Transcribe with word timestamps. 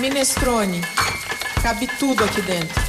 Minestrone. 0.00 0.80
Cabe 1.62 1.86
tudo 1.98 2.24
aqui 2.24 2.40
dentro. 2.40 2.80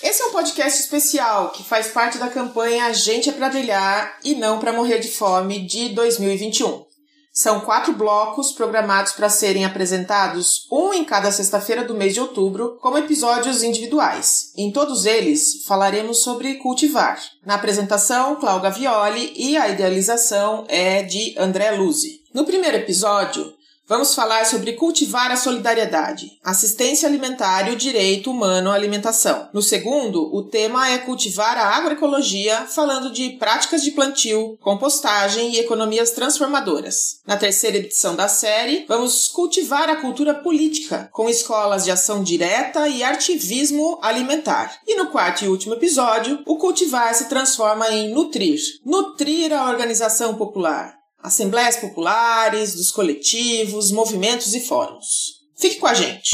Esse 0.00 0.22
é 0.22 0.26
um 0.26 0.30
podcast 0.30 0.80
especial 0.80 1.50
que 1.50 1.64
faz 1.64 1.88
parte 1.88 2.18
da 2.18 2.28
campanha 2.28 2.86
A 2.86 2.92
Gente 2.92 3.28
é 3.28 3.32
para 3.32 3.48
Brilhar 3.48 4.16
e 4.22 4.36
Não 4.36 4.60
para 4.60 4.72
Morrer 4.72 5.00
de 5.00 5.08
Fome 5.08 5.66
de 5.66 5.88
2021. 5.88 6.84
São 7.32 7.62
quatro 7.62 7.94
blocos 7.94 8.52
programados 8.52 9.10
para 9.10 9.28
serem 9.28 9.64
apresentados, 9.64 10.68
um 10.70 10.94
em 10.94 11.02
cada 11.02 11.32
sexta-feira 11.32 11.82
do 11.82 11.94
mês 11.94 12.14
de 12.14 12.20
outubro, 12.20 12.78
como 12.80 12.98
episódios 12.98 13.64
individuais. 13.64 14.52
Em 14.56 14.70
todos 14.70 15.04
eles, 15.04 15.64
falaremos 15.66 16.22
sobre 16.22 16.54
cultivar. 16.56 17.20
Na 17.44 17.54
apresentação, 17.54 18.36
Cláudia 18.36 18.70
Violi 18.70 19.32
e 19.34 19.56
a 19.56 19.68
idealização 19.68 20.64
é 20.68 21.02
de 21.02 21.34
André 21.36 21.72
Luzi. 21.72 22.20
No 22.32 22.44
primeiro 22.44 22.76
episódio, 22.76 23.52
Vamos 23.88 24.14
falar 24.14 24.46
sobre 24.46 24.74
cultivar 24.74 25.30
a 25.30 25.36
solidariedade, 25.36 26.38
assistência 26.42 27.08
alimentar 27.08 27.68
e 27.68 27.72
o 27.72 27.76
direito 27.76 28.30
humano 28.30 28.70
à 28.70 28.74
alimentação. 28.74 29.48
No 29.52 29.60
segundo, 29.60 30.34
o 30.34 30.44
tema 30.44 30.88
é 30.88 30.98
cultivar 30.98 31.58
a 31.58 31.76
agroecologia, 31.76 32.66
falando 32.66 33.12
de 33.12 33.30
práticas 33.30 33.82
de 33.82 33.90
plantio, 33.90 34.56
compostagem 34.60 35.52
e 35.52 35.58
economias 35.58 36.12
transformadoras. 36.12 37.20
Na 37.26 37.36
terceira 37.36 37.76
edição 37.76 38.14
da 38.14 38.28
série, 38.28 38.84
vamos 38.88 39.28
cultivar 39.28 39.90
a 39.90 39.96
cultura 39.96 40.32
política, 40.32 41.10
com 41.12 41.28
escolas 41.28 41.84
de 41.84 41.90
ação 41.90 42.22
direta 42.22 42.88
e 42.88 43.02
ativismo 43.02 43.98
alimentar. 44.00 44.80
E 44.86 44.94
no 44.94 45.08
quarto 45.08 45.44
e 45.44 45.48
último 45.48 45.74
episódio, 45.74 46.42
o 46.46 46.56
cultivar 46.56 47.14
se 47.14 47.28
transforma 47.28 47.90
em 47.90 48.12
nutrir 48.12 48.60
nutrir 48.84 49.52
a 49.52 49.68
organização 49.68 50.34
popular 50.34 51.01
assembleias 51.22 51.76
populares, 51.76 52.74
dos 52.74 52.90
coletivos, 52.90 53.92
movimentos 53.92 54.52
e 54.54 54.60
fóruns. 54.60 55.40
Fique 55.56 55.76
com 55.76 55.86
a 55.86 55.94
gente! 55.94 56.32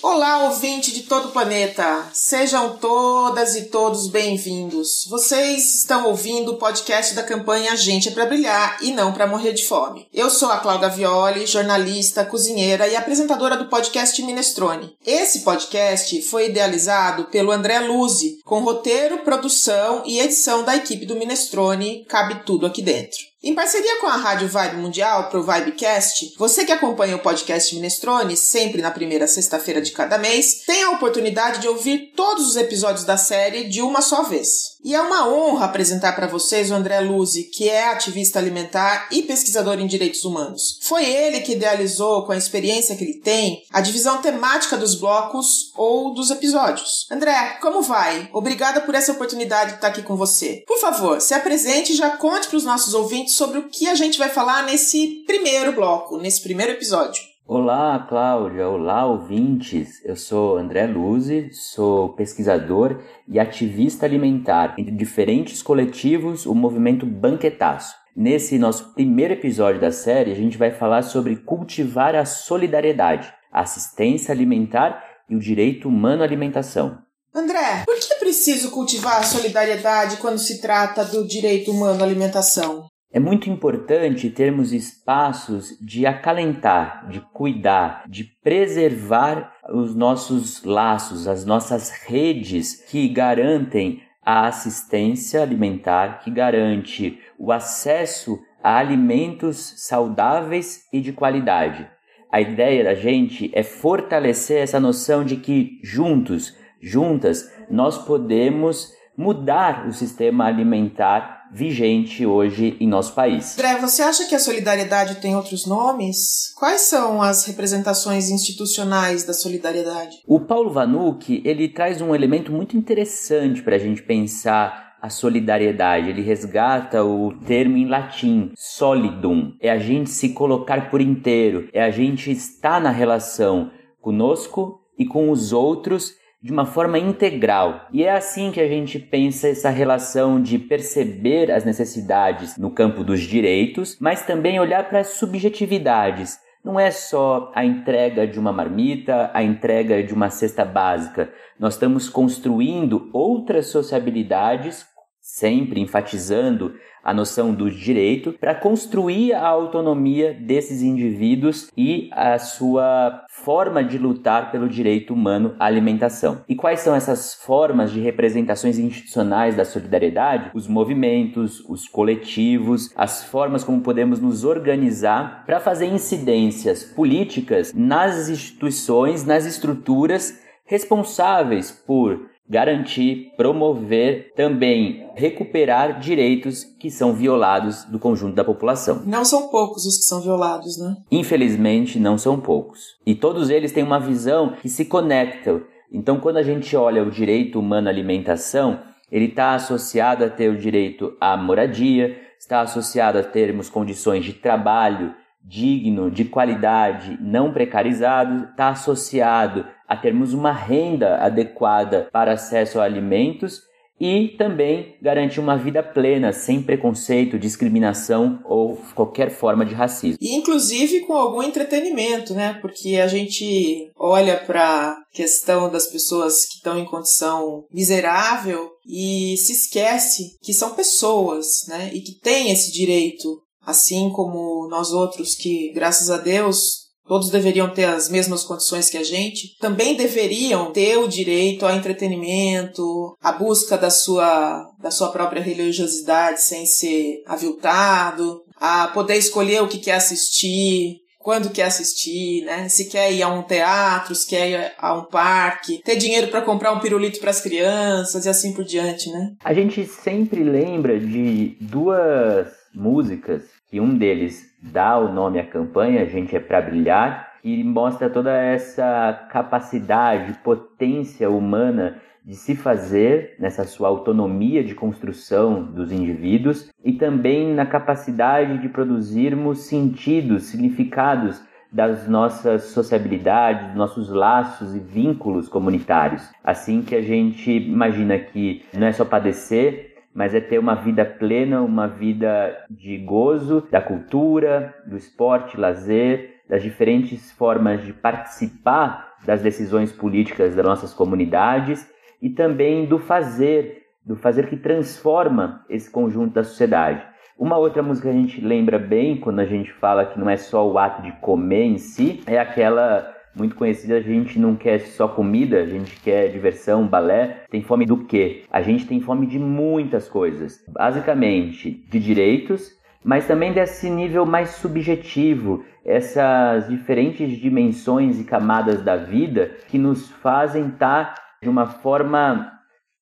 Olá, 0.00 0.44
ouvinte 0.44 0.92
de 0.92 1.02
todo 1.02 1.28
o 1.28 1.32
planeta! 1.32 2.08
Sejam 2.12 2.76
todas 2.76 3.56
e 3.56 3.64
todos 3.64 4.06
bem-vindos. 4.06 5.04
Vocês 5.10 5.74
estão 5.74 6.06
ouvindo 6.06 6.52
o 6.52 6.56
podcast 6.56 7.16
da 7.16 7.22
campanha 7.24 7.76
Gente 7.76 8.08
é 8.08 8.12
para 8.12 8.24
Brilhar 8.24 8.78
e 8.80 8.92
não 8.92 9.12
para 9.12 9.26
morrer 9.26 9.52
de 9.52 9.64
fome. 9.64 10.06
Eu 10.14 10.30
sou 10.30 10.52
a 10.52 10.58
Cláudia 10.58 10.88
Violi, 10.88 11.46
jornalista, 11.46 12.24
cozinheira 12.24 12.86
e 12.86 12.94
apresentadora 12.94 13.56
do 13.56 13.68
podcast 13.68 14.22
Minestrone. 14.22 14.96
Esse 15.04 15.40
podcast 15.40 16.22
foi 16.22 16.48
idealizado 16.48 17.24
pelo 17.24 17.50
André 17.50 17.80
Luzi, 17.80 18.38
com 18.44 18.60
roteiro, 18.60 19.18
produção 19.24 20.04
e 20.06 20.20
edição 20.20 20.62
da 20.62 20.76
equipe 20.76 21.06
do 21.06 21.16
Minestrone 21.16 22.04
Cabe 22.04 22.44
Tudo 22.44 22.66
Aqui 22.66 22.82
Dentro. 22.82 23.18
Em 23.40 23.54
parceria 23.54 24.00
com 24.00 24.08
a 24.08 24.16
Rádio 24.16 24.48
Vibe 24.48 24.78
Mundial 24.78 25.30
pro 25.30 25.44
Vibecast, 25.44 26.34
você 26.36 26.64
que 26.64 26.72
acompanha 26.72 27.14
o 27.14 27.20
podcast 27.20 27.72
Minestrone 27.72 28.36
sempre 28.36 28.82
na 28.82 28.90
primeira 28.90 29.28
sexta-feira 29.28 29.80
de 29.80 29.92
cada 29.92 30.18
mês, 30.18 30.64
tem 30.66 30.82
a 30.82 30.90
oportunidade 30.90 31.60
de 31.60 31.68
ouvir 31.68 32.14
todos 32.16 32.48
os 32.48 32.56
episódios 32.56 33.04
da 33.04 33.16
série 33.16 33.68
de 33.68 33.80
uma 33.80 34.02
só 34.02 34.24
vez. 34.24 34.77
E 34.84 34.94
é 34.94 35.00
uma 35.00 35.28
honra 35.28 35.66
apresentar 35.66 36.14
para 36.14 36.26
vocês 36.26 36.70
o 36.70 36.74
André 36.74 37.00
Luzi, 37.00 37.44
que 37.44 37.68
é 37.68 37.88
ativista 37.88 38.38
alimentar 38.38 39.08
e 39.10 39.22
pesquisador 39.22 39.78
em 39.80 39.86
direitos 39.86 40.24
humanos. 40.24 40.78
Foi 40.82 41.04
ele 41.04 41.40
que 41.40 41.52
idealizou, 41.52 42.24
com 42.24 42.32
a 42.32 42.36
experiência 42.36 42.94
que 42.96 43.04
ele 43.04 43.14
tem, 43.14 43.64
a 43.72 43.80
divisão 43.80 44.22
temática 44.22 44.76
dos 44.76 44.94
blocos 44.94 45.72
ou 45.76 46.14
dos 46.14 46.30
episódios. 46.30 47.06
André, 47.10 47.58
como 47.60 47.82
vai? 47.82 48.28
Obrigada 48.32 48.80
por 48.80 48.94
essa 48.94 49.12
oportunidade 49.12 49.70
de 49.70 49.76
estar 49.76 49.88
aqui 49.88 50.02
com 50.02 50.16
você. 50.16 50.62
Por 50.66 50.78
favor, 50.78 51.20
se 51.20 51.34
apresente 51.34 51.92
e 51.92 51.96
já 51.96 52.10
conte 52.16 52.48
para 52.48 52.56
os 52.56 52.64
nossos 52.64 52.94
ouvintes 52.94 53.34
sobre 53.34 53.58
o 53.58 53.68
que 53.68 53.88
a 53.88 53.94
gente 53.94 54.18
vai 54.18 54.28
falar 54.28 54.62
nesse 54.64 55.24
primeiro 55.26 55.72
bloco, 55.72 56.18
nesse 56.18 56.40
primeiro 56.40 56.72
episódio. 56.72 57.27
Olá, 57.50 58.04
Cláudia. 58.06 58.68
Olá, 58.68 59.06
ouvintes. 59.06 60.04
Eu 60.04 60.14
sou 60.16 60.58
André 60.58 60.86
Luzi, 60.86 61.48
sou 61.50 62.10
pesquisador 62.10 63.00
e 63.26 63.40
ativista 63.40 64.04
alimentar 64.04 64.74
entre 64.76 64.94
diferentes 64.94 65.62
coletivos, 65.62 66.44
o 66.44 66.54
movimento 66.54 67.06
Banquetaço. 67.06 67.96
Nesse 68.14 68.58
nosso 68.58 68.92
primeiro 68.92 69.32
episódio 69.32 69.80
da 69.80 69.90
série, 69.90 70.30
a 70.30 70.34
gente 70.34 70.58
vai 70.58 70.70
falar 70.70 71.00
sobre 71.00 71.36
cultivar 71.36 72.14
a 72.14 72.26
solidariedade, 72.26 73.32
a 73.50 73.62
assistência 73.62 74.30
alimentar 74.30 75.02
e 75.26 75.34
o 75.34 75.40
direito 75.40 75.88
humano 75.88 76.20
à 76.20 76.26
alimentação. 76.26 76.98
André, 77.34 77.84
por 77.86 77.98
que 77.98 78.12
é 78.12 78.18
preciso 78.18 78.70
cultivar 78.72 79.20
a 79.20 79.22
solidariedade 79.22 80.18
quando 80.18 80.38
se 80.38 80.60
trata 80.60 81.02
do 81.02 81.26
direito 81.26 81.70
humano 81.70 82.02
à 82.02 82.06
alimentação? 82.06 82.90
É 83.10 83.18
muito 83.18 83.48
importante 83.48 84.28
termos 84.28 84.70
espaços 84.70 85.78
de 85.80 86.04
acalentar, 86.04 87.08
de 87.08 87.22
cuidar, 87.32 88.04
de 88.06 88.22
preservar 88.22 89.54
os 89.70 89.94
nossos 89.94 90.62
laços, 90.62 91.26
as 91.26 91.42
nossas 91.46 91.90
redes 92.06 92.84
que 92.90 93.08
garantem 93.08 94.02
a 94.22 94.46
assistência 94.46 95.40
alimentar, 95.40 96.18
que 96.18 96.30
garante 96.30 97.18
o 97.38 97.50
acesso 97.50 98.38
a 98.62 98.76
alimentos 98.76 99.72
saudáveis 99.78 100.82
e 100.92 101.00
de 101.00 101.10
qualidade. 101.10 101.88
A 102.30 102.42
ideia 102.42 102.84
da 102.84 102.94
gente 102.94 103.50
é 103.54 103.62
fortalecer 103.62 104.58
essa 104.58 104.78
noção 104.78 105.24
de 105.24 105.36
que 105.36 105.80
juntos, 105.82 106.54
juntas, 106.78 107.50
nós 107.70 107.96
podemos 107.96 108.92
mudar 109.16 109.88
o 109.88 109.92
sistema 109.94 110.44
alimentar 110.44 111.37
vigente 111.52 112.24
hoje 112.26 112.76
em 112.80 112.88
nosso 112.88 113.14
país. 113.14 113.58
André, 113.58 113.78
você 113.80 114.02
acha 114.02 114.26
que 114.26 114.34
a 114.34 114.38
solidariedade 114.38 115.16
tem 115.16 115.36
outros 115.36 115.66
nomes? 115.66 116.52
Quais 116.56 116.82
são 116.82 117.22
as 117.22 117.44
representações 117.46 118.30
institucionais 118.30 119.24
da 119.24 119.32
solidariedade? 119.32 120.16
O 120.26 120.40
Paulo 120.40 120.70
Vanucci, 120.70 121.42
ele 121.44 121.68
traz 121.68 122.00
um 122.00 122.14
elemento 122.14 122.52
muito 122.52 122.76
interessante 122.76 123.62
para 123.62 123.76
a 123.76 123.78
gente 123.78 124.02
pensar 124.02 124.88
a 125.00 125.08
solidariedade. 125.08 126.10
Ele 126.10 126.22
resgata 126.22 127.04
o 127.04 127.32
termo 127.46 127.76
em 127.76 127.86
latim, 127.86 128.52
solidum. 128.56 129.54
É 129.60 129.70
a 129.70 129.78
gente 129.78 130.10
se 130.10 130.30
colocar 130.30 130.90
por 130.90 131.00
inteiro, 131.00 131.68
é 131.72 131.82
a 131.82 131.90
gente 131.90 132.30
estar 132.30 132.80
na 132.80 132.90
relação 132.90 133.70
conosco 134.00 134.80
e 134.98 135.06
com 135.06 135.30
os 135.30 135.52
outros 135.52 136.12
de 136.40 136.52
uma 136.52 136.64
forma 136.64 136.98
integral. 136.98 137.86
E 137.92 138.04
é 138.04 138.12
assim 138.12 138.52
que 138.52 138.60
a 138.60 138.68
gente 138.68 138.98
pensa 138.98 139.48
essa 139.48 139.70
relação 139.70 140.40
de 140.40 140.58
perceber 140.58 141.50
as 141.50 141.64
necessidades 141.64 142.56
no 142.56 142.70
campo 142.70 143.02
dos 143.02 143.20
direitos, 143.20 143.96
mas 144.00 144.24
também 144.24 144.60
olhar 144.60 144.88
para 144.88 145.00
as 145.00 145.08
subjetividades. 145.08 146.38
Não 146.64 146.78
é 146.78 146.90
só 146.90 147.50
a 147.54 147.64
entrega 147.64 148.26
de 148.26 148.38
uma 148.38 148.52
marmita, 148.52 149.30
a 149.34 149.42
entrega 149.42 150.02
de 150.02 150.12
uma 150.14 150.30
cesta 150.30 150.64
básica. 150.64 151.32
Nós 151.58 151.74
estamos 151.74 152.08
construindo 152.08 153.10
outras 153.12 153.66
sociabilidades, 153.66 154.86
sempre 155.20 155.80
enfatizando 155.80 156.74
a 157.08 157.14
noção 157.14 157.54
do 157.54 157.70
direito 157.70 158.34
para 158.34 158.54
construir 158.54 159.32
a 159.32 159.48
autonomia 159.48 160.34
desses 160.38 160.82
indivíduos 160.82 161.70
e 161.74 162.10
a 162.12 162.38
sua 162.38 163.24
forma 163.30 163.82
de 163.82 163.96
lutar 163.96 164.52
pelo 164.52 164.68
direito 164.68 165.14
humano 165.14 165.56
à 165.58 165.64
alimentação. 165.64 166.42
E 166.46 166.54
quais 166.54 166.80
são 166.80 166.94
essas 166.94 167.32
formas 167.32 167.90
de 167.90 167.98
representações 167.98 168.78
institucionais 168.78 169.56
da 169.56 169.64
solidariedade? 169.64 170.50
Os 170.52 170.68
movimentos, 170.68 171.60
os 171.66 171.88
coletivos, 171.88 172.92
as 172.94 173.24
formas 173.24 173.64
como 173.64 173.80
podemos 173.80 174.20
nos 174.20 174.44
organizar 174.44 175.44
para 175.46 175.60
fazer 175.60 175.86
incidências 175.86 176.84
políticas 176.84 177.72
nas 177.72 178.28
instituições, 178.28 179.24
nas 179.24 179.46
estruturas 179.46 180.42
responsáveis 180.66 181.70
por 181.70 182.28
garantir, 182.48 183.32
promover, 183.36 184.32
também 184.34 185.06
recuperar 185.14 185.98
direitos 185.98 186.64
que 186.64 186.90
são 186.90 187.12
violados 187.12 187.84
do 187.84 187.98
conjunto 187.98 188.34
da 188.34 188.44
população. 188.44 189.02
Não 189.04 189.24
são 189.24 189.48
poucos 189.48 189.84
os 189.84 189.98
que 189.98 190.04
são 190.04 190.20
violados, 190.20 190.78
né? 190.78 190.96
Infelizmente, 191.10 191.98
não 191.98 192.16
são 192.16 192.40
poucos. 192.40 192.96
E 193.04 193.14
todos 193.14 193.50
eles 193.50 193.72
têm 193.72 193.84
uma 193.84 194.00
visão 194.00 194.54
que 194.62 194.68
se 194.68 194.84
conecta. 194.86 195.62
Então, 195.92 196.18
quando 196.18 196.38
a 196.38 196.42
gente 196.42 196.74
olha 196.76 197.02
o 197.02 197.10
direito 197.10 197.58
humano 197.58 197.88
à 197.88 197.90
alimentação, 197.90 198.80
ele 199.10 199.26
está 199.26 199.54
associado 199.54 200.24
a 200.24 200.30
ter 200.30 200.50
o 200.50 200.58
direito 200.58 201.16
à 201.20 201.36
moradia, 201.36 202.18
está 202.38 202.60
associado 202.60 203.18
a 203.18 203.22
termos 203.22 203.68
condições 203.68 204.24
de 204.24 204.32
trabalho 204.32 205.14
digno, 205.48 206.10
de 206.10 206.26
qualidade, 206.26 207.18
não 207.20 207.52
precarizado, 207.52 208.50
está 208.50 208.68
associado 208.68 209.66
a 209.88 209.96
termos 209.96 210.34
uma 210.34 210.52
renda 210.52 211.16
adequada 211.16 212.08
para 212.12 212.32
acesso 212.32 212.78
a 212.78 212.84
alimentos 212.84 213.62
e 214.00 214.28
também 214.38 214.96
garantir 215.02 215.40
uma 215.40 215.56
vida 215.56 215.82
plena, 215.82 216.32
sem 216.32 216.62
preconceito, 216.62 217.38
discriminação 217.38 218.40
ou 218.44 218.76
qualquer 218.94 219.30
forma 219.30 219.64
de 219.64 219.74
racismo. 219.74 220.18
E 220.20 220.36
inclusive 220.36 221.00
com 221.00 221.14
algum 221.14 221.42
entretenimento, 221.42 222.32
né? 222.32 222.58
Porque 222.60 222.96
a 222.96 223.08
gente 223.08 223.90
olha 223.96 224.36
para 224.36 224.90
a 224.90 224.96
questão 225.12 225.70
das 225.70 225.86
pessoas 225.86 226.44
que 226.44 226.56
estão 226.56 226.78
em 226.78 226.84
condição 226.84 227.64
miserável 227.72 228.70
e 228.86 229.36
se 229.36 229.52
esquece 229.52 230.36
que 230.42 230.52
são 230.52 230.74
pessoas, 230.74 231.66
né? 231.66 231.90
E 231.92 232.00
que 232.00 232.20
têm 232.20 232.52
esse 232.52 232.72
direito 232.72 233.42
assim 233.68 234.08
como 234.08 234.66
nós 234.70 234.92
outros 234.92 235.34
que, 235.34 235.70
graças 235.74 236.08
a 236.08 236.16
Deus, 236.16 236.88
todos 237.06 237.28
deveriam 237.28 237.68
ter 237.68 237.84
as 237.84 238.08
mesmas 238.08 238.42
condições 238.42 238.88
que 238.88 238.96
a 238.96 239.02
gente, 239.02 239.58
também 239.60 239.94
deveriam 239.94 240.72
ter 240.72 240.96
o 240.96 241.06
direito 241.06 241.66
ao 241.66 241.74
entretenimento, 241.74 243.14
à 243.22 243.30
busca 243.30 243.76
da 243.76 243.90
sua, 243.90 244.66
da 244.80 244.90
sua 244.90 245.10
própria 245.10 245.42
religiosidade 245.42 246.40
sem 246.42 246.64
ser 246.64 247.22
aviltado, 247.26 248.40
a 248.56 248.88
poder 248.88 249.18
escolher 249.18 249.62
o 249.62 249.68
que 249.68 249.78
quer 249.78 249.96
assistir, 249.96 250.96
quando 251.18 251.50
quer 251.50 251.64
assistir, 251.64 252.46
né? 252.46 252.70
Se 252.70 252.86
quer 252.86 253.12
ir 253.12 253.22
a 253.22 253.28
um 253.28 253.42
teatro, 253.42 254.14
se 254.14 254.26
quer 254.26 254.48
ir 254.48 254.72
a 254.78 254.94
um 254.94 255.04
parque, 255.04 255.82
ter 255.84 255.96
dinheiro 255.96 256.28
para 256.28 256.40
comprar 256.40 256.72
um 256.72 256.80
pirulito 256.80 257.20
para 257.20 257.28
as 257.28 257.40
crianças 257.42 258.24
e 258.24 258.30
assim 258.30 258.54
por 258.54 258.64
diante, 258.64 259.10
né? 259.10 259.34
A 259.44 259.52
gente 259.52 259.84
sempre 259.84 260.42
lembra 260.42 260.98
de 260.98 261.54
duas 261.60 262.48
músicas 262.74 263.42
que 263.70 263.80
um 263.80 263.96
deles 263.96 264.56
dá 264.62 264.98
o 264.98 265.12
nome 265.12 265.38
à 265.38 265.46
campanha, 265.46 266.06
gente 266.06 266.34
é 266.34 266.40
para 266.40 266.60
brilhar, 266.60 267.34
e 267.44 267.62
mostra 267.62 268.10
toda 268.10 268.32
essa 268.32 269.26
capacidade, 269.30 270.38
potência 270.42 271.30
humana 271.30 271.96
de 272.24 272.34
se 272.34 272.54
fazer 272.54 273.36
nessa 273.38 273.64
sua 273.64 273.88
autonomia 273.88 274.62
de 274.62 274.74
construção 274.74 275.62
dos 275.62 275.90
indivíduos 275.90 276.70
e 276.84 276.92
também 276.92 277.54
na 277.54 277.64
capacidade 277.64 278.58
de 278.58 278.68
produzirmos 278.68 279.60
sentidos, 279.60 280.44
significados 280.44 281.42
das 281.70 282.08
nossas 282.08 282.64
sociabilidades, 282.64 283.74
nossos 283.74 284.08
laços 284.08 284.74
e 284.74 284.78
vínculos 284.78 285.48
comunitários. 285.48 286.28
Assim 286.42 286.82
que 286.82 286.94
a 286.94 287.02
gente 287.02 287.50
imagina 287.50 288.18
que 288.18 288.64
não 288.74 288.86
é 288.86 288.92
só 288.92 289.04
padecer, 289.04 289.87
mas 290.14 290.34
é 290.34 290.40
ter 290.40 290.58
uma 290.58 290.74
vida 290.74 291.04
plena, 291.04 291.62
uma 291.62 291.86
vida 291.86 292.64
de 292.70 292.98
gozo 292.98 293.66
da 293.70 293.80
cultura, 293.80 294.74
do 294.86 294.96
esporte, 294.96 295.58
lazer, 295.58 296.42
das 296.48 296.62
diferentes 296.62 297.30
formas 297.32 297.84
de 297.84 297.92
participar 297.92 299.16
das 299.24 299.42
decisões 299.42 299.92
políticas 299.92 300.54
das 300.54 300.64
nossas 300.64 300.94
comunidades 300.94 301.88
e 302.22 302.30
também 302.30 302.86
do 302.86 302.98
fazer, 302.98 303.82
do 304.04 304.16
fazer 304.16 304.48
que 304.48 304.56
transforma 304.56 305.64
esse 305.68 305.90
conjunto 305.90 306.34
da 306.34 306.44
sociedade. 306.44 307.04
Uma 307.38 307.56
outra 307.56 307.82
música 307.82 308.10
que 308.10 308.16
a 308.16 308.20
gente 308.20 308.40
lembra 308.40 308.78
bem 308.78 309.16
quando 309.20 309.40
a 309.40 309.44
gente 309.44 309.72
fala 309.72 310.06
que 310.06 310.18
não 310.18 310.28
é 310.28 310.36
só 310.36 310.68
o 310.68 310.78
ato 310.78 311.02
de 311.02 311.12
comer 311.20 311.64
em 311.64 311.78
si, 311.78 312.20
é 312.26 312.38
aquela 312.38 313.14
muito 313.34 313.54
conhecida, 313.54 313.96
a 313.96 314.00
gente 314.00 314.38
não 314.38 314.56
quer 314.56 314.80
só 314.80 315.08
comida, 315.08 315.60
a 315.60 315.66
gente 315.66 316.00
quer 316.00 316.28
diversão, 316.28 316.86
balé. 316.86 317.44
Tem 317.50 317.62
fome 317.62 317.86
do 317.86 318.04
quê? 318.04 318.44
A 318.50 318.60
gente 318.62 318.86
tem 318.86 319.00
fome 319.00 319.26
de 319.26 319.38
muitas 319.38 320.08
coisas. 320.08 320.64
Basicamente, 320.68 321.70
de 321.88 322.00
direitos, 322.00 322.72
mas 323.04 323.26
também 323.26 323.52
desse 323.52 323.88
nível 323.88 324.26
mais 324.26 324.50
subjetivo, 324.50 325.64
essas 325.84 326.68
diferentes 326.68 327.30
dimensões 327.38 328.20
e 328.20 328.24
camadas 328.24 328.82
da 328.82 328.96
vida 328.96 329.52
que 329.68 329.78
nos 329.78 330.10
fazem 330.10 330.68
estar 330.68 331.14
de 331.40 331.48
uma 331.48 331.66
forma 331.66 332.52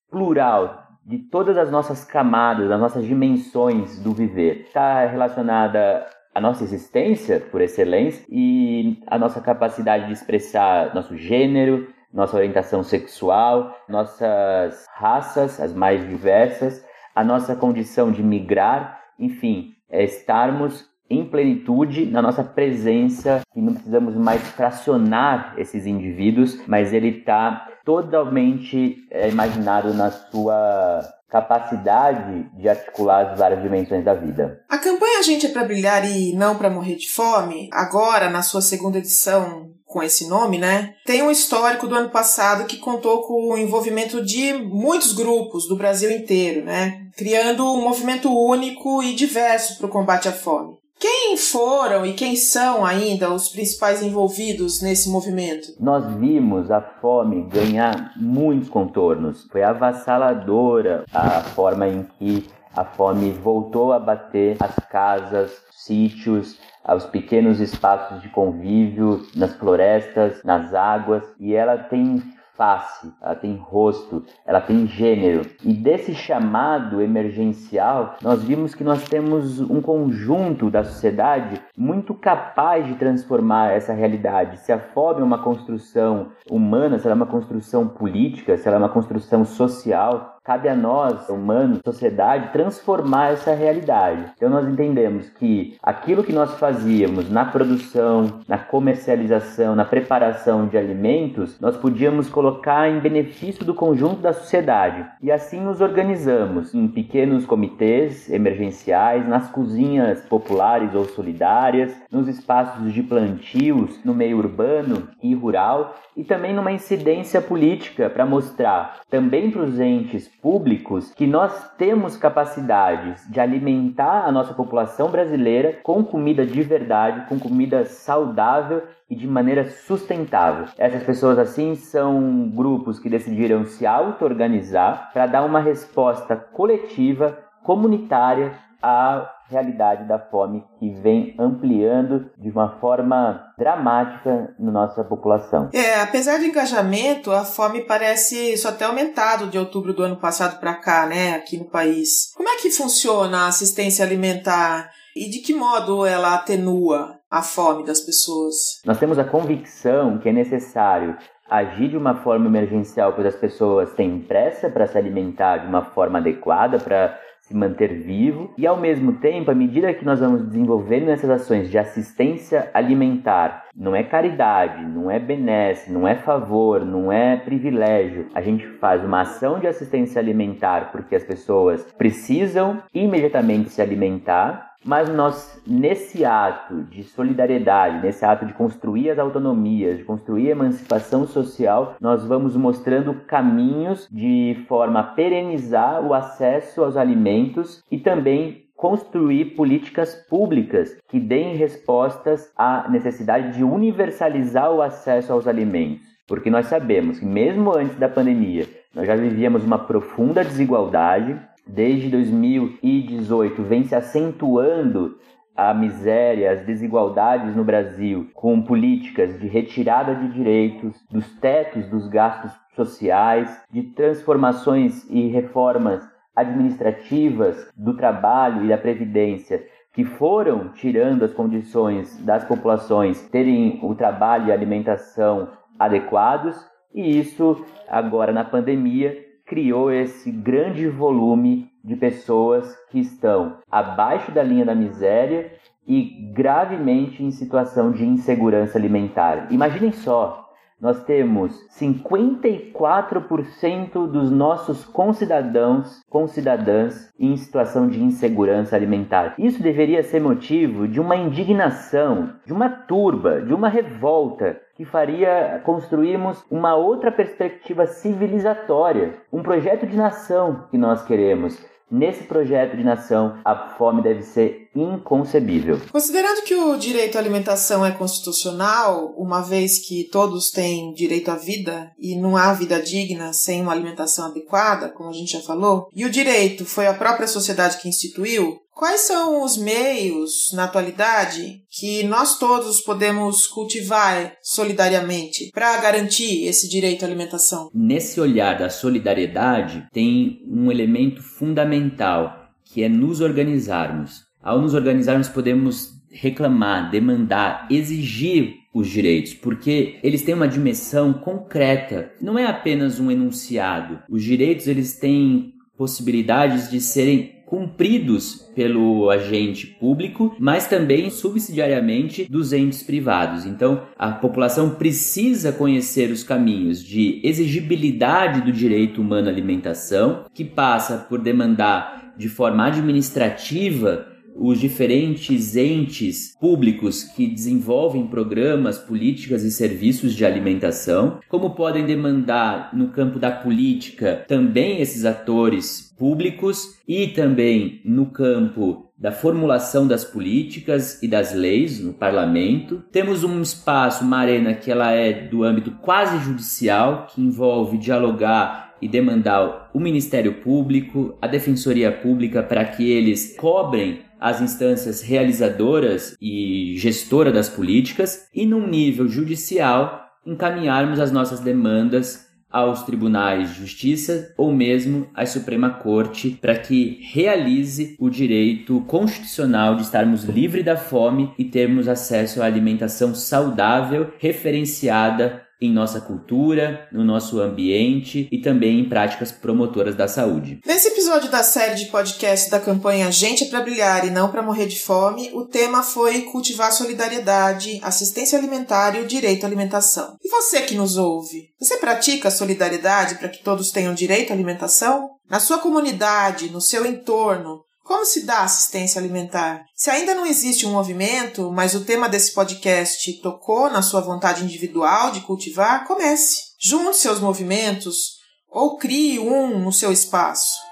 plural 0.09 0.87
de 1.07 1.17
todas 1.17 1.57
as 1.57 1.71
nossas 1.71 2.03
camadas, 2.03 2.67
das 2.67 2.79
nossas 2.79 3.05
dimensões 3.05 3.97
do 3.97 4.13
viver. 4.13 4.63
Está 4.67 5.05
relacionada 5.05 6.05
à 6.37 6.39
nossa 6.39 6.63
existência, 6.63 7.39
por 7.39 7.61
excelência, 7.61 8.23
e 8.29 9.01
a 9.07 9.17
nossa 9.17 9.41
capacidade 9.41 10.05
de 10.05 10.13
expressar 10.13 10.93
nosso 10.93 11.17
gênero, 11.17 11.87
nossa 12.13 12.37
orientação 12.37 12.83
sexual, 12.83 13.75
nossas 13.89 14.85
raças, 14.93 15.59
as 15.59 15.73
mais 15.73 16.07
diversas, 16.07 16.85
a 17.15 17.23
nossa 17.23 17.55
condição 17.55 18.11
de 18.11 18.21
migrar, 18.21 19.01
enfim, 19.17 19.73
é 19.89 20.03
estarmos 20.03 20.87
em 21.09 21.25
plenitude 21.25 22.05
na 22.05 22.21
nossa 22.21 22.43
presença 22.43 23.41
e 23.55 23.59
não 23.59 23.73
precisamos 23.73 24.13
mais 24.13 24.41
fracionar 24.51 25.55
esses 25.57 25.87
indivíduos, 25.87 26.61
mas 26.67 26.93
ele 26.93 27.17
está 27.17 27.67
totalmente 27.83 29.07
é, 29.09 29.27
imaginado 29.27 29.91
na 29.91 30.11
sua 30.11 31.01
capacidade 31.29 32.49
de 32.53 32.69
articular 32.69 33.31
as 33.31 33.37
várias 33.37 33.61
dimensões 33.61 34.03
da 34.03 34.13
vida. 34.13 34.63
A 34.69 34.77
campanha 34.77 35.19
A 35.19 35.21
Gente 35.21 35.45
é 35.45 35.49
para 35.49 35.65
Brilhar 35.65 36.09
e 36.09 36.33
Não 36.33 36.57
para 36.57 36.69
Morrer 36.69 36.95
de 36.95 37.09
Fome, 37.09 37.69
agora 37.71 38.29
na 38.29 38.41
sua 38.41 38.61
segunda 38.61 38.97
edição 38.97 39.71
com 39.85 40.03
esse 40.03 40.27
nome, 40.27 40.57
né? 40.57 40.95
Tem 41.05 41.23
um 41.23 41.31
histórico 41.31 41.87
do 41.87 41.95
ano 41.95 42.09
passado 42.09 42.65
que 42.65 42.77
contou 42.77 43.23
com 43.23 43.53
o 43.53 43.57
envolvimento 43.57 44.23
de 44.23 44.53
muitos 44.53 45.13
grupos 45.13 45.67
do 45.67 45.77
Brasil 45.77 46.11
inteiro, 46.11 46.65
né? 46.65 47.07
Criando 47.15 47.65
um 47.65 47.81
movimento 47.81 48.29
único 48.29 49.01
e 49.01 49.15
diverso 49.15 49.77
para 49.77 49.87
o 49.87 49.89
combate 49.89 50.27
à 50.27 50.33
fome. 50.33 50.75
Quem 50.99 51.37
foram 51.37 52.05
e 52.05 52.13
quem 52.13 52.35
são 52.35 52.83
ainda 52.83 53.31
os 53.31 53.49
principais 53.49 54.01
envolvidos 54.01 54.81
nesse 54.81 55.09
movimento? 55.09 55.73
Nós 55.79 56.03
vimos 56.15 56.71
a 56.71 56.81
fome 56.81 57.43
ganhar 57.43 58.13
muitos 58.15 58.67
contornos. 58.67 59.47
Foi 59.51 59.61
avassaladora 59.61 61.05
a 61.13 61.41
forma 61.41 61.87
em 61.87 62.03
que 62.17 62.47
a 62.75 62.83
fome 62.83 63.31
voltou 63.31 63.93
a 63.93 63.99
bater 63.99 64.57
as 64.59 64.75
casas, 64.89 65.51
sítios, 65.71 66.57
aos 66.83 67.05
pequenos 67.05 67.59
espaços 67.59 68.21
de 68.21 68.29
convívio, 68.29 69.25
nas 69.35 69.55
florestas, 69.55 70.43
nas 70.43 70.73
águas, 70.73 71.23
e 71.39 71.53
ela 71.53 71.77
tem 71.77 72.23
face, 72.57 73.13
ela 73.21 73.35
tem 73.35 73.55
rosto, 73.55 74.23
ela 74.45 74.59
tem 74.59 74.87
gênero. 74.87 75.43
E 75.63 75.73
desse 75.73 76.15
chamado 76.15 77.01
emergencial, 77.01 78.15
nós 78.21 78.43
vimos 78.43 78.73
que 78.73 78.83
nós 78.83 79.03
temos 79.03 79.61
um 79.61 79.79
conjunto 79.79 80.69
da 80.69 80.83
sociedade 80.83 81.61
muito 81.77 82.13
capaz 82.15 82.85
de 82.87 82.95
transformar 82.95 83.71
essa 83.71 83.93
realidade. 83.93 84.59
Se 84.59 84.71
a 84.71 84.79
fome 84.79 85.21
é 85.21 85.23
uma 85.23 85.43
construção 85.43 86.29
humana, 86.49 86.97
se 86.97 87.05
ela 87.05 87.13
é 87.13 87.15
uma 87.15 87.27
construção 87.27 87.87
política, 87.87 88.57
se 88.57 88.67
ela 88.67 88.77
é 88.77 88.79
uma 88.79 88.89
construção 88.89 89.45
social, 89.45 90.36
cabe 90.47 90.69
a 90.69 90.75
nós, 90.75 91.27
humanos, 91.27 91.81
sociedade, 91.83 92.53
transformar 92.53 93.33
essa 93.33 93.53
realidade. 93.53 94.31
Então 94.37 94.49
nós 94.49 94.65
entendemos 94.65 95.27
que 95.31 95.75
aquilo 95.83 96.23
que 96.23 96.31
nós 96.31 96.57
fazíamos 96.57 97.29
na 97.29 97.43
produção, 97.43 98.39
na 98.47 98.57
comercialização, 98.57 99.75
na 99.75 99.83
preparação 99.83 100.65
de 100.65 100.77
alimentos, 100.77 101.59
nós 101.59 101.75
podíamos 101.75 102.29
colocar 102.29 102.89
em 102.89 103.01
benefício 103.01 103.65
do 103.65 103.73
conjunto 103.73 104.21
da 104.21 104.31
sociedade. 104.31 105.05
E 105.21 105.29
assim 105.33 105.59
nos 105.59 105.81
organizamos 105.81 106.73
em 106.73 106.87
pequenos 106.87 107.45
comitês 107.45 108.29
emergenciais, 108.29 109.27
nas 109.27 109.49
cozinhas 109.51 110.21
populares 110.21 110.95
ou 110.95 111.03
solidárias, 111.03 111.93
nos 112.09 112.29
espaços 112.29 112.93
de 112.93 113.03
plantios 113.03 114.01
no 114.05 114.13
meio 114.13 114.37
urbano 114.37 115.09
e 115.21 115.35
rural 115.35 115.93
e 116.15 116.23
também 116.23 116.53
numa 116.53 116.71
incidência 116.71 117.41
política 117.41 118.09
para 118.09 118.25
mostrar 118.25 119.01
também 119.09 119.51
para 119.51 119.63
os 119.63 119.77
entes 119.77 120.36
públicos 120.41 121.13
que 121.13 121.27
nós 121.27 121.71
temos 121.77 122.17
capacidades 122.17 123.29
de 123.29 123.39
alimentar 123.39 124.25
a 124.25 124.31
nossa 124.31 124.53
população 124.53 125.09
brasileira 125.09 125.79
com 125.83 126.03
comida 126.03 126.45
de 126.45 126.61
verdade, 126.61 127.27
com 127.27 127.39
comida 127.39 127.85
saudável 127.85 128.83
e 129.09 129.15
de 129.15 129.27
maneira 129.27 129.69
sustentável. 129.69 130.65
Essas 130.77 131.03
pessoas 131.03 131.39
assim 131.39 131.75
são 131.75 132.49
grupos 132.49 132.99
que 132.99 133.09
decidiram 133.09 133.65
se 133.65 133.85
auto-organizar 133.85 135.11
para 135.13 135.27
dar 135.27 135.43
uma 135.43 135.59
resposta 135.59 136.35
coletiva, 136.35 137.37
comunitária 137.63 138.53
à 138.81 139.29
realidade 139.49 140.07
da 140.07 140.19
fome 140.19 140.63
que 140.79 140.89
vem 141.01 141.35
ampliando 141.39 142.29
de 142.37 142.49
uma 142.49 142.79
forma 142.79 143.53
dramática 143.57 144.53
na 144.59 144.71
nossa 144.71 145.03
população. 145.03 145.69
É, 145.73 146.01
apesar 146.01 146.37
do 146.37 146.45
engajamento, 146.45 147.31
a 147.31 147.43
fome 147.43 147.81
parece 147.81 148.57
só 148.57 148.71
ter 148.71 148.85
aumentado 148.85 149.47
de 149.47 149.57
outubro 149.57 149.93
do 149.93 150.03
ano 150.03 150.17
passado 150.17 150.59
para 150.59 150.75
cá, 150.75 151.05
né, 151.05 151.35
aqui 151.35 151.57
no 151.57 151.65
país. 151.65 152.33
Como 152.35 152.49
é 152.49 152.57
que 152.57 152.69
funciona 152.69 153.45
a 153.45 153.47
assistência 153.47 154.05
alimentar 154.05 154.89
e 155.15 155.29
de 155.29 155.39
que 155.39 155.53
modo 155.53 156.05
ela 156.05 156.35
atenua 156.35 157.17
a 157.29 157.41
fome 157.41 157.85
das 157.85 158.01
pessoas? 158.01 158.81
Nós 158.85 158.99
temos 158.99 159.17
a 159.17 159.23
convicção 159.23 160.17
que 160.19 160.29
é 160.29 160.33
necessário 160.33 161.17
agir 161.49 161.89
de 161.89 161.97
uma 161.97 162.15
forma 162.15 162.47
emergencial, 162.47 163.13
pois 163.13 163.27
as 163.27 163.35
pessoas 163.35 163.93
têm 163.93 164.19
pressa 164.19 164.69
para 164.69 164.85
se 164.85 164.97
alimentar 164.97 165.57
de 165.57 165.67
uma 165.67 165.85
forma 165.85 166.19
adequada, 166.19 166.77
para 166.77 167.17
se 167.47 167.55
manter 167.55 167.93
vivo 167.93 168.51
e 168.57 168.67
ao 168.67 168.75
mesmo 168.75 169.13
tempo, 169.13 169.49
à 169.49 169.55
medida 169.55 169.93
que 169.93 170.03
nós 170.03 170.19
vamos 170.19 170.45
desenvolvendo 170.45 171.09
essas 171.09 171.29
ações 171.29 171.69
de 171.69 171.77
assistência 171.77 172.69
alimentar, 172.73 173.67
não 173.73 173.95
é 173.95 174.03
caridade, 174.03 174.83
não 174.83 175.09
é 175.09 175.17
benesse, 175.17 175.89
não 175.89 176.05
é 176.05 176.15
favor, 176.15 176.83
não 176.83 177.09
é 177.09 177.37
privilégio. 177.37 178.27
A 178.35 178.41
gente 178.41 178.67
faz 178.79 179.03
uma 179.03 179.21
ação 179.21 179.59
de 179.59 179.67
assistência 179.67 180.19
alimentar 180.19 180.91
porque 180.91 181.15
as 181.15 181.23
pessoas 181.23 181.83
precisam 181.97 182.81
imediatamente 182.93 183.69
se 183.69 183.81
alimentar 183.81 184.66
mas 184.87 185.09
nós, 185.13 185.61
nesse 185.67 186.23
ato 186.23 186.83
de 186.83 187.03
solidariedade, 187.03 188.01
nesse 188.01 188.23
ato 188.23 188.45
de 188.45 188.53
construir 188.53 189.09
as 189.09 189.19
autonomias, 189.19 189.97
de 189.97 190.05
construir 190.05 190.47
a 190.47 190.51
emancipação 190.51 191.27
social, 191.27 191.95
nós 191.99 192.25
vamos 192.25 192.55
mostrando 192.55 193.13
caminhos 193.27 194.07
de 194.09 194.63
forma 194.67 195.01
a 195.01 195.03
perenizar 195.03 196.01
o 196.05 196.13
acesso 196.13 196.83
aos 196.83 196.95
alimentos 196.95 197.83
e 197.91 197.99
também 197.99 198.63
construir 198.77 199.55
políticas 199.55 200.15
públicas 200.29 200.97
que 201.09 201.19
deem 201.19 201.57
respostas 201.57 202.49
à 202.55 202.87
necessidade 202.89 203.57
de 203.57 203.63
universalizar 203.63 204.71
o 204.71 204.81
acesso 204.81 205.33
aos 205.33 205.47
alimentos. 205.47 206.07
Porque 206.27 206.49
nós 206.49 206.67
sabemos 206.67 207.19
que, 207.19 207.25
mesmo 207.25 207.75
antes 207.75 207.97
da 207.97 208.07
pandemia, 208.07 208.67
nós 208.93 209.07
já 209.07 209.15
vivíamos 209.15 209.63
uma 209.63 209.79
profunda 209.79 210.43
desigualdade. 210.43 211.39
Desde 211.67 212.09
2018 212.09 213.61
vem 213.63 213.83
se 213.83 213.95
acentuando 213.95 215.17
a 215.55 215.73
miséria, 215.73 216.51
as 216.51 216.61
desigualdades 216.65 217.55
no 217.55 217.63
Brasil, 217.63 218.29
com 218.33 218.61
políticas 218.61 219.39
de 219.39 219.47
retirada 219.47 220.15
de 220.15 220.31
direitos, 220.31 220.95
dos 221.09 221.27
tetos 221.39 221.87
dos 221.89 222.07
gastos 222.07 222.51
sociais, 222.75 223.63
de 223.71 223.83
transformações 223.83 225.09
e 225.09 225.27
reformas 225.27 226.07
administrativas 226.35 227.69
do 227.75 227.97
trabalho 227.97 228.63
e 228.63 228.69
da 228.69 228.77
previdência 228.77 229.65
que 229.97 230.05
foram 230.05 230.69
tirando 230.73 231.25
as 231.25 231.33
condições 231.33 232.23
das 232.23 232.45
populações 232.45 233.27
terem 233.29 233.79
o 233.81 233.95
trabalho 233.95 234.47
e 234.47 234.51
a 234.51 234.53
alimentação 234.53 235.49
adequados, 235.79 236.55
e 236.93 237.19
isso 237.19 237.65
agora 237.89 238.31
na 238.31 238.43
pandemia 238.43 239.26
criou 239.47 239.91
esse 239.91 240.29
grande 240.29 240.87
volume 240.87 241.71
de 241.83 241.95
pessoas 241.95 242.77
que 242.91 242.99
estão 242.99 243.57
abaixo 243.71 244.31
da 244.31 244.43
linha 244.43 244.65
da 244.65 244.75
miséria 244.75 245.51
e 245.87 246.31
gravemente 246.33 247.23
em 247.23 247.31
situação 247.31 247.91
de 247.91 248.05
insegurança 248.05 248.77
alimentar. 248.77 249.47
Imaginem 249.49 249.93
só, 249.93 250.47
nós 250.79 251.03
temos 251.05 251.67
54% 251.71 254.11
dos 254.11 254.29
nossos 254.29 254.85
concidadãos, 254.85 256.03
concidadãs 256.09 257.11
em 257.17 257.35
situação 257.35 257.87
de 257.87 258.03
insegurança 258.03 258.75
alimentar. 258.75 259.33
Isso 259.39 259.63
deveria 259.63 260.03
ser 260.03 260.19
motivo 260.19 260.87
de 260.87 260.99
uma 260.99 261.15
indignação, 261.15 262.33
de 262.45 262.53
uma 262.53 262.69
turba, 262.69 263.41
de 263.41 263.51
uma 263.53 263.69
revolta 263.69 264.61
que 264.77 264.85
faria 264.85 265.59
construirmos 265.65 266.45
uma 266.49 266.75
outra 266.75 267.11
perspectiva 267.11 267.87
civilizatória, 267.87 269.17
um 269.33 269.41
projeto 269.41 269.87
de 269.87 269.97
nação 269.97 270.67
que 270.69 270.77
nós 270.77 271.03
queremos 271.03 271.59
Nesse 271.89 272.25
projeto 272.25 272.75
de 272.75 272.83
nação, 272.83 273.39
a 273.45 273.75
fome 273.77 274.03
deve 274.03 274.21
ser 274.21 274.69
inconcebível. 274.75 275.79
Considerando 275.89 276.43
que 276.43 276.53
o 276.53 276.75
direito 276.75 277.15
à 277.15 277.21
alimentação 277.21 277.85
é 277.85 277.91
constitucional, 277.91 279.13
uma 279.17 279.41
vez 279.41 279.79
que 279.79 280.03
todos 280.11 280.51
têm 280.51 280.93
direito 280.93 281.31
à 281.31 281.35
vida 281.35 281.89
e 281.97 282.17
não 282.17 282.35
há 282.35 282.51
vida 282.51 282.81
digna 282.81 283.31
sem 283.31 283.61
uma 283.61 283.71
alimentação 283.71 284.25
adequada, 284.25 284.89
como 284.89 285.09
a 285.09 285.13
gente 285.13 285.31
já 285.31 285.39
falou, 285.39 285.87
e 285.95 286.03
o 286.03 286.09
direito 286.09 286.65
foi 286.65 286.87
a 286.87 286.93
própria 286.93 287.25
sociedade 287.25 287.77
que 287.77 287.87
instituiu, 287.87 288.59
Quais 288.77 289.01
são 289.01 289.43
os 289.43 289.57
meios, 289.57 290.51
na 290.53 290.65
atualidade, 290.65 291.63
que 291.67 292.03
nós 292.03 292.37
todos 292.37 292.79
podemos 292.79 293.47
cultivar 293.47 294.33
solidariamente 294.39 295.49
para 295.51 295.81
garantir 295.81 296.45
esse 296.47 296.69
direito 296.69 297.01
à 297.01 297.07
alimentação? 297.07 297.71
Nesse 297.73 298.21
olhar 298.21 298.55
da 298.55 298.69
solidariedade, 298.69 299.87
tem 299.91 300.43
um 300.47 300.71
elemento 300.71 301.23
fundamental, 301.23 302.51
que 302.63 302.83
é 302.83 302.87
nos 302.87 303.19
organizarmos. 303.19 304.27
Ao 304.43 304.61
nos 304.61 304.75
organizarmos, 304.75 305.27
podemos 305.27 305.93
reclamar, 306.11 306.91
demandar, 306.91 307.67
exigir 307.71 308.57
os 308.71 308.87
direitos, 308.87 309.33
porque 309.33 309.97
eles 310.03 310.21
têm 310.21 310.35
uma 310.35 310.47
dimensão 310.47 311.13
concreta. 311.13 312.11
Não 312.21 312.37
é 312.37 312.45
apenas 312.45 312.99
um 312.99 313.09
enunciado. 313.09 314.03
Os 314.07 314.23
direitos 314.23 314.67
eles 314.67 314.99
têm 314.99 315.53
possibilidades 315.75 316.69
de 316.69 316.79
serem 316.79 317.36
cumpridos 317.47 318.45
pelo 318.53 319.09
agente 319.09 319.65
público, 319.65 320.35
mas 320.37 320.67
também 320.67 321.09
subsidiariamente 321.09 322.29
dos 322.29 322.51
entes 322.51 322.83
privados. 322.83 323.45
Então, 323.45 323.83
a 323.97 324.11
população 324.11 324.71
precisa 324.71 325.53
conhecer 325.53 326.11
os 326.11 326.23
caminhos 326.23 326.83
de 326.83 327.21
exigibilidade 327.23 328.41
do 328.41 328.51
direito 328.51 329.01
humano 329.01 329.29
à 329.29 329.31
alimentação, 329.31 330.25
que 330.33 330.43
passa 330.43 330.97
por 330.97 331.19
demandar 331.19 332.13
de 332.17 332.27
forma 332.27 332.67
administrativa 332.67 334.16
os 334.39 334.59
diferentes 334.59 335.55
entes 335.55 336.35
públicos 336.39 337.03
que 337.03 337.27
desenvolvem 337.27 338.07
programas, 338.07 338.77
políticas 338.77 339.43
e 339.43 339.51
serviços 339.51 340.13
de 340.13 340.25
alimentação, 340.25 341.19
como 341.27 341.55
podem 341.55 341.85
demandar 341.85 342.75
no 342.75 342.89
campo 342.89 343.19
da 343.19 343.31
política 343.31 344.25
também 344.27 344.79
esses 344.79 345.05
atores 345.05 345.93
públicos 345.97 346.77
e 346.87 347.07
também 347.07 347.81
no 347.83 348.07
campo 348.07 348.86
da 348.97 349.11
formulação 349.11 349.87
das 349.87 350.03
políticas 350.03 351.01
e 351.03 351.07
das 351.07 351.33
leis 351.33 351.79
no 351.79 351.93
parlamento. 351.93 352.83
Temos 352.91 353.23
um 353.23 353.41
espaço, 353.41 354.03
uma 354.03 354.17
arena 354.17 354.53
que 354.53 354.71
ela 354.71 354.91
é 354.91 355.13
do 355.13 355.43
âmbito 355.43 355.71
quase 355.81 356.17
judicial, 356.23 357.05
que 357.07 357.21
envolve 357.21 357.77
dialogar 357.77 358.75
e 358.81 358.87
demandar 358.87 359.69
o 359.73 359.79
Ministério 359.79 360.41
Público, 360.41 361.17
a 361.21 361.27
Defensoria 361.27 361.91
Pública 361.91 362.41
para 362.41 362.65
que 362.65 362.89
eles 362.89 363.35
cobrem 363.37 364.01
as 364.19 364.41
instâncias 364.41 365.01
realizadoras 365.01 366.15
e 366.19 366.75
gestora 366.77 367.31
das 367.31 367.49
políticas 367.49 368.27
e 368.33 368.45
num 368.45 368.67
nível 368.67 369.07
judicial 369.07 370.05
encaminharmos 370.25 370.99
as 370.99 371.11
nossas 371.11 371.39
demandas 371.39 372.26
aos 372.51 372.83
tribunais 372.83 373.49
de 373.49 373.61
justiça 373.61 374.33
ou 374.37 374.53
mesmo 374.53 375.07
à 375.13 375.25
Suprema 375.25 375.69
Corte 375.69 376.37
para 376.41 376.57
que 376.57 376.99
realize 377.13 377.95
o 377.99 378.09
direito 378.09 378.81
constitucional 378.81 379.75
de 379.75 379.83
estarmos 379.83 380.23
livres 380.23 380.63
da 380.63 380.77
fome 380.77 381.31
e 381.37 381.45
termos 381.45 381.87
acesso 381.87 382.41
à 382.41 382.45
alimentação 382.45 383.13
saudável, 383.13 384.11
referenciada 384.19 385.46
em 385.59 385.71
nossa 385.71 385.99
cultura, 385.99 386.87
no 386.91 387.03
nosso 387.03 387.39
ambiente 387.39 388.27
e 388.31 388.41
também 388.41 388.79
em 388.79 388.89
práticas 388.89 389.31
promotoras 389.31 389.95
da 389.95 390.07
saúde. 390.07 390.59
Nesse 390.65 390.89
episódio 390.89 391.29
da 391.29 391.43
série 391.43 391.75
de 391.75 391.85
podcast 391.85 392.49
da 392.49 392.59
campanha 392.59 393.11
Gente 393.11 393.45
é 393.45 393.49
para 393.49 393.61
brilhar 393.61 394.05
e 394.05 394.11
não 394.11 394.29
para 394.29 394.43
morrer 394.43 394.67
de 394.67 394.79
fome, 394.79 395.31
o 395.33 395.45
tema 395.45 395.81
foi 395.81 396.23
cultivar 396.23 396.71
solidariedade, 396.71 397.79
assistência 397.81 398.37
alimentar 398.37 398.95
e 398.95 399.01
o 399.01 399.07
direito 399.07 399.43
à 399.43 399.47
alimentação. 399.47 400.15
E 400.23 400.29
você 400.29 400.61
que 400.61 400.75
nos 400.75 400.97
ouve, 400.97 401.49
você 401.59 401.77
pratica 401.77 402.29
solidariedade 402.29 403.15
para 403.15 403.29
que 403.29 403.43
todos 403.43 403.71
tenham 403.71 403.93
direito 403.93 404.31
à 404.31 404.33
alimentação? 404.33 405.09
Na 405.29 405.39
sua 405.39 405.57
comunidade, 405.57 406.49
no 406.49 406.61
seu 406.61 406.85
entorno, 406.85 407.66
como 407.87 408.05
se 408.05 408.25
dá 408.25 408.41
assistência 408.41 408.99
alimentar? 408.99 409.63
Se 409.73 409.89
ainda 409.89 410.13
não 410.13 410.25
existe 410.25 410.65
um 410.65 410.73
movimento, 410.73 411.49
mas 411.49 411.73
o 411.73 411.85
tema 411.85 412.09
desse 412.09 412.33
podcast 412.33 413.13
tocou 413.21 413.69
na 413.69 413.81
sua 413.81 414.01
vontade 414.01 414.43
individual 414.43 415.11
de 415.11 415.21
cultivar, 415.21 415.87
comece. 415.87 416.47
Junte 416.59 416.97
seus 416.97 417.21
movimentos 417.21 418.17
ou 418.49 418.77
crie 418.77 419.19
um 419.19 419.59
no 419.59 419.71
seu 419.71 419.89
espaço. 419.89 420.66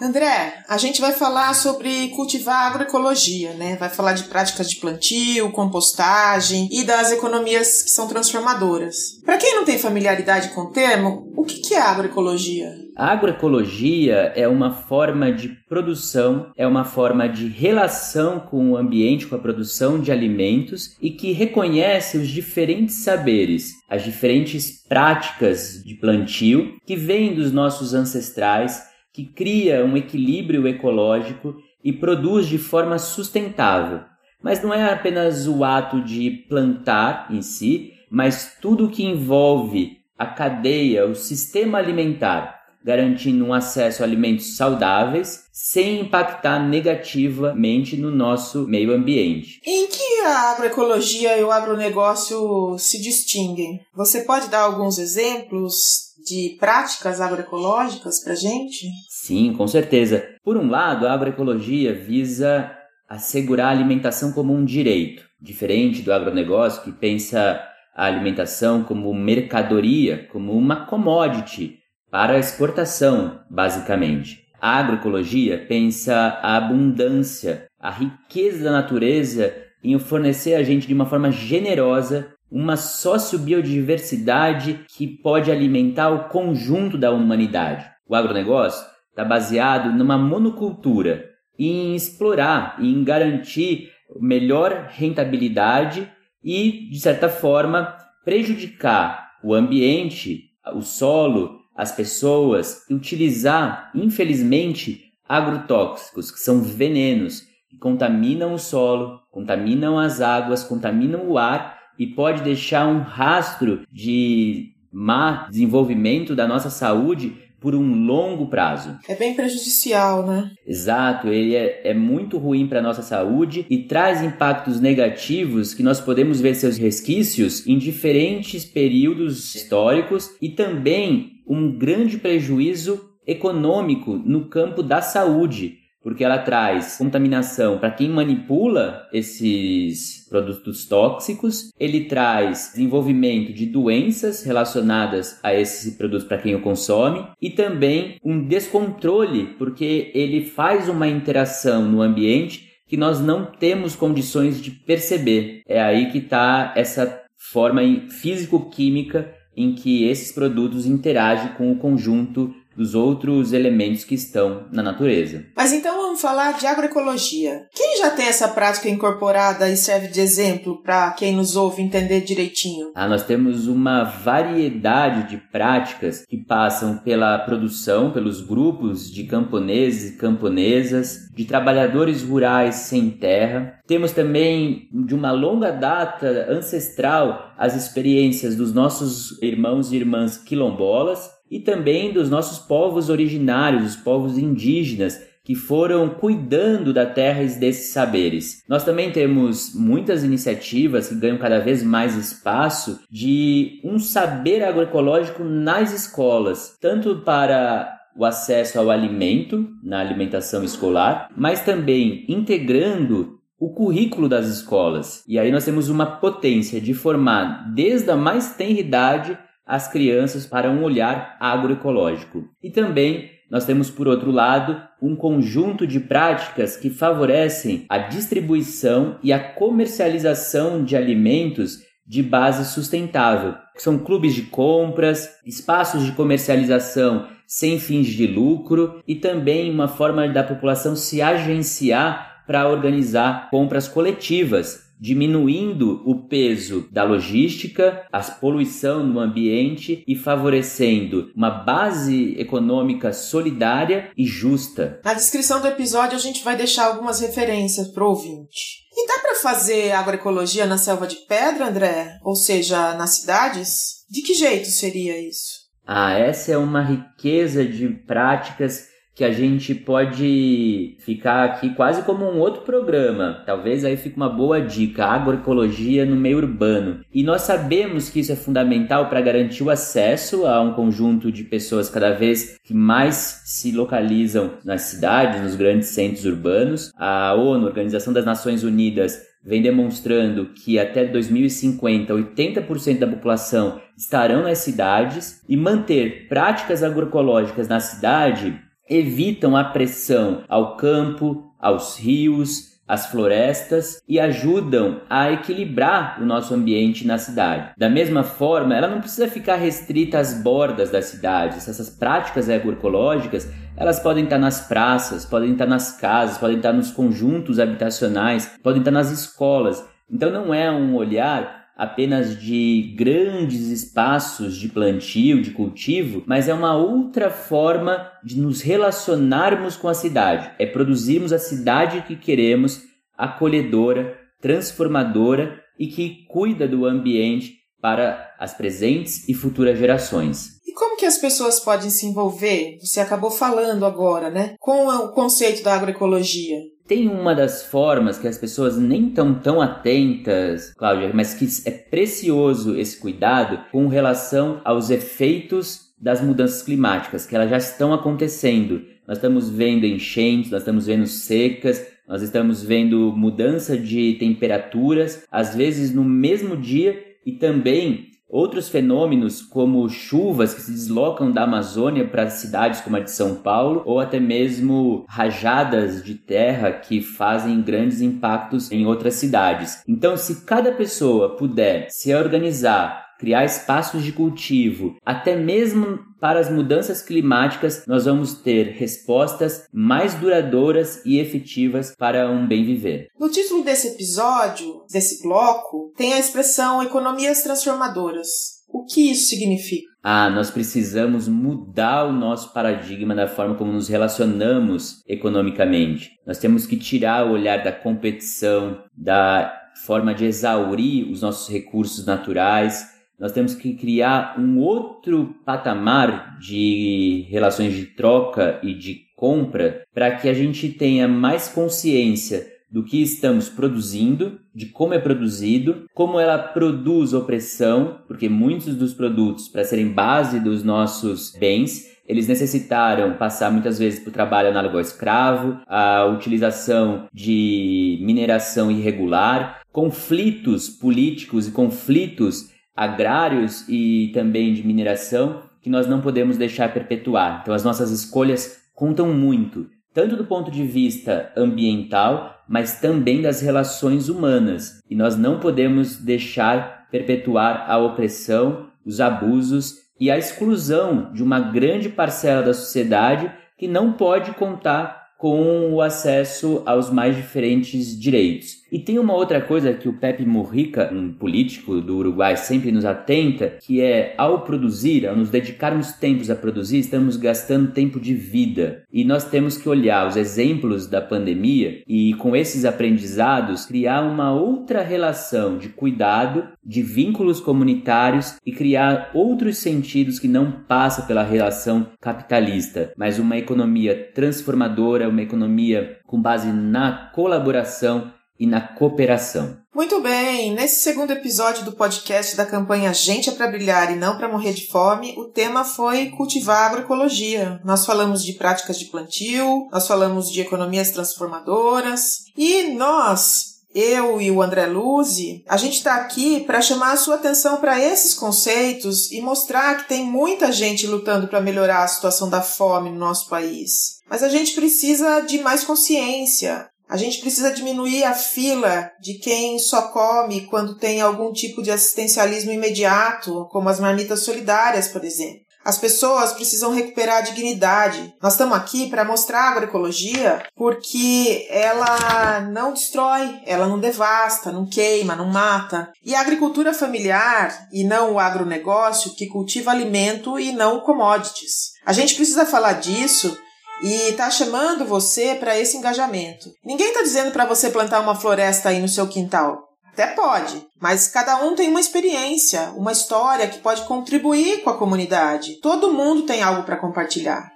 André, 0.00 0.62
a 0.68 0.78
gente 0.78 1.00
vai 1.00 1.12
falar 1.12 1.52
sobre 1.54 2.08
cultivar 2.10 2.68
agroecologia, 2.68 3.52
né? 3.54 3.76
Vai 3.76 3.88
falar 3.88 4.12
de 4.12 4.24
práticas 4.24 4.70
de 4.70 4.76
plantio, 4.76 5.50
compostagem 5.50 6.68
e 6.70 6.84
das 6.84 7.10
economias 7.10 7.82
que 7.82 7.90
são 7.90 8.06
transformadoras. 8.06 9.20
Para 9.24 9.38
quem 9.38 9.56
não 9.56 9.64
tem 9.64 9.76
familiaridade 9.76 10.50
com 10.50 10.62
o 10.62 10.70
termo, 10.70 11.32
o 11.36 11.44
que 11.44 11.74
é 11.74 11.80
agroecologia? 11.80 12.72
A 12.96 13.12
agroecologia 13.12 14.32
é 14.34 14.46
uma 14.46 14.72
forma 14.72 15.32
de 15.32 15.48
produção, 15.68 16.52
é 16.56 16.66
uma 16.66 16.84
forma 16.84 17.28
de 17.28 17.48
relação 17.48 18.40
com 18.40 18.72
o 18.72 18.76
ambiente, 18.76 19.26
com 19.26 19.34
a 19.34 19.40
produção 19.40 20.00
de 20.00 20.12
alimentos 20.12 20.96
e 21.00 21.10
que 21.10 21.32
reconhece 21.32 22.18
os 22.18 22.28
diferentes 22.28 22.96
saberes, 22.96 23.72
as 23.88 24.04
diferentes 24.04 24.82
práticas 24.88 25.82
de 25.84 25.94
plantio 25.94 26.76
que 26.86 26.96
vêm 26.96 27.34
dos 27.34 27.52
nossos 27.52 27.94
ancestrais 27.94 28.87
que 29.18 29.24
cria 29.24 29.84
um 29.84 29.96
equilíbrio 29.96 30.68
ecológico 30.68 31.56
e 31.82 31.92
produz 31.92 32.46
de 32.46 32.56
forma 32.56 33.00
sustentável. 33.00 34.02
Mas 34.40 34.62
não 34.62 34.72
é 34.72 34.92
apenas 34.92 35.48
o 35.48 35.64
ato 35.64 36.00
de 36.00 36.30
plantar 36.48 37.26
em 37.28 37.42
si, 37.42 37.94
mas 38.08 38.56
tudo 38.62 38.86
o 38.86 38.88
que 38.88 39.04
envolve 39.04 39.98
a 40.16 40.24
cadeia, 40.24 41.04
o 41.04 41.16
sistema 41.16 41.78
alimentar, 41.78 42.60
garantindo 42.84 43.44
um 43.44 43.52
acesso 43.52 44.04
a 44.04 44.06
alimentos 44.06 44.56
saudáveis 44.56 45.48
sem 45.52 46.02
impactar 46.02 46.60
negativamente 46.60 47.96
no 47.96 48.12
nosso 48.12 48.68
meio 48.68 48.92
ambiente. 48.92 49.60
Em 49.66 49.88
que 49.88 50.20
a 50.26 50.52
agroecologia 50.52 51.36
e 51.36 51.42
o 51.42 51.50
agronegócio 51.50 52.78
se 52.78 53.02
distinguem? 53.02 53.80
Você 53.96 54.20
pode 54.20 54.48
dar 54.48 54.60
alguns 54.60 54.96
exemplos 54.96 56.07
de 56.28 56.56
práticas 56.58 57.20
agroecológicas 57.20 58.22
para 58.22 58.34
gente? 58.34 58.86
Sim, 59.08 59.54
com 59.54 59.66
certeza. 59.66 60.24
Por 60.44 60.56
um 60.56 60.68
lado, 60.68 61.06
a 61.06 61.12
agroecologia 61.12 61.94
visa 61.94 62.70
assegurar 63.08 63.68
a 63.68 63.70
alimentação 63.70 64.32
como 64.32 64.52
um 64.52 64.64
direito, 64.64 65.24
diferente 65.40 66.02
do 66.02 66.12
agronegócio 66.12 66.82
que 66.82 66.92
pensa 66.92 67.60
a 67.94 68.04
alimentação 68.04 68.84
como 68.84 69.12
mercadoria, 69.14 70.28
como 70.30 70.52
uma 70.52 70.86
commodity 70.86 71.78
para 72.10 72.38
exportação, 72.38 73.40
basicamente. 73.50 74.46
A 74.60 74.78
agroecologia 74.78 75.64
pensa 75.68 76.38
a 76.42 76.56
abundância, 76.56 77.66
a 77.78 77.90
riqueza 77.90 78.64
da 78.64 78.72
natureza 78.72 79.54
em 79.82 79.98
fornecer 79.98 80.54
a 80.54 80.62
gente 80.62 80.86
de 80.86 80.94
uma 80.94 81.06
forma 81.06 81.30
generosa 81.30 82.34
uma 82.50 82.76
sociobiodiversidade 82.76 84.84
que 84.88 85.06
pode 85.06 85.50
alimentar 85.50 86.10
o 86.10 86.28
conjunto 86.28 86.96
da 86.96 87.10
humanidade. 87.10 87.84
O 88.06 88.14
agronegócio 88.14 88.86
está 89.10 89.24
baseado 89.24 89.92
numa 89.92 90.16
monocultura, 90.16 91.28
em 91.58 91.94
explorar, 91.94 92.76
em 92.80 93.04
garantir 93.04 93.90
melhor 94.18 94.88
rentabilidade 94.90 96.10
e, 96.42 96.88
de 96.90 97.00
certa 97.00 97.28
forma, 97.28 97.94
prejudicar 98.24 99.32
o 99.42 99.54
ambiente, 99.54 100.44
o 100.74 100.80
solo, 100.80 101.58
as 101.76 101.92
pessoas 101.92 102.86
e 102.88 102.94
utilizar, 102.94 103.90
infelizmente, 103.94 105.12
agrotóxicos, 105.28 106.30
que 106.30 106.40
são 106.40 106.62
venenos, 106.62 107.42
que 107.68 107.76
contaminam 107.76 108.54
o 108.54 108.58
solo, 108.58 109.20
contaminam 109.30 109.98
as 109.98 110.20
águas, 110.20 110.64
contaminam 110.64 111.28
o 111.28 111.36
ar 111.36 111.77
e 111.98 112.06
pode 112.06 112.42
deixar 112.42 112.86
um 112.86 113.00
rastro 113.00 113.82
de 113.92 114.72
má 114.92 115.46
desenvolvimento 115.50 116.34
da 116.34 116.46
nossa 116.46 116.70
saúde 116.70 117.48
por 117.60 117.74
um 117.74 118.06
longo 118.06 118.46
prazo. 118.46 118.96
É 119.08 119.14
bem 119.14 119.34
prejudicial, 119.34 120.24
né? 120.24 120.50
Exato, 120.66 121.28
ele 121.28 121.54
é, 121.54 121.88
é 121.88 121.94
muito 121.94 122.38
ruim 122.38 122.66
para 122.66 122.78
a 122.78 122.82
nossa 122.82 123.02
saúde 123.02 123.66
e 123.68 123.78
traz 123.78 124.22
impactos 124.22 124.80
negativos 124.80 125.74
que 125.74 125.82
nós 125.82 126.00
podemos 126.00 126.40
ver 126.40 126.54
seus 126.54 126.76
resquícios 126.76 127.66
em 127.66 127.76
diferentes 127.76 128.64
períodos 128.64 129.54
históricos 129.54 130.30
e 130.40 130.50
também 130.50 131.42
um 131.46 131.76
grande 131.76 132.18
prejuízo 132.18 133.08
econômico 133.26 134.14
no 134.24 134.46
campo 134.46 134.82
da 134.82 135.02
saúde, 135.02 135.77
porque 136.02 136.24
ela 136.24 136.38
traz 136.38 136.96
contaminação 136.96 137.78
para 137.78 137.90
quem 137.90 138.08
manipula 138.08 139.06
esses 139.12 140.26
produtos 140.28 140.86
tóxicos, 140.86 141.72
ele 141.78 142.04
traz 142.04 142.70
desenvolvimento 142.72 143.52
de 143.52 143.66
doenças 143.66 144.44
relacionadas 144.44 145.38
a 145.42 145.54
esses 145.54 145.96
produtos 145.96 146.26
para 146.26 146.38
quem 146.38 146.54
o 146.54 146.62
consome 146.62 147.26
e 147.40 147.50
também 147.50 148.16
um 148.24 148.46
descontrole, 148.46 149.54
porque 149.58 150.10
ele 150.14 150.44
faz 150.44 150.88
uma 150.88 151.08
interação 151.08 151.82
no 151.82 152.02
ambiente 152.02 152.68
que 152.86 152.96
nós 152.96 153.20
não 153.20 153.44
temos 153.44 153.94
condições 153.94 154.60
de 154.60 154.70
perceber. 154.70 155.62
É 155.66 155.80
aí 155.80 156.10
que 156.10 156.18
está 156.18 156.72
essa 156.74 157.22
forma 157.36 157.82
físico-química 158.08 159.34
em 159.56 159.74
que 159.74 160.04
esses 160.04 160.32
produtos 160.32 160.86
interagem 160.86 161.52
com 161.54 161.70
o 161.70 161.76
conjunto 161.76 162.54
dos 162.78 162.94
outros 162.94 163.52
elementos 163.52 164.04
que 164.04 164.14
estão 164.14 164.68
na 164.70 164.84
natureza. 164.84 165.44
Mas 165.56 165.72
então 165.72 165.96
vamos 165.96 166.20
falar 166.20 166.56
de 166.56 166.64
agroecologia. 166.64 167.66
Quem 167.74 167.98
já 167.98 168.08
tem 168.10 168.26
essa 168.26 168.46
prática 168.46 168.88
incorporada 168.88 169.68
e 169.68 169.76
serve 169.76 170.06
de 170.06 170.20
exemplo 170.20 170.80
para 170.80 171.10
quem 171.10 171.34
nos 171.34 171.56
ouve 171.56 171.82
entender 171.82 172.20
direitinho? 172.20 172.92
Ah, 172.94 173.08
nós 173.08 173.24
temos 173.24 173.66
uma 173.66 174.04
variedade 174.04 175.28
de 175.28 175.38
práticas 175.50 176.24
que 176.24 176.36
passam 176.36 176.98
pela 176.98 177.36
produção, 177.40 178.12
pelos 178.12 178.40
grupos 178.40 179.10
de 179.10 179.24
camponeses 179.24 180.14
e 180.14 180.16
camponesas, 180.16 181.28
de 181.34 181.44
trabalhadores 181.44 182.22
rurais 182.22 182.76
sem 182.76 183.10
terra. 183.10 183.80
Temos 183.88 184.12
também 184.12 184.88
de 184.92 185.16
uma 185.16 185.32
longa 185.32 185.72
data 185.72 186.46
ancestral 186.48 187.52
as 187.58 187.74
experiências 187.74 188.54
dos 188.54 188.72
nossos 188.72 189.42
irmãos 189.42 189.90
e 189.90 189.96
irmãs 189.96 190.38
quilombolas 190.38 191.37
e 191.50 191.60
também 191.60 192.12
dos 192.12 192.30
nossos 192.30 192.58
povos 192.58 193.08
originários, 193.08 193.84
os 193.84 193.96
povos 193.96 194.38
indígenas, 194.38 195.20
que 195.48 195.54
foram 195.54 196.10
cuidando 196.10 196.92
da 196.92 197.06
terra 197.06 197.42
e 197.42 197.48
desses 197.58 197.92
saberes. 197.94 198.62
Nós 198.68 198.84
também 198.84 199.10
temos 199.10 199.74
muitas 199.74 200.22
iniciativas 200.22 201.08
que 201.08 201.14
ganham 201.14 201.38
cada 201.38 201.58
vez 201.58 201.82
mais 201.82 202.14
espaço 202.16 203.00
de 203.10 203.80
um 203.82 203.98
saber 203.98 204.62
agroecológico 204.62 205.42
nas 205.42 205.94
escolas, 205.94 206.76
tanto 206.78 207.22
para 207.22 207.98
o 208.14 208.26
acesso 208.26 208.78
ao 208.78 208.90
alimento 208.90 209.66
na 209.82 210.00
alimentação 210.00 210.62
escolar, 210.62 211.30
mas 211.34 211.64
também 211.64 212.26
integrando 212.28 213.38
o 213.58 213.70
currículo 213.70 214.28
das 214.28 214.48
escolas. 214.48 215.24
E 215.26 215.38
aí 215.38 215.50
nós 215.50 215.64
temos 215.64 215.88
uma 215.88 216.04
potência 216.04 216.80
de 216.80 216.92
formar 216.92 217.72
desde 217.74 218.10
a 218.10 218.16
mais 218.16 218.54
tenra 218.54 218.80
idade 218.80 219.38
as 219.68 219.86
crianças 219.86 220.46
para 220.46 220.70
um 220.70 220.82
olhar 220.82 221.36
agroecológico. 221.38 222.48
E 222.62 222.70
também 222.70 223.30
nós 223.50 223.66
temos, 223.66 223.90
por 223.90 224.08
outro 224.08 224.30
lado, 224.30 224.80
um 225.00 225.14
conjunto 225.14 225.86
de 225.86 226.00
práticas 226.00 226.76
que 226.76 226.90
favorecem 226.90 227.84
a 227.88 227.98
distribuição 227.98 229.18
e 229.22 229.32
a 229.32 229.38
comercialização 229.38 230.82
de 230.82 230.96
alimentos 230.96 231.86
de 232.06 232.22
base 232.22 232.64
sustentável. 232.72 233.54
São 233.76 233.98
clubes 233.98 234.34
de 234.34 234.42
compras, 234.42 235.30
espaços 235.46 236.04
de 236.04 236.12
comercialização 236.12 237.28
sem 237.46 237.78
fins 237.78 238.06
de 238.06 238.26
lucro 238.26 239.02
e 239.06 239.14
também 239.14 239.70
uma 239.70 239.88
forma 239.88 240.28
da 240.28 240.42
população 240.42 240.96
se 240.96 241.22
agenciar 241.22 242.44
para 242.46 242.68
organizar 242.68 243.50
compras 243.50 243.86
coletivas 243.88 244.87
diminuindo 245.00 246.02
o 246.04 246.26
peso 246.26 246.88
da 246.90 247.04
logística, 247.04 248.06
a 248.12 248.20
poluição 248.20 249.06
no 249.06 249.20
ambiente 249.20 250.04
e 250.06 250.16
favorecendo 250.16 251.30
uma 251.34 251.50
base 251.50 252.34
econômica 252.38 253.12
solidária 253.12 254.10
e 254.16 254.24
justa. 254.24 255.00
Na 255.04 255.14
descrição 255.14 255.60
do 255.60 255.68
episódio 255.68 256.16
a 256.16 256.20
gente 256.20 256.42
vai 256.44 256.56
deixar 256.56 256.86
algumas 256.86 257.20
referências 257.20 257.88
para 257.88 258.04
o 258.04 258.08
ouvinte. 258.08 258.88
E 258.92 259.06
dá 259.06 259.18
para 259.20 259.36
fazer 259.36 259.92
agroecologia 259.92 260.66
na 260.66 260.76
selva 260.76 261.06
de 261.06 261.16
pedra, 261.26 261.68
André? 261.68 262.18
Ou 262.24 262.34
seja, 262.34 262.94
nas 262.94 263.20
cidades? 263.20 264.04
De 264.10 264.22
que 264.22 264.34
jeito 264.34 264.68
seria 264.68 265.20
isso? 265.20 265.68
Ah, 265.86 266.12
essa 266.12 266.52
é 266.52 266.58
uma 266.58 266.82
riqueza 266.82 267.64
de 267.64 267.88
práticas 267.88 268.88
que 269.18 269.24
a 269.24 269.32
gente 269.32 269.74
pode 269.74 270.94
ficar 271.00 271.42
aqui 271.42 271.70
quase 271.70 272.02
como 272.02 272.24
um 272.24 272.38
outro 272.38 272.62
programa. 272.62 273.42
Talvez 273.44 273.84
aí 273.84 273.96
fique 273.96 274.16
uma 274.16 274.28
boa 274.28 274.60
dica, 274.60 275.06
agroecologia 275.06 276.06
no 276.06 276.14
meio 276.14 276.36
urbano. 276.36 277.00
E 277.12 277.24
nós 277.24 277.42
sabemos 277.42 278.08
que 278.08 278.20
isso 278.20 278.30
é 278.30 278.36
fundamental 278.36 279.08
para 279.08 279.20
garantir 279.20 279.64
o 279.64 279.70
acesso 279.70 280.46
a 280.46 280.62
um 280.62 280.72
conjunto 280.72 281.32
de 281.32 281.42
pessoas 281.42 281.90
cada 281.90 282.12
vez 282.12 282.60
que 282.62 282.72
mais 282.72 283.42
se 283.44 283.72
localizam 283.72 284.52
nas 284.64 284.82
cidades, 284.82 285.42
nos 285.42 285.56
grandes 285.56 285.88
centros 285.88 286.24
urbanos. 286.24 286.92
A 286.96 287.34
ONU, 287.34 287.66
Organização 287.66 288.12
das 288.12 288.24
Nações 288.24 288.62
Unidas, 288.62 289.20
vem 289.42 289.60
demonstrando 289.60 290.50
que 290.54 290.78
até 290.78 291.04
2050 291.04 292.14
80% 292.14 292.98
da 293.00 293.06
população 293.08 293.80
estarão 293.96 294.44
nas 294.44 294.58
cidades 294.58 295.42
e 295.48 295.56
manter 295.56 296.28
práticas 296.28 296.84
agroecológicas 296.84 297.66
na 297.66 297.80
cidade 297.80 298.67
evitam 298.88 299.56
a 299.56 299.64
pressão 299.64 300.42
ao 300.48 300.76
campo, 300.76 301.52
aos 301.58 301.98
rios, 301.98 302.78
às 302.88 303.06
florestas 303.06 304.02
e 304.08 304.18
ajudam 304.18 305.02
a 305.10 305.30
equilibrar 305.30 306.18
o 306.20 306.24
nosso 306.24 306.54
ambiente 306.54 307.06
na 307.06 307.18
cidade. 307.18 307.72
Da 307.76 307.90
mesma 307.90 308.22
forma, 308.22 308.74
ela 308.74 308.88
não 308.88 309.00
precisa 309.00 309.28
ficar 309.28 309.56
restrita 309.56 310.18
às 310.18 310.42
bordas 310.42 310.90
das 310.90 311.04
cidades. 311.04 311.68
Essas 311.68 311.90
práticas 311.90 312.48
agroecológicas, 312.48 313.48
elas 313.76 314.00
podem 314.00 314.24
estar 314.24 314.38
nas 314.38 314.66
praças, 314.66 315.26
podem 315.26 315.52
estar 315.52 315.66
nas 315.66 316.00
casas, 316.00 316.38
podem 316.38 316.56
estar 316.56 316.72
nos 316.72 316.90
conjuntos 316.90 317.60
habitacionais, 317.60 318.58
podem 318.62 318.80
estar 318.80 318.90
nas 318.90 319.10
escolas. 319.10 319.84
Então 320.10 320.30
não 320.30 320.54
é 320.54 320.70
um 320.70 320.94
olhar 320.94 321.57
apenas 321.78 322.36
de 322.42 322.92
grandes 322.98 323.68
espaços 323.68 324.56
de 324.56 324.68
plantio, 324.68 325.40
de 325.40 325.52
cultivo, 325.52 326.24
mas 326.26 326.48
é 326.48 326.52
uma 326.52 326.76
outra 326.76 327.30
forma 327.30 328.10
de 328.24 328.40
nos 328.40 328.60
relacionarmos 328.60 329.76
com 329.76 329.86
a 329.86 329.94
cidade. 329.94 330.50
É 330.58 330.66
produzirmos 330.66 331.32
a 331.32 331.38
cidade 331.38 332.02
que 332.02 332.16
queremos, 332.16 332.82
acolhedora, 333.16 334.18
transformadora 334.40 335.62
e 335.78 335.86
que 335.86 336.26
cuida 336.28 336.66
do 336.66 336.84
ambiente 336.84 337.54
para 337.80 338.34
as 338.40 338.52
presentes 338.52 339.28
e 339.28 339.34
futuras 339.34 339.78
gerações. 339.78 340.58
E 340.66 340.72
como 340.72 340.96
que 340.96 341.06
as 341.06 341.18
pessoas 341.18 341.60
podem 341.60 341.90
se 341.90 342.06
envolver? 342.06 342.76
Você 342.80 342.98
acabou 342.98 343.30
falando 343.30 343.86
agora, 343.86 344.30
né? 344.30 344.56
Com 344.58 344.88
o 344.88 345.12
conceito 345.12 345.62
da 345.62 345.74
agroecologia. 345.74 346.58
Tem 346.88 347.06
uma 347.06 347.34
das 347.34 347.64
formas 347.64 348.18
que 348.18 348.26
as 348.26 348.38
pessoas 348.38 348.78
nem 348.78 349.08
estão 349.08 349.34
tão 349.34 349.60
atentas, 349.60 350.72
Cláudia, 350.72 351.10
mas 351.12 351.34
que 351.34 351.46
é 351.68 351.70
precioso 351.70 352.74
esse 352.78 352.98
cuidado 352.98 353.62
com 353.70 353.88
relação 353.88 354.62
aos 354.64 354.88
efeitos 354.88 355.92
das 356.00 356.22
mudanças 356.22 356.62
climáticas, 356.62 357.26
que 357.26 357.36
elas 357.36 357.50
já 357.50 357.58
estão 357.58 357.92
acontecendo. 357.92 358.86
Nós 359.06 359.18
estamos 359.18 359.50
vendo 359.50 359.84
enchentes, 359.84 360.50
nós 360.50 360.62
estamos 360.62 360.86
vendo 360.86 361.06
secas, 361.06 361.86
nós 362.08 362.22
estamos 362.22 362.62
vendo 362.62 363.12
mudança 363.14 363.76
de 363.76 364.14
temperaturas, 364.14 365.24
às 365.30 365.54
vezes 365.54 365.94
no 365.94 366.02
mesmo 366.02 366.56
dia 366.56 367.04
e 367.26 367.32
também 367.32 368.12
Outros 368.28 368.68
fenômenos, 368.68 369.40
como 369.40 369.88
chuvas 369.88 370.52
que 370.52 370.60
se 370.60 370.70
deslocam 370.70 371.32
da 371.32 371.44
Amazônia 371.44 372.06
para 372.06 372.28
cidades 372.28 372.82
como 372.82 372.96
a 372.96 373.00
de 373.00 373.10
São 373.10 373.36
Paulo, 373.36 373.82
ou 373.86 374.00
até 374.00 374.20
mesmo 374.20 375.06
rajadas 375.08 376.04
de 376.04 376.14
terra 376.14 376.72
que 376.72 377.00
fazem 377.00 377.62
grandes 377.62 378.02
impactos 378.02 378.70
em 378.70 378.84
outras 378.84 379.14
cidades. 379.14 379.82
Então, 379.88 380.14
se 380.16 380.44
cada 380.44 380.72
pessoa 380.72 381.36
puder 381.36 381.88
se 381.88 382.14
organizar 382.14 383.07
criar 383.18 383.44
espaços 383.44 384.02
de 384.02 384.12
cultivo, 384.12 384.96
até 385.04 385.36
mesmo 385.36 385.98
para 386.20 386.40
as 386.40 386.50
mudanças 386.50 387.02
climáticas, 387.02 387.84
nós 387.86 388.04
vamos 388.04 388.34
ter 388.34 388.74
respostas 388.76 389.66
mais 389.72 390.14
duradouras 390.14 391.04
e 391.04 391.18
efetivas 391.18 391.94
para 391.96 392.30
um 392.30 392.46
bem 392.46 392.64
viver. 392.64 393.08
No 393.18 393.30
título 393.30 393.64
desse 393.64 393.88
episódio, 393.88 394.84
desse 394.90 395.22
bloco, 395.22 395.92
tem 395.96 396.14
a 396.14 396.18
expressão 396.18 396.82
economias 396.82 397.42
transformadoras. 397.42 398.58
O 398.68 398.84
que 398.84 399.10
isso 399.10 399.28
significa? 399.28 399.88
Ah, 400.02 400.28
nós 400.28 400.50
precisamos 400.50 401.26
mudar 401.26 402.04
o 402.04 402.12
nosso 402.12 402.52
paradigma 402.52 403.14
da 403.14 403.26
forma 403.26 403.54
como 403.54 403.72
nos 403.72 403.88
relacionamos 403.88 405.02
economicamente. 405.06 406.10
Nós 406.26 406.38
temos 406.38 406.66
que 406.66 406.76
tirar 406.76 407.26
o 407.26 407.32
olhar 407.32 407.62
da 407.64 407.72
competição, 407.72 408.82
da 408.94 409.54
forma 409.86 410.14
de 410.14 410.26
exaurir 410.26 411.10
os 411.10 411.22
nossos 411.22 411.48
recursos 411.48 412.04
naturais 412.04 412.97
nós 413.18 413.32
temos 413.32 413.54
que 413.54 413.74
criar 413.74 414.36
um 414.38 414.58
outro 414.58 415.34
patamar 415.44 416.38
de 416.38 417.26
relações 417.28 417.74
de 417.74 417.86
troca 417.86 418.60
e 418.62 418.74
de 418.74 419.08
compra 419.16 419.82
para 419.92 420.14
que 420.14 420.28
a 420.28 420.34
gente 420.34 420.68
tenha 420.68 421.08
mais 421.08 421.48
consciência 421.48 422.46
do 422.70 422.84
que 422.84 423.02
estamos 423.02 423.48
produzindo, 423.48 424.38
de 424.54 424.66
como 424.66 424.92
é 424.92 424.98
produzido, 424.98 425.86
como 425.94 426.20
ela 426.20 426.38
produz 426.38 427.14
opressão, 427.14 428.00
porque 428.06 428.28
muitos 428.28 428.76
dos 428.76 428.92
produtos, 428.92 429.48
para 429.48 429.64
serem 429.64 429.88
base 429.88 430.38
dos 430.38 430.62
nossos 430.62 431.32
bens, 431.38 431.96
eles 432.06 432.28
necessitaram 432.28 433.14
passar 433.14 433.50
muitas 433.50 433.78
vezes 433.78 434.00
por 434.00 434.12
trabalho 434.12 434.48
análogo 434.48 434.76
ao 434.76 434.82
escravo, 434.82 435.58
a 435.66 436.06
utilização 436.06 437.06
de 437.12 437.98
mineração 438.02 438.70
irregular, 438.70 439.60
conflitos 439.72 440.68
políticos 440.68 441.48
e 441.48 441.52
conflitos 441.52 442.50
agrários 442.78 443.64
e 443.68 444.12
também 444.14 444.54
de 444.54 444.64
mineração 444.64 445.42
que 445.60 445.68
nós 445.68 445.88
não 445.88 446.00
podemos 446.00 446.36
deixar 446.36 446.72
perpetuar. 446.72 447.40
Então, 447.42 447.52
as 447.52 447.64
nossas 447.64 447.90
escolhas 447.90 448.62
contam 448.72 449.12
muito, 449.12 449.68
tanto 449.92 450.16
do 450.16 450.24
ponto 450.24 450.48
de 450.48 450.64
vista 450.64 451.32
ambiental, 451.36 452.44
mas 452.48 452.80
também 452.80 453.20
das 453.20 453.40
relações 453.40 454.08
humanas. 454.08 454.80
E 454.88 454.94
nós 454.94 455.16
não 455.16 455.40
podemos 455.40 455.96
deixar 455.96 456.86
perpetuar 456.88 457.64
a 457.68 457.76
opressão, 457.78 458.68
os 458.86 459.00
abusos 459.00 459.74
e 459.98 460.08
a 460.08 460.16
exclusão 460.16 461.12
de 461.12 461.22
uma 461.22 461.40
grande 461.40 461.88
parcela 461.88 462.42
da 462.42 462.54
sociedade 462.54 463.28
que 463.58 463.66
não 463.66 463.92
pode 463.92 464.30
contar 464.34 465.07
com 465.18 465.72
o 465.72 465.82
acesso 465.82 466.62
aos 466.64 466.90
mais 466.90 467.16
diferentes 467.16 467.98
direitos. 467.98 468.58
E 468.70 468.78
tem 468.78 468.98
uma 468.98 469.14
outra 469.14 469.40
coisa 469.40 469.72
que 469.72 469.88
o 469.88 469.94
Pepe 469.94 470.24
Mujica, 470.24 470.90
um 470.92 471.12
político 471.12 471.80
do 471.80 471.96
Uruguai, 471.96 472.36
sempre 472.36 472.70
nos 472.70 472.84
atenta, 472.84 473.56
que 473.62 473.80
é 473.80 474.14
ao 474.16 474.42
produzir, 474.42 475.06
ao 475.06 475.16
nos 475.16 475.30
dedicarmos 475.30 475.92
tempos 475.92 476.30
a 476.30 476.36
produzir, 476.36 476.78
estamos 476.78 477.16
gastando 477.16 477.72
tempo 477.72 477.98
de 477.98 478.14
vida. 478.14 478.82
E 478.92 479.04
nós 479.04 479.24
temos 479.24 479.56
que 479.56 479.68
olhar 479.68 480.06
os 480.06 480.16
exemplos 480.16 480.86
da 480.86 481.00
pandemia 481.00 481.82
e 481.86 482.14
com 482.14 482.36
esses 482.36 482.64
aprendizados 482.64 483.66
criar 483.66 484.02
uma 484.02 484.32
outra 484.32 484.82
relação 484.82 485.56
de 485.56 485.70
cuidado, 485.70 486.46
de 486.64 486.82
vínculos 486.82 487.40
comunitários 487.40 488.36
e 488.44 488.52
criar 488.52 489.10
outros 489.14 489.56
sentidos 489.56 490.18
que 490.18 490.28
não 490.28 490.52
passa 490.52 491.02
pela 491.02 491.22
relação 491.22 491.88
capitalista, 492.00 492.92
mas 492.96 493.18
uma 493.18 493.38
economia 493.38 494.10
transformadora, 494.14 495.07
uma 495.08 495.22
economia 495.22 495.98
com 496.06 496.20
base 496.20 496.48
na 496.48 497.10
colaboração 497.14 498.12
e 498.38 498.46
na 498.46 498.60
cooperação. 498.60 499.58
Muito 499.74 500.00
bem, 500.00 500.52
nesse 500.54 500.82
segundo 500.82 501.12
episódio 501.12 501.64
do 501.64 501.72
podcast 501.72 502.36
da 502.36 502.46
campanha 502.46 502.92
Gente 502.92 503.28
é 503.28 503.32
para 503.32 503.46
brilhar 503.46 503.92
e 503.92 503.96
não 503.96 504.16
para 504.16 504.28
morrer 504.28 504.52
de 504.52 504.66
fome, 504.66 505.14
o 505.16 505.26
tema 505.26 505.64
foi 505.64 506.10
cultivar 506.10 506.66
agroecologia. 506.66 507.60
Nós 507.64 507.84
falamos 507.84 508.24
de 508.24 508.32
práticas 508.32 508.78
de 508.78 508.86
plantio, 508.86 509.68
nós 509.70 509.86
falamos 509.86 510.30
de 510.30 510.40
economias 510.40 510.90
transformadoras 510.90 512.24
e 512.36 512.74
nós 512.74 513.47
eu 513.74 514.20
e 514.20 514.30
o 514.30 514.42
André 514.42 514.66
Luzi, 514.66 515.44
a 515.48 515.56
gente 515.56 515.74
está 515.74 515.96
aqui 515.96 516.40
para 516.40 516.60
chamar 516.60 516.92
a 516.92 516.96
sua 516.96 517.16
atenção 517.16 517.58
para 517.58 517.78
esses 517.78 518.14
conceitos 518.14 519.12
e 519.12 519.20
mostrar 519.20 519.76
que 519.78 519.88
tem 519.88 520.04
muita 520.04 520.50
gente 520.50 520.86
lutando 520.86 521.28
para 521.28 521.40
melhorar 521.40 521.84
a 521.84 521.88
situação 521.88 522.30
da 522.30 522.40
fome 522.40 522.90
no 522.90 522.98
nosso 522.98 523.28
país. 523.28 523.98
Mas 524.08 524.22
a 524.22 524.28
gente 524.28 524.52
precisa 524.52 525.20
de 525.20 525.38
mais 525.38 525.64
consciência. 525.64 526.68
A 526.88 526.96
gente 526.96 527.20
precisa 527.20 527.52
diminuir 527.52 528.02
a 528.04 528.14
fila 528.14 528.90
de 528.98 529.18
quem 529.18 529.58
só 529.58 529.88
come 529.88 530.46
quando 530.46 530.78
tem 530.78 531.02
algum 531.02 531.30
tipo 531.30 531.62
de 531.62 531.70
assistencialismo 531.70 532.50
imediato, 532.50 533.46
como 533.50 533.68
as 533.68 533.78
marmitas 533.78 534.20
solidárias, 534.22 534.88
por 534.88 535.04
exemplo. 535.04 535.47
As 535.68 535.76
pessoas 535.76 536.32
precisam 536.32 536.72
recuperar 536.72 537.18
a 537.18 537.20
dignidade. 537.20 538.14
Nós 538.22 538.32
estamos 538.32 538.56
aqui 538.56 538.88
para 538.88 539.04
mostrar 539.04 539.40
a 539.40 539.48
agroecologia 539.50 540.42
porque 540.56 541.46
ela 541.50 542.40
não 542.40 542.72
destrói, 542.72 543.38
ela 543.44 543.68
não 543.68 543.78
devasta, 543.78 544.50
não 544.50 544.64
queima, 544.64 545.14
não 545.14 545.26
mata. 545.26 545.92
E 546.02 546.14
a 546.14 546.22
agricultura 546.22 546.72
familiar 546.72 547.68
e 547.70 547.84
não 547.84 548.14
o 548.14 548.18
agronegócio 548.18 549.14
que 549.14 549.26
cultiva 549.26 549.70
alimento 549.70 550.40
e 550.40 550.52
não 550.52 550.80
commodities. 550.80 551.72
A 551.84 551.92
gente 551.92 552.14
precisa 552.14 552.46
falar 552.46 552.80
disso 552.80 553.36
e 553.82 554.12
tá 554.12 554.30
chamando 554.30 554.86
você 554.86 555.34
para 555.34 555.58
esse 555.58 555.76
engajamento. 555.76 556.48
Ninguém 556.64 556.94
tá 556.94 557.02
dizendo 557.02 557.30
para 557.30 557.44
você 557.44 557.68
plantar 557.68 558.00
uma 558.00 558.14
floresta 558.14 558.70
aí 558.70 558.80
no 558.80 558.88
seu 558.88 559.06
quintal. 559.06 559.67
Até 559.98 560.14
pode, 560.14 560.64
mas 560.80 561.08
cada 561.08 561.44
um 561.44 561.56
tem 561.56 561.68
uma 561.68 561.80
experiência, 561.80 562.70
uma 562.76 562.92
história 562.92 563.48
que 563.48 563.58
pode 563.58 563.84
contribuir 563.84 564.62
com 564.62 564.70
a 564.70 564.78
comunidade. 564.78 565.58
Todo 565.60 565.92
mundo 565.92 566.22
tem 566.22 566.40
algo 566.40 566.62
para 566.62 566.76
compartilhar. 566.76 567.50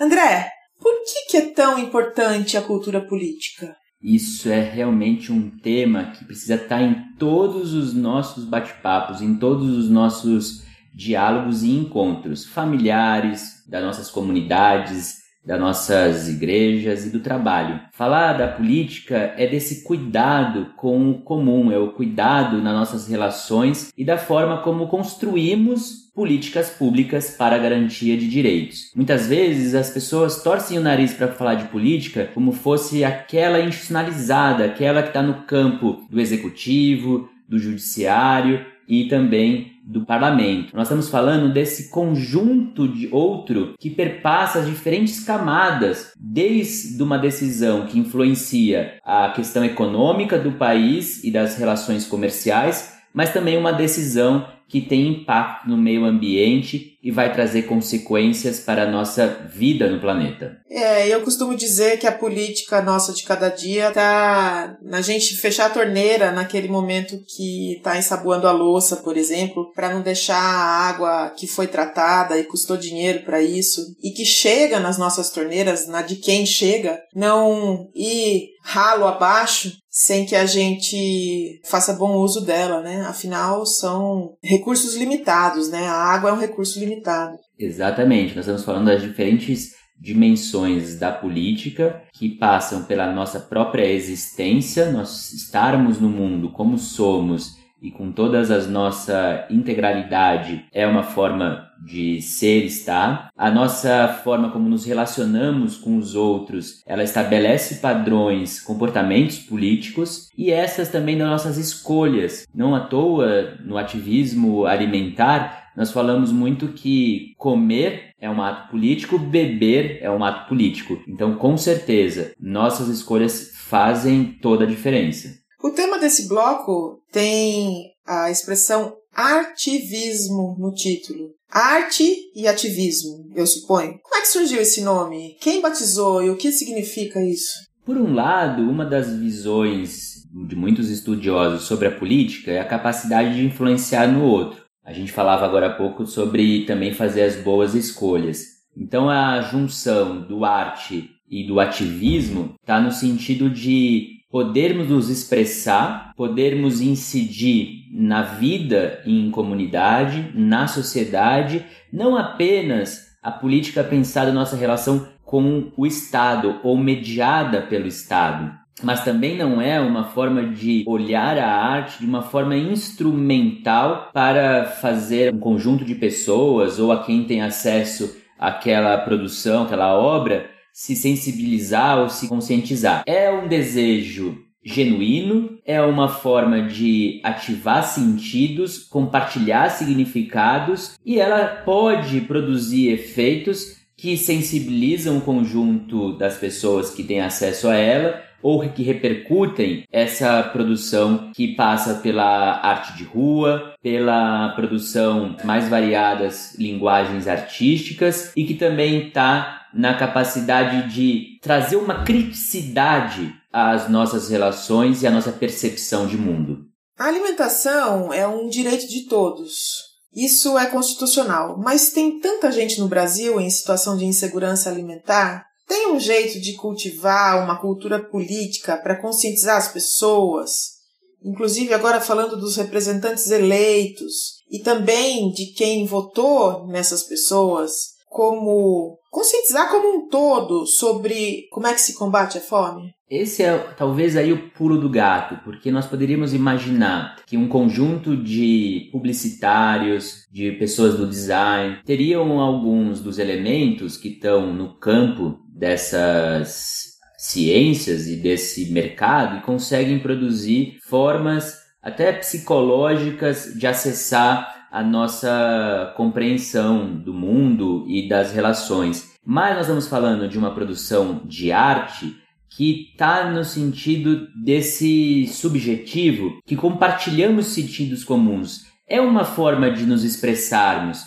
André, 0.00 0.50
por 0.80 1.04
que, 1.04 1.26
que 1.30 1.36
é 1.36 1.52
tão 1.52 1.78
importante 1.78 2.56
a 2.56 2.62
cultura 2.62 3.02
política? 3.02 3.76
Isso 4.02 4.48
é 4.48 4.62
realmente 4.62 5.30
um 5.30 5.50
tema 5.58 6.12
que 6.12 6.24
precisa 6.24 6.54
estar 6.54 6.80
em 6.80 7.14
todos 7.18 7.74
os 7.74 7.92
nossos 7.92 8.46
bate-papos, 8.46 9.20
em 9.20 9.36
todos 9.36 9.76
os 9.76 9.90
nossos 9.90 10.66
diálogos 10.98 11.62
e 11.62 11.70
encontros 11.70 12.44
familiares, 12.44 13.62
das 13.68 13.84
nossas 13.84 14.10
comunidades, 14.10 15.18
das 15.46 15.60
nossas 15.60 16.28
igrejas 16.28 17.06
e 17.06 17.10
do 17.10 17.20
trabalho. 17.20 17.80
Falar 17.92 18.32
da 18.32 18.48
política 18.48 19.32
é 19.36 19.46
desse 19.46 19.84
cuidado 19.84 20.72
com 20.76 21.08
o 21.08 21.22
comum, 21.22 21.70
é 21.70 21.78
o 21.78 21.92
cuidado 21.92 22.60
nas 22.60 22.74
nossas 22.74 23.06
relações 23.06 23.92
e 23.96 24.04
da 24.04 24.18
forma 24.18 24.58
como 24.58 24.88
construímos 24.88 26.10
políticas 26.12 26.68
públicas 26.68 27.30
para 27.30 27.54
a 27.54 27.60
garantia 27.60 28.16
de 28.16 28.28
direitos. 28.28 28.90
Muitas 28.92 29.28
vezes 29.28 29.76
as 29.76 29.90
pessoas 29.90 30.42
torcem 30.42 30.78
o 30.78 30.82
nariz 30.82 31.14
para 31.14 31.28
falar 31.28 31.54
de 31.54 31.68
política 31.68 32.28
como 32.34 32.50
fosse 32.50 33.04
aquela 33.04 33.60
institucionalizada, 33.60 34.64
aquela 34.64 35.00
que 35.00 35.10
está 35.10 35.22
no 35.22 35.44
campo 35.44 36.04
do 36.10 36.20
executivo, 36.20 37.28
do 37.48 37.56
judiciário 37.56 38.66
e 38.88 39.04
também 39.04 39.78
do 39.84 40.04
parlamento. 40.04 40.74
Nós 40.74 40.86
estamos 40.86 41.08
falando 41.08 41.52
desse 41.52 41.90
conjunto 41.90 42.88
de 42.88 43.08
outro 43.12 43.74
que 43.78 43.90
perpassa 43.90 44.60
as 44.60 44.66
diferentes 44.66 45.20
camadas, 45.20 46.12
desde 46.18 47.02
uma 47.02 47.18
decisão 47.18 47.86
que 47.86 47.98
influencia 47.98 48.94
a 49.04 49.30
questão 49.30 49.64
econômica 49.64 50.38
do 50.38 50.52
país 50.52 51.22
e 51.22 51.30
das 51.30 51.56
relações 51.56 52.06
comerciais, 52.06 52.98
mas 53.12 53.32
também 53.32 53.56
uma 53.56 53.72
decisão 53.72 54.46
que 54.68 54.82
tem 54.82 55.08
impacto 55.08 55.68
no 55.68 55.76
meio 55.76 56.04
ambiente 56.04 56.98
e 57.02 57.10
vai 57.10 57.32
trazer 57.32 57.62
consequências 57.62 58.60
para 58.60 58.82
a 58.82 58.90
nossa 58.90 59.26
vida 59.26 59.88
no 59.88 60.00
planeta. 60.00 60.58
É, 60.68 61.08
eu 61.08 61.22
costumo 61.22 61.56
dizer 61.56 61.98
que 61.98 62.06
a 62.06 62.12
política 62.12 62.82
nossa 62.82 63.14
de 63.14 63.22
cada 63.22 63.48
dia 63.48 63.90
tá 63.92 64.76
na 64.82 65.00
gente 65.00 65.36
fechar 65.36 65.66
a 65.66 65.70
torneira 65.70 66.32
naquele 66.32 66.68
momento 66.68 67.18
que 67.26 67.76
está 67.76 67.96
ensaboando 67.96 68.46
a 68.46 68.52
louça, 68.52 68.96
por 68.96 69.16
exemplo, 69.16 69.72
para 69.74 69.94
não 69.94 70.02
deixar 70.02 70.36
a 70.36 70.88
água 70.88 71.30
que 71.30 71.46
foi 71.46 71.66
tratada 71.66 72.38
e 72.38 72.44
custou 72.44 72.76
dinheiro 72.76 73.24
para 73.24 73.40
isso 73.40 73.80
e 74.02 74.10
que 74.10 74.24
chega 74.24 74.78
nas 74.80 74.98
nossas 74.98 75.30
torneiras, 75.30 75.86
na 75.86 76.02
de 76.02 76.16
quem 76.16 76.44
chega, 76.44 77.00
não 77.14 77.88
ir 77.94 78.48
ralo 78.62 79.06
abaixo 79.06 79.72
sem 79.98 80.24
que 80.24 80.36
a 80.36 80.46
gente 80.46 81.60
faça 81.64 81.92
bom 81.92 82.18
uso 82.18 82.46
dela, 82.46 82.80
né? 82.80 83.00
Afinal, 83.00 83.66
são 83.66 84.36
recursos 84.40 84.94
limitados, 84.94 85.68
né? 85.68 85.88
A 85.88 85.92
água 85.92 86.30
é 86.30 86.32
um 86.32 86.38
recurso 86.38 86.78
limitado. 86.78 87.36
Exatamente. 87.58 88.36
Nós 88.36 88.44
estamos 88.44 88.64
falando 88.64 88.86
das 88.86 89.02
diferentes 89.02 89.74
dimensões 90.00 90.96
da 91.00 91.10
política 91.10 92.00
que 92.12 92.28
passam 92.28 92.84
pela 92.84 93.12
nossa 93.12 93.40
própria 93.40 93.90
existência, 93.90 94.92
nós 94.92 95.32
estarmos 95.32 96.00
no 96.00 96.08
mundo 96.08 96.52
como 96.52 96.78
somos 96.78 97.56
e 97.82 97.90
com 97.90 98.12
todas 98.12 98.52
as 98.52 98.68
nossa 98.68 99.48
integralidade 99.50 100.64
é 100.72 100.86
uma 100.86 101.02
forma 101.02 101.67
de 101.84 102.20
ser 102.22 102.64
estar. 102.64 103.30
A 103.36 103.50
nossa 103.50 104.08
forma 104.24 104.50
como 104.50 104.68
nos 104.68 104.84
relacionamos 104.84 105.76
com 105.76 105.96
os 105.96 106.14
outros, 106.14 106.82
ela 106.86 107.02
estabelece 107.02 107.76
padrões, 107.76 108.60
comportamentos 108.60 109.38
políticos 109.38 110.28
e 110.36 110.50
essas 110.50 110.88
também 110.88 111.16
das 111.16 111.28
nossas 111.28 111.56
escolhas. 111.56 112.46
Não 112.54 112.74
à 112.74 112.80
toa 112.80 113.56
no 113.64 113.76
ativismo 113.78 114.66
alimentar 114.66 115.68
nós 115.78 115.92
falamos 115.92 116.32
muito 116.32 116.72
que 116.72 117.36
comer 117.38 118.10
é 118.20 118.28
um 118.28 118.42
ato 118.42 118.68
político, 118.68 119.16
beber 119.16 120.00
é 120.02 120.10
um 120.10 120.24
ato 120.24 120.48
político. 120.48 121.00
Então, 121.06 121.36
com 121.36 121.56
certeza, 121.56 122.32
nossas 122.40 122.88
escolhas 122.88 123.52
fazem 123.54 124.36
toda 124.42 124.64
a 124.64 124.66
diferença. 124.66 125.38
O 125.62 125.70
tema 125.70 126.00
desse 126.00 126.26
bloco 126.26 127.00
tem 127.12 127.92
a 128.04 128.28
expressão 128.28 128.96
artivismo 129.14 130.56
no 130.58 130.72
título. 130.72 131.30
Arte 131.50 132.14
e 132.34 132.46
ativismo, 132.46 133.30
eu 133.34 133.46
suponho. 133.46 133.98
Como 134.02 134.16
é 134.16 134.20
que 134.20 134.28
surgiu 134.28 134.60
esse 134.60 134.82
nome? 134.82 135.36
Quem 135.40 135.62
batizou 135.62 136.22
e 136.22 136.30
o 136.30 136.36
que 136.36 136.52
significa 136.52 137.24
isso? 137.24 137.66
Por 137.84 137.96
um 137.96 138.12
lado, 138.12 138.62
uma 138.62 138.84
das 138.84 139.18
visões 139.18 140.18
de 140.46 140.54
muitos 140.54 140.90
estudiosos 140.90 141.62
sobre 141.62 141.88
a 141.88 141.98
política 141.98 142.50
é 142.50 142.60
a 142.60 142.68
capacidade 142.68 143.34
de 143.34 143.46
influenciar 143.46 144.06
no 144.06 144.24
outro. 144.24 144.62
A 144.84 144.92
gente 144.92 145.10
falava 145.10 145.44
agora 145.44 145.68
há 145.68 145.74
pouco 145.74 146.06
sobre 146.06 146.64
também 146.66 146.92
fazer 146.92 147.22
as 147.22 147.36
boas 147.36 147.74
escolhas. 147.74 148.44
Então 148.76 149.08
a 149.08 149.40
junção 149.40 150.20
do 150.20 150.44
arte 150.44 151.10
e 151.28 151.46
do 151.46 151.60
ativismo 151.60 152.54
está 152.60 152.80
no 152.80 152.92
sentido 152.92 153.50
de 153.50 154.18
podermos 154.30 154.88
nos 154.88 155.08
expressar, 155.08 156.12
podermos 156.16 156.80
incidir 156.80 157.77
na 157.90 158.22
vida 158.22 159.00
em 159.06 159.30
comunidade, 159.30 160.30
na 160.34 160.66
sociedade, 160.66 161.64
não 161.92 162.16
apenas 162.16 163.08
a 163.22 163.30
política 163.30 163.82
pensada 163.82 164.32
nossa 164.32 164.56
relação 164.56 165.08
com 165.24 165.70
o 165.76 165.86
Estado 165.86 166.58
ou 166.62 166.76
mediada 166.76 167.62
pelo 167.62 167.86
Estado, 167.86 168.50
mas 168.82 169.04
também 169.04 169.36
não 169.36 169.60
é 169.60 169.80
uma 169.80 170.04
forma 170.04 170.46
de 170.46 170.84
olhar 170.86 171.36
a 171.36 171.50
arte 171.50 171.98
de 171.98 172.06
uma 172.06 172.22
forma 172.22 172.56
instrumental 172.56 174.10
para 174.12 174.64
fazer 174.64 175.34
um 175.34 175.38
conjunto 175.38 175.84
de 175.84 175.94
pessoas 175.94 176.78
ou 176.78 176.92
a 176.92 177.02
quem 177.02 177.24
tem 177.24 177.42
acesso 177.42 178.16
àquela 178.38 178.96
produção, 178.98 179.64
aquela 179.64 179.98
obra, 179.98 180.48
se 180.72 180.94
sensibilizar 180.94 181.98
ou 181.98 182.08
se 182.08 182.28
conscientizar. 182.28 183.02
É 183.04 183.30
um 183.30 183.48
desejo 183.48 184.47
genuíno, 184.72 185.58
é 185.64 185.80
uma 185.80 186.08
forma 186.08 186.62
de 186.62 187.20
ativar 187.22 187.82
sentidos, 187.84 188.78
compartilhar 188.78 189.70
significados 189.70 190.98
e 191.04 191.18
ela 191.18 191.46
pode 191.46 192.20
produzir 192.22 192.88
efeitos 192.88 193.78
que 193.96 194.16
sensibilizam 194.16 195.18
o 195.18 195.22
conjunto 195.22 196.16
das 196.16 196.36
pessoas 196.36 196.90
que 196.90 197.02
têm 197.02 197.20
acesso 197.20 197.68
a 197.68 197.74
ela 197.74 198.27
ou 198.42 198.68
que 198.68 198.82
repercutem 198.82 199.84
essa 199.92 200.42
produção 200.42 201.30
que 201.34 201.54
passa 201.54 201.94
pela 201.94 202.60
arte 202.62 202.96
de 202.96 203.04
rua, 203.04 203.74
pela 203.82 204.50
produção 204.50 205.36
mais 205.44 205.68
variadas 205.68 206.54
linguagens 206.56 207.26
artísticas 207.26 208.32
e 208.36 208.44
que 208.44 208.54
também 208.54 209.08
está 209.08 209.66
na 209.74 209.94
capacidade 209.94 210.92
de 210.92 211.38
trazer 211.42 211.76
uma 211.76 212.04
criticidade 212.04 213.34
às 213.52 213.88
nossas 213.88 214.28
relações 214.28 215.02
e 215.02 215.06
à 215.06 215.10
nossa 215.10 215.32
percepção 215.32 216.06
de 216.06 216.16
mundo. 216.16 216.66
A 216.98 217.04
alimentação 217.04 218.12
é 218.12 218.26
um 218.26 218.48
direito 218.48 218.88
de 218.88 219.06
todos. 219.06 219.88
Isso 220.14 220.58
é 220.58 220.66
constitucional, 220.66 221.56
mas 221.58 221.90
tem 221.90 222.18
tanta 222.18 222.50
gente 222.50 222.80
no 222.80 222.88
Brasil 222.88 223.40
em 223.40 223.48
situação 223.48 223.96
de 223.96 224.04
insegurança 224.04 224.68
alimentar 224.68 225.47
tem 225.68 225.92
um 225.92 226.00
jeito 226.00 226.40
de 226.40 226.54
cultivar 226.54 227.44
uma 227.44 227.60
cultura 227.60 228.02
política 228.02 228.76
para 228.78 229.00
conscientizar 229.00 229.58
as 229.58 229.70
pessoas, 229.70 230.78
inclusive 231.22 231.74
agora 231.74 232.00
falando 232.00 232.36
dos 232.36 232.56
representantes 232.56 233.30
eleitos 233.30 234.38
e 234.50 234.60
também 234.60 235.30
de 235.30 235.52
quem 235.52 235.86
votou 235.86 236.66
nessas 236.66 237.02
pessoas, 237.02 237.98
como 238.08 238.98
conscientizar 239.10 239.70
como 239.70 239.96
um 239.96 240.08
todo 240.08 240.66
sobre 240.66 241.46
como 241.50 241.66
é 241.66 241.74
que 241.74 241.80
se 241.80 241.94
combate 241.94 242.38
a 242.38 242.40
fome? 242.40 242.94
Esse 243.10 243.42
é 243.42 243.56
talvez 243.76 244.16
aí 244.16 244.32
o 244.32 244.50
pulo 244.50 244.78
do 244.78 244.88
gato, 244.88 245.42
porque 245.42 245.70
nós 245.70 245.86
poderíamos 245.86 246.34
imaginar 246.34 247.16
que 247.26 247.38
um 247.38 247.48
conjunto 247.48 248.14
de 248.14 248.88
publicitários, 248.92 250.26
de 250.30 250.52
pessoas 250.52 250.94
do 250.94 251.06
design, 251.06 251.78
teriam 251.86 252.38
alguns 252.38 253.00
dos 253.00 253.18
elementos 253.18 253.96
que 253.96 254.08
estão 254.08 254.52
no 254.52 254.74
campo 254.78 255.38
dessas 255.58 256.98
ciências 257.18 258.06
e 258.06 258.14
desse 258.14 258.70
mercado 258.70 259.38
e 259.38 259.42
conseguem 259.42 259.98
produzir 259.98 260.78
formas 260.84 261.58
até 261.82 262.12
psicológicas 262.12 263.52
de 263.58 263.66
acessar 263.66 264.68
a 264.70 264.82
nossa 264.84 265.92
compreensão 265.96 266.94
do 266.94 267.12
mundo 267.12 267.84
e 267.88 268.08
das 268.08 268.32
relações. 268.32 269.14
Mas 269.24 269.54
nós 269.54 269.62
estamos 269.62 269.88
falando 269.88 270.28
de 270.28 270.38
uma 270.38 270.54
produção 270.54 271.22
de 271.24 271.50
arte 271.50 272.16
que 272.50 272.90
está 272.90 273.30
no 273.30 273.44
sentido 273.44 274.28
desse 274.42 275.26
subjetivo, 275.26 276.38
que 276.46 276.56
compartilhamos 276.56 277.46
sentidos 277.46 278.04
comuns. 278.04 278.66
É 278.86 279.00
uma 279.00 279.24
forma 279.24 279.70
de 279.70 279.84
nos 279.84 280.04
expressarmos. 280.04 281.02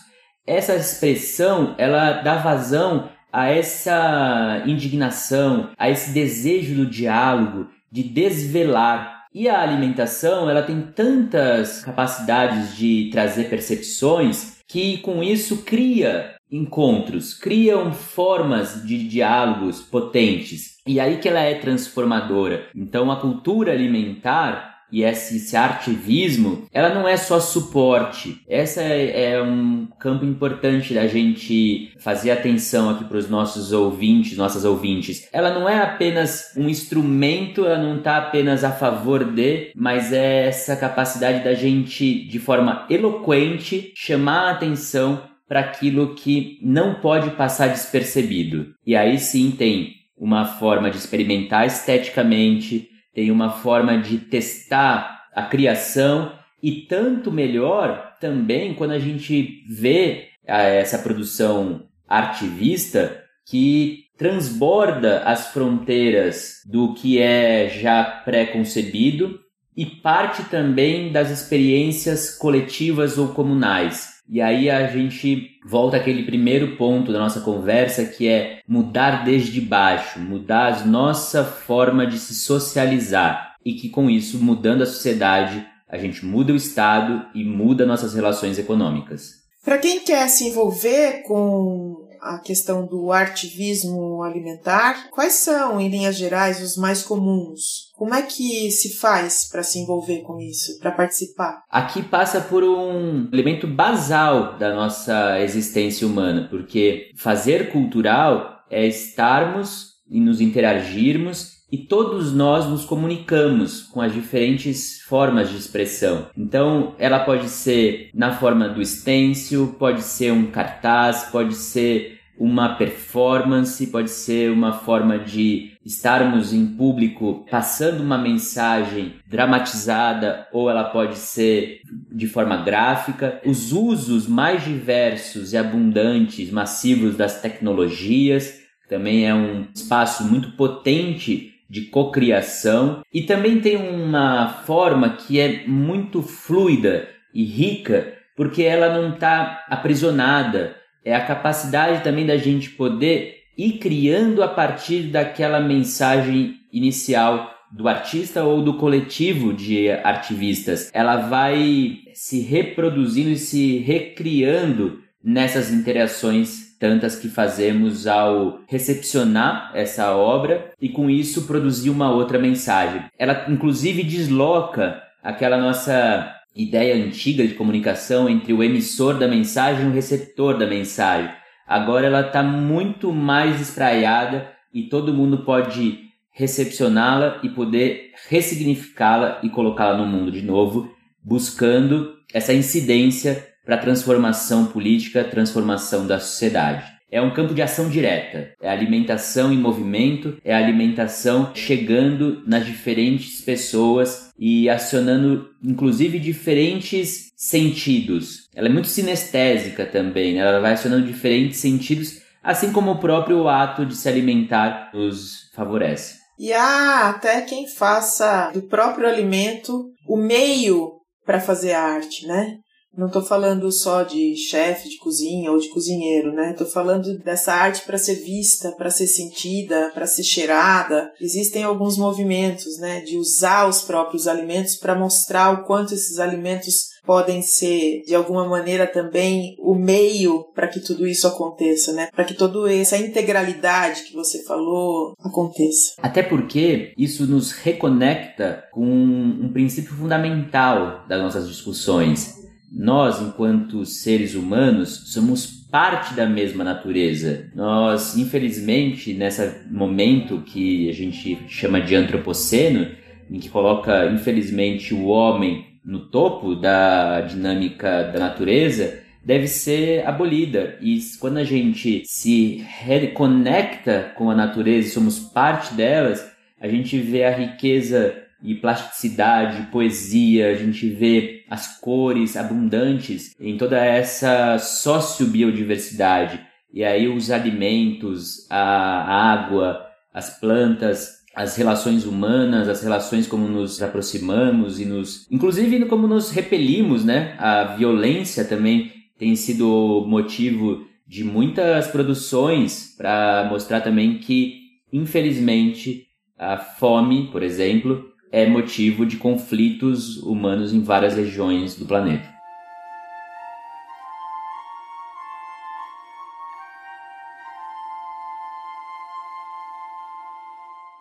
Essa 0.45 0.75
expressão, 0.75 1.75
ela 1.77 2.21
dá 2.21 2.37
vazão 2.37 3.09
a 3.31 3.47
essa 3.47 4.63
indignação, 4.65 5.69
a 5.77 5.89
esse 5.89 6.11
desejo 6.11 6.75
do 6.75 6.85
diálogo, 6.85 7.67
de 7.91 8.03
desvelar. 8.03 9.21
E 9.33 9.47
a 9.47 9.61
alimentação, 9.61 10.49
ela 10.49 10.61
tem 10.61 10.81
tantas 10.81 11.83
capacidades 11.83 12.75
de 12.75 13.09
trazer 13.11 13.49
percepções 13.49 14.59
que 14.67 14.97
com 14.99 15.23
isso 15.23 15.63
cria 15.63 16.35
encontros, 16.51 17.33
criam 17.33 17.93
formas 17.93 18.85
de 18.85 19.07
diálogos 19.07 19.81
potentes. 19.81 20.77
E 20.85 20.99
aí 20.99 21.17
que 21.17 21.29
ela 21.29 21.39
é 21.39 21.53
transformadora. 21.55 22.67
Então 22.75 23.09
a 23.09 23.19
cultura 23.19 23.71
alimentar 23.71 24.70
e 24.91 25.03
esse, 25.03 25.37
esse 25.37 25.55
artivismo, 25.55 26.65
ela 26.71 26.93
não 26.93 27.07
é 27.07 27.17
só 27.17 27.39
suporte. 27.39 28.41
Essa 28.47 28.81
é, 28.81 29.33
é 29.33 29.41
um 29.41 29.87
campo 29.99 30.25
importante 30.25 30.93
da 30.93 31.07
gente 31.07 31.93
fazer 31.99 32.31
atenção 32.31 32.89
aqui 32.89 33.05
para 33.05 33.17
os 33.17 33.29
nossos 33.29 33.71
ouvintes, 33.71 34.37
nossas 34.37 34.65
ouvintes. 34.65 35.27
Ela 35.31 35.53
não 35.53 35.67
é 35.67 35.81
apenas 35.81 36.51
um 36.57 36.67
instrumento, 36.67 37.65
ela 37.65 37.77
não 37.77 37.97
está 37.97 38.17
apenas 38.17 38.63
a 38.63 38.71
favor 38.71 39.23
de, 39.23 39.71
mas 39.75 40.11
é 40.11 40.47
essa 40.47 40.75
capacidade 40.75 41.43
da 41.43 41.53
gente, 41.53 42.27
de 42.27 42.39
forma 42.39 42.85
eloquente, 42.89 43.91
chamar 43.95 44.47
a 44.47 44.51
atenção 44.51 45.21
para 45.47 45.59
aquilo 45.59 46.15
que 46.15 46.57
não 46.61 46.95
pode 46.95 47.31
passar 47.31 47.67
despercebido. 47.67 48.73
E 48.85 48.95
aí 48.95 49.19
sim 49.19 49.51
tem 49.51 49.95
uma 50.17 50.45
forma 50.45 50.89
de 50.89 50.97
experimentar 50.97 51.65
esteticamente, 51.65 52.87
tem 53.13 53.31
uma 53.31 53.51
forma 53.51 53.97
de 53.97 54.17
testar 54.17 55.25
a 55.33 55.43
criação 55.43 56.33
e 56.61 56.83
tanto 56.87 57.31
melhor 57.31 58.15
também 58.19 58.73
quando 58.73 58.91
a 58.91 58.99
gente 58.99 59.63
vê 59.67 60.27
ah, 60.47 60.61
essa 60.61 60.99
produção 60.99 61.87
artivista 62.07 63.23
que 63.45 64.05
transborda 64.17 65.23
as 65.23 65.47
fronteiras 65.47 66.61
do 66.65 66.93
que 66.93 67.19
é 67.19 67.69
já 67.69 68.03
pré-concebido 68.03 69.39
e 69.75 69.85
parte 69.85 70.43
também 70.43 71.11
das 71.11 71.31
experiências 71.31 72.37
coletivas 72.37 73.17
ou 73.17 73.29
comunais. 73.29 74.20
E 74.31 74.41
aí 74.41 74.69
a 74.69 74.87
gente 74.87 75.59
volta 75.65 75.97
àquele 75.97 76.23
primeiro 76.23 76.77
ponto 76.77 77.11
da 77.11 77.19
nossa 77.19 77.41
conversa 77.41 78.05
que 78.05 78.29
é 78.29 78.59
mudar 78.65 79.25
desde 79.25 79.59
baixo, 79.59 80.21
mudar 80.21 80.73
a 80.73 80.85
nossa 80.85 81.43
forma 81.43 82.07
de 82.07 82.17
se 82.17 82.33
socializar 82.33 83.57
e 83.65 83.73
que 83.73 83.89
com 83.89 84.09
isso, 84.09 84.41
mudando 84.41 84.83
a 84.83 84.85
sociedade, 84.85 85.67
a 85.85 85.97
gente 85.97 86.25
muda 86.25 86.53
o 86.53 86.55
Estado 86.55 87.25
e 87.35 87.43
muda 87.43 87.85
nossas 87.85 88.13
relações 88.13 88.57
econômicas. 88.57 89.41
Para 89.65 89.77
quem 89.77 89.99
quer 89.99 90.29
se 90.29 90.45
envolver 90.45 91.23
com 91.23 92.00
a 92.21 92.37
questão 92.37 92.85
do 92.85 93.11
artivismo 93.11 94.21
alimentar, 94.21 95.09
quais 95.09 95.33
são, 95.33 95.81
em 95.81 95.89
linhas 95.89 96.15
gerais, 96.15 96.61
os 96.61 96.77
mais 96.77 97.01
comuns? 97.01 97.89
Como 97.95 98.13
é 98.13 98.21
que 98.21 98.69
se 98.69 98.97
faz 98.97 99.49
para 99.49 99.63
se 99.63 99.79
envolver 99.79 100.21
com 100.21 100.39
isso, 100.39 100.79
para 100.79 100.91
participar? 100.91 101.63
Aqui 101.69 102.03
passa 102.03 102.39
por 102.39 102.63
um 102.63 103.27
elemento 103.33 103.67
basal 103.67 104.57
da 104.57 104.73
nossa 104.73 105.39
existência 105.41 106.05
humana, 106.05 106.47
porque 106.49 107.09
fazer 107.15 107.71
cultural 107.71 108.63
é 108.69 108.85
estarmos 108.85 109.91
e 110.09 110.19
nos 110.19 110.41
interagirmos 110.41 111.60
e 111.71 111.77
todos 111.77 112.33
nós 112.33 112.67
nos 112.67 112.83
comunicamos 112.83 113.83
com 113.83 114.01
as 114.01 114.13
diferentes 114.13 115.01
formas 115.01 115.49
de 115.49 115.57
expressão. 115.57 116.27
Então, 116.37 116.93
ela 116.99 117.19
pode 117.19 117.47
ser 117.47 118.09
na 118.13 118.33
forma 118.33 118.67
do 118.67 118.83
stencil, 118.83 119.75
pode 119.79 120.01
ser 120.01 120.31
um 120.33 120.47
cartaz, 120.47 121.29
pode 121.31 121.55
ser 121.55 122.19
uma 122.37 122.75
performance, 122.75 123.85
pode 123.87 124.09
ser 124.09 124.51
uma 124.51 124.73
forma 124.73 125.19
de 125.19 125.73
estarmos 125.85 126.51
em 126.53 126.65
público 126.65 127.45
passando 127.49 128.01
uma 128.01 128.17
mensagem 128.17 129.13
dramatizada 129.27 130.47
ou 130.51 130.69
ela 130.69 130.85
pode 130.85 131.17
ser 131.17 131.81
de 132.11 132.27
forma 132.27 132.57
gráfica. 132.57 133.39
Os 133.45 133.71
usos 133.71 134.27
mais 134.27 134.63
diversos 134.63 135.53
e 135.53 135.57
abundantes, 135.57 136.51
massivos 136.51 137.15
das 137.15 137.41
tecnologias 137.41 138.59
também 138.91 139.25
é 139.25 139.33
um 139.33 139.67
espaço 139.73 140.21
muito 140.25 140.51
potente 140.51 141.50
de 141.71 141.83
cocriação 141.83 143.01
e 143.13 143.21
também 143.21 143.61
tem 143.61 143.77
uma 143.77 144.49
forma 144.65 145.11
que 145.11 145.39
é 145.39 145.65
muito 145.65 146.21
fluida 146.21 147.07
e 147.33 147.45
rica 147.45 148.13
porque 148.35 148.61
ela 148.61 148.93
não 148.93 149.13
está 149.13 149.65
aprisionada. 149.69 150.75
É 151.05 151.15
a 151.15 151.25
capacidade 151.25 152.03
também 152.03 152.25
da 152.25 152.35
gente 152.35 152.71
poder 152.71 153.37
ir 153.57 153.77
criando 153.77 154.43
a 154.43 154.49
partir 154.49 155.03
daquela 155.03 155.61
mensagem 155.61 156.55
inicial 156.73 157.49
do 157.71 157.87
artista 157.87 158.43
ou 158.43 158.61
do 158.61 158.73
coletivo 158.73 159.53
de 159.53 159.89
artivistas. 159.89 160.91
Ela 160.93 161.15
vai 161.15 161.99
se 162.13 162.41
reproduzindo 162.41 163.29
e 163.29 163.37
se 163.37 163.77
recriando 163.77 164.99
nessas 165.23 165.71
interações 165.71 166.70
tantas 166.81 167.15
que 167.15 167.29
fazemos 167.29 168.07
ao 168.07 168.61
recepcionar 168.67 169.69
essa 169.75 170.15
obra 170.15 170.71
e 170.81 170.89
com 170.89 171.11
isso 171.11 171.45
produzir 171.45 171.91
uma 171.91 172.11
outra 172.11 172.39
mensagem. 172.39 173.03
Ela 173.19 173.45
inclusive 173.47 174.03
desloca 174.03 174.99
aquela 175.21 175.59
nossa 175.59 176.35
ideia 176.55 176.95
antiga 176.95 177.45
de 177.45 177.53
comunicação 177.53 178.27
entre 178.27 178.51
o 178.51 178.63
emissor 178.63 179.19
da 179.19 179.27
mensagem 179.27 179.85
e 179.85 179.89
o 179.89 179.93
receptor 179.93 180.57
da 180.57 180.65
mensagem. 180.65 181.31
Agora 181.67 182.07
ela 182.07 182.21
está 182.21 182.41
muito 182.41 183.13
mais 183.13 183.61
espraiada 183.61 184.51
e 184.73 184.89
todo 184.89 185.13
mundo 185.13 185.45
pode 185.45 185.99
recepcioná-la 186.33 187.41
e 187.43 187.49
poder 187.49 188.09
ressignificá-la 188.27 189.39
e 189.43 189.49
colocá-la 189.49 189.95
no 189.95 190.07
mundo 190.07 190.31
de 190.31 190.41
novo, 190.41 190.91
buscando 191.23 192.15
essa 192.33 192.53
incidência 192.53 193.50
para 193.65 193.77
transformação 193.77 194.65
política, 194.65 195.23
transformação 195.23 196.07
da 196.07 196.19
sociedade. 196.19 197.01
É 197.11 197.21
um 197.21 197.33
campo 197.33 197.53
de 197.53 197.61
ação 197.61 197.89
direta. 197.89 198.53
É 198.61 198.69
alimentação 198.69 199.51
em 199.51 199.57
movimento, 199.57 200.37
é 200.45 200.55
alimentação 200.55 201.51
chegando 201.53 202.41
nas 202.47 202.65
diferentes 202.65 203.41
pessoas 203.41 204.31
e 204.39 204.69
acionando, 204.69 205.49
inclusive, 205.61 206.17
diferentes 206.17 207.29
sentidos. 207.35 208.47
Ela 208.55 208.67
é 208.67 208.71
muito 208.71 208.87
sinestésica 208.87 209.85
também, 209.85 210.35
né? 210.35 210.39
ela 210.39 210.61
vai 210.61 210.73
acionando 210.73 211.05
diferentes 211.05 211.59
sentidos, 211.59 212.21
assim 212.41 212.71
como 212.71 212.91
o 212.91 212.99
próprio 212.99 213.49
ato 213.49 213.85
de 213.85 213.95
se 213.95 214.07
alimentar 214.07 214.91
nos 214.93 215.51
favorece. 215.53 216.21
E 216.39 216.53
há 216.53 217.09
até 217.09 217.41
quem 217.41 217.67
faça 217.67 218.51
do 218.53 218.63
próprio 218.63 219.07
alimento 219.07 219.91
o 220.07 220.15
meio 220.15 220.93
para 221.25 221.39
fazer 221.39 221.73
arte, 221.73 222.25
né? 222.25 222.57
Não 222.95 223.07
estou 223.07 223.21
falando 223.21 223.71
só 223.71 224.03
de 224.03 224.35
chefe 224.35 224.89
de 224.89 224.97
cozinha 224.97 225.51
ou 225.51 225.57
de 225.57 225.69
cozinheiro, 225.69 226.33
né? 226.33 226.51
Estou 226.51 226.67
falando 226.67 227.17
dessa 227.19 227.53
arte 227.53 227.85
para 227.85 227.97
ser 227.97 228.15
vista, 228.15 228.71
para 228.73 228.89
ser 228.89 229.07
sentida, 229.07 229.91
para 229.93 230.05
ser 230.05 230.23
cheirada. 230.23 231.11
Existem 231.19 231.63
alguns 231.63 231.97
movimentos, 231.97 232.77
né, 232.79 233.01
de 233.01 233.17
usar 233.17 233.67
os 233.67 233.81
próprios 233.81 234.27
alimentos 234.27 234.75
para 234.75 234.93
mostrar 234.93 235.51
o 235.51 235.63
quanto 235.63 235.93
esses 235.93 236.19
alimentos 236.19 236.91
podem 237.05 237.41
ser 237.41 238.03
de 238.05 238.13
alguma 238.13 238.47
maneira 238.47 238.85
também 238.85 239.55
o 239.59 239.73
meio 239.73 240.45
para 240.53 240.67
que 240.67 240.79
tudo 240.79 241.07
isso 241.07 241.27
aconteça, 241.27 241.93
né? 241.93 242.09
Para 242.13 242.25
que 242.25 242.33
toda 242.33 242.71
essa 242.71 242.97
integralidade 242.97 244.03
que 244.03 244.13
você 244.13 244.43
falou 244.43 245.15
aconteça. 245.19 245.93
Até 245.97 246.21
porque 246.21 246.93
isso 246.97 247.25
nos 247.25 247.51
reconecta 247.51 248.65
com 248.71 248.85
um 248.85 249.49
princípio 249.51 249.95
fundamental 249.95 251.05
das 251.07 251.21
nossas 251.21 251.47
discussões, 251.47 252.41
nós, 252.71 253.21
enquanto 253.21 253.85
seres 253.85 254.33
humanos, 254.33 255.11
somos 255.11 255.45
parte 255.45 256.13
da 256.13 256.25
mesma 256.25 256.63
natureza. 256.63 257.49
Nós, 257.53 258.17
infelizmente, 258.17 259.13
nesse 259.13 259.65
momento 259.69 260.41
que 260.45 260.89
a 260.89 260.93
gente 260.93 261.37
chama 261.47 261.81
de 261.81 261.95
antropoceno, 261.95 262.87
em 263.29 263.39
que 263.39 263.49
coloca, 263.49 264.07
infelizmente, 264.07 264.93
o 264.93 265.05
homem 265.05 265.65
no 265.83 265.99
topo 266.07 266.55
da 266.55 267.21
dinâmica 267.21 268.03
da 268.03 268.19
natureza, 268.19 268.99
deve 269.23 269.47
ser 269.47 270.05
abolida. 270.05 270.77
E 270.81 270.99
quando 271.19 271.37
a 271.37 271.43
gente 271.43 272.03
se 272.05 272.63
reconecta 272.83 274.11
com 274.15 274.29
a 274.29 274.35
natureza 274.35 274.87
e 274.87 274.91
somos 274.91 275.19
parte 275.19 275.73
delas, 275.73 276.29
a 276.59 276.67
gente 276.67 276.97
vê 276.99 277.23
a 277.23 277.35
riqueza 277.35 278.15
e 278.43 278.55
plasticidade, 278.55 279.67
poesia, 279.71 280.49
a 280.49 280.55
gente 280.55 280.87
vê 280.89 281.40
as 281.51 281.81
cores 281.81 282.37
abundantes 282.37 283.35
em 283.37 283.57
toda 283.57 283.77
essa 283.83 284.57
sociobiodiversidade. 284.57 286.39
E 286.73 286.81
aí 286.81 287.09
os 287.09 287.29
alimentos, 287.29 288.47
a 288.49 289.33
água, 289.33 289.85
as 290.13 290.39
plantas, 290.39 291.09
as 291.35 291.57
relações 291.57 292.05
humanas, 292.05 292.69
as 292.69 292.81
relações 292.81 293.27
como 293.27 293.49
nos 293.49 293.83
aproximamos 293.83 294.79
e 294.79 294.85
nos, 294.85 295.27
inclusive 295.29 295.83
como 295.87 296.07
nos 296.07 296.31
repelimos, 296.31 297.03
né? 297.03 297.35
A 297.37 297.75
violência 297.75 298.45
também 298.45 298.89
tem 299.19 299.35
sido 299.35 300.05
motivo 300.07 300.87
de 301.05 301.25
muitas 301.25 301.89
produções 301.89 302.95
para 302.97 303.45
mostrar 303.49 303.81
também 303.81 304.19
que, 304.19 304.55
infelizmente, 304.93 306.07
a 306.39 306.57
fome, 306.57 307.27
por 307.29 307.43
exemplo, 307.43 308.10
é 308.31 308.47
motivo 308.47 309.05
de 309.05 309.17
conflitos 309.17 310.17
humanos 310.17 310.73
em 310.73 310.81
várias 310.81 311.15
regiões 311.15 311.75
do 311.75 311.85
planeta. 311.85 312.31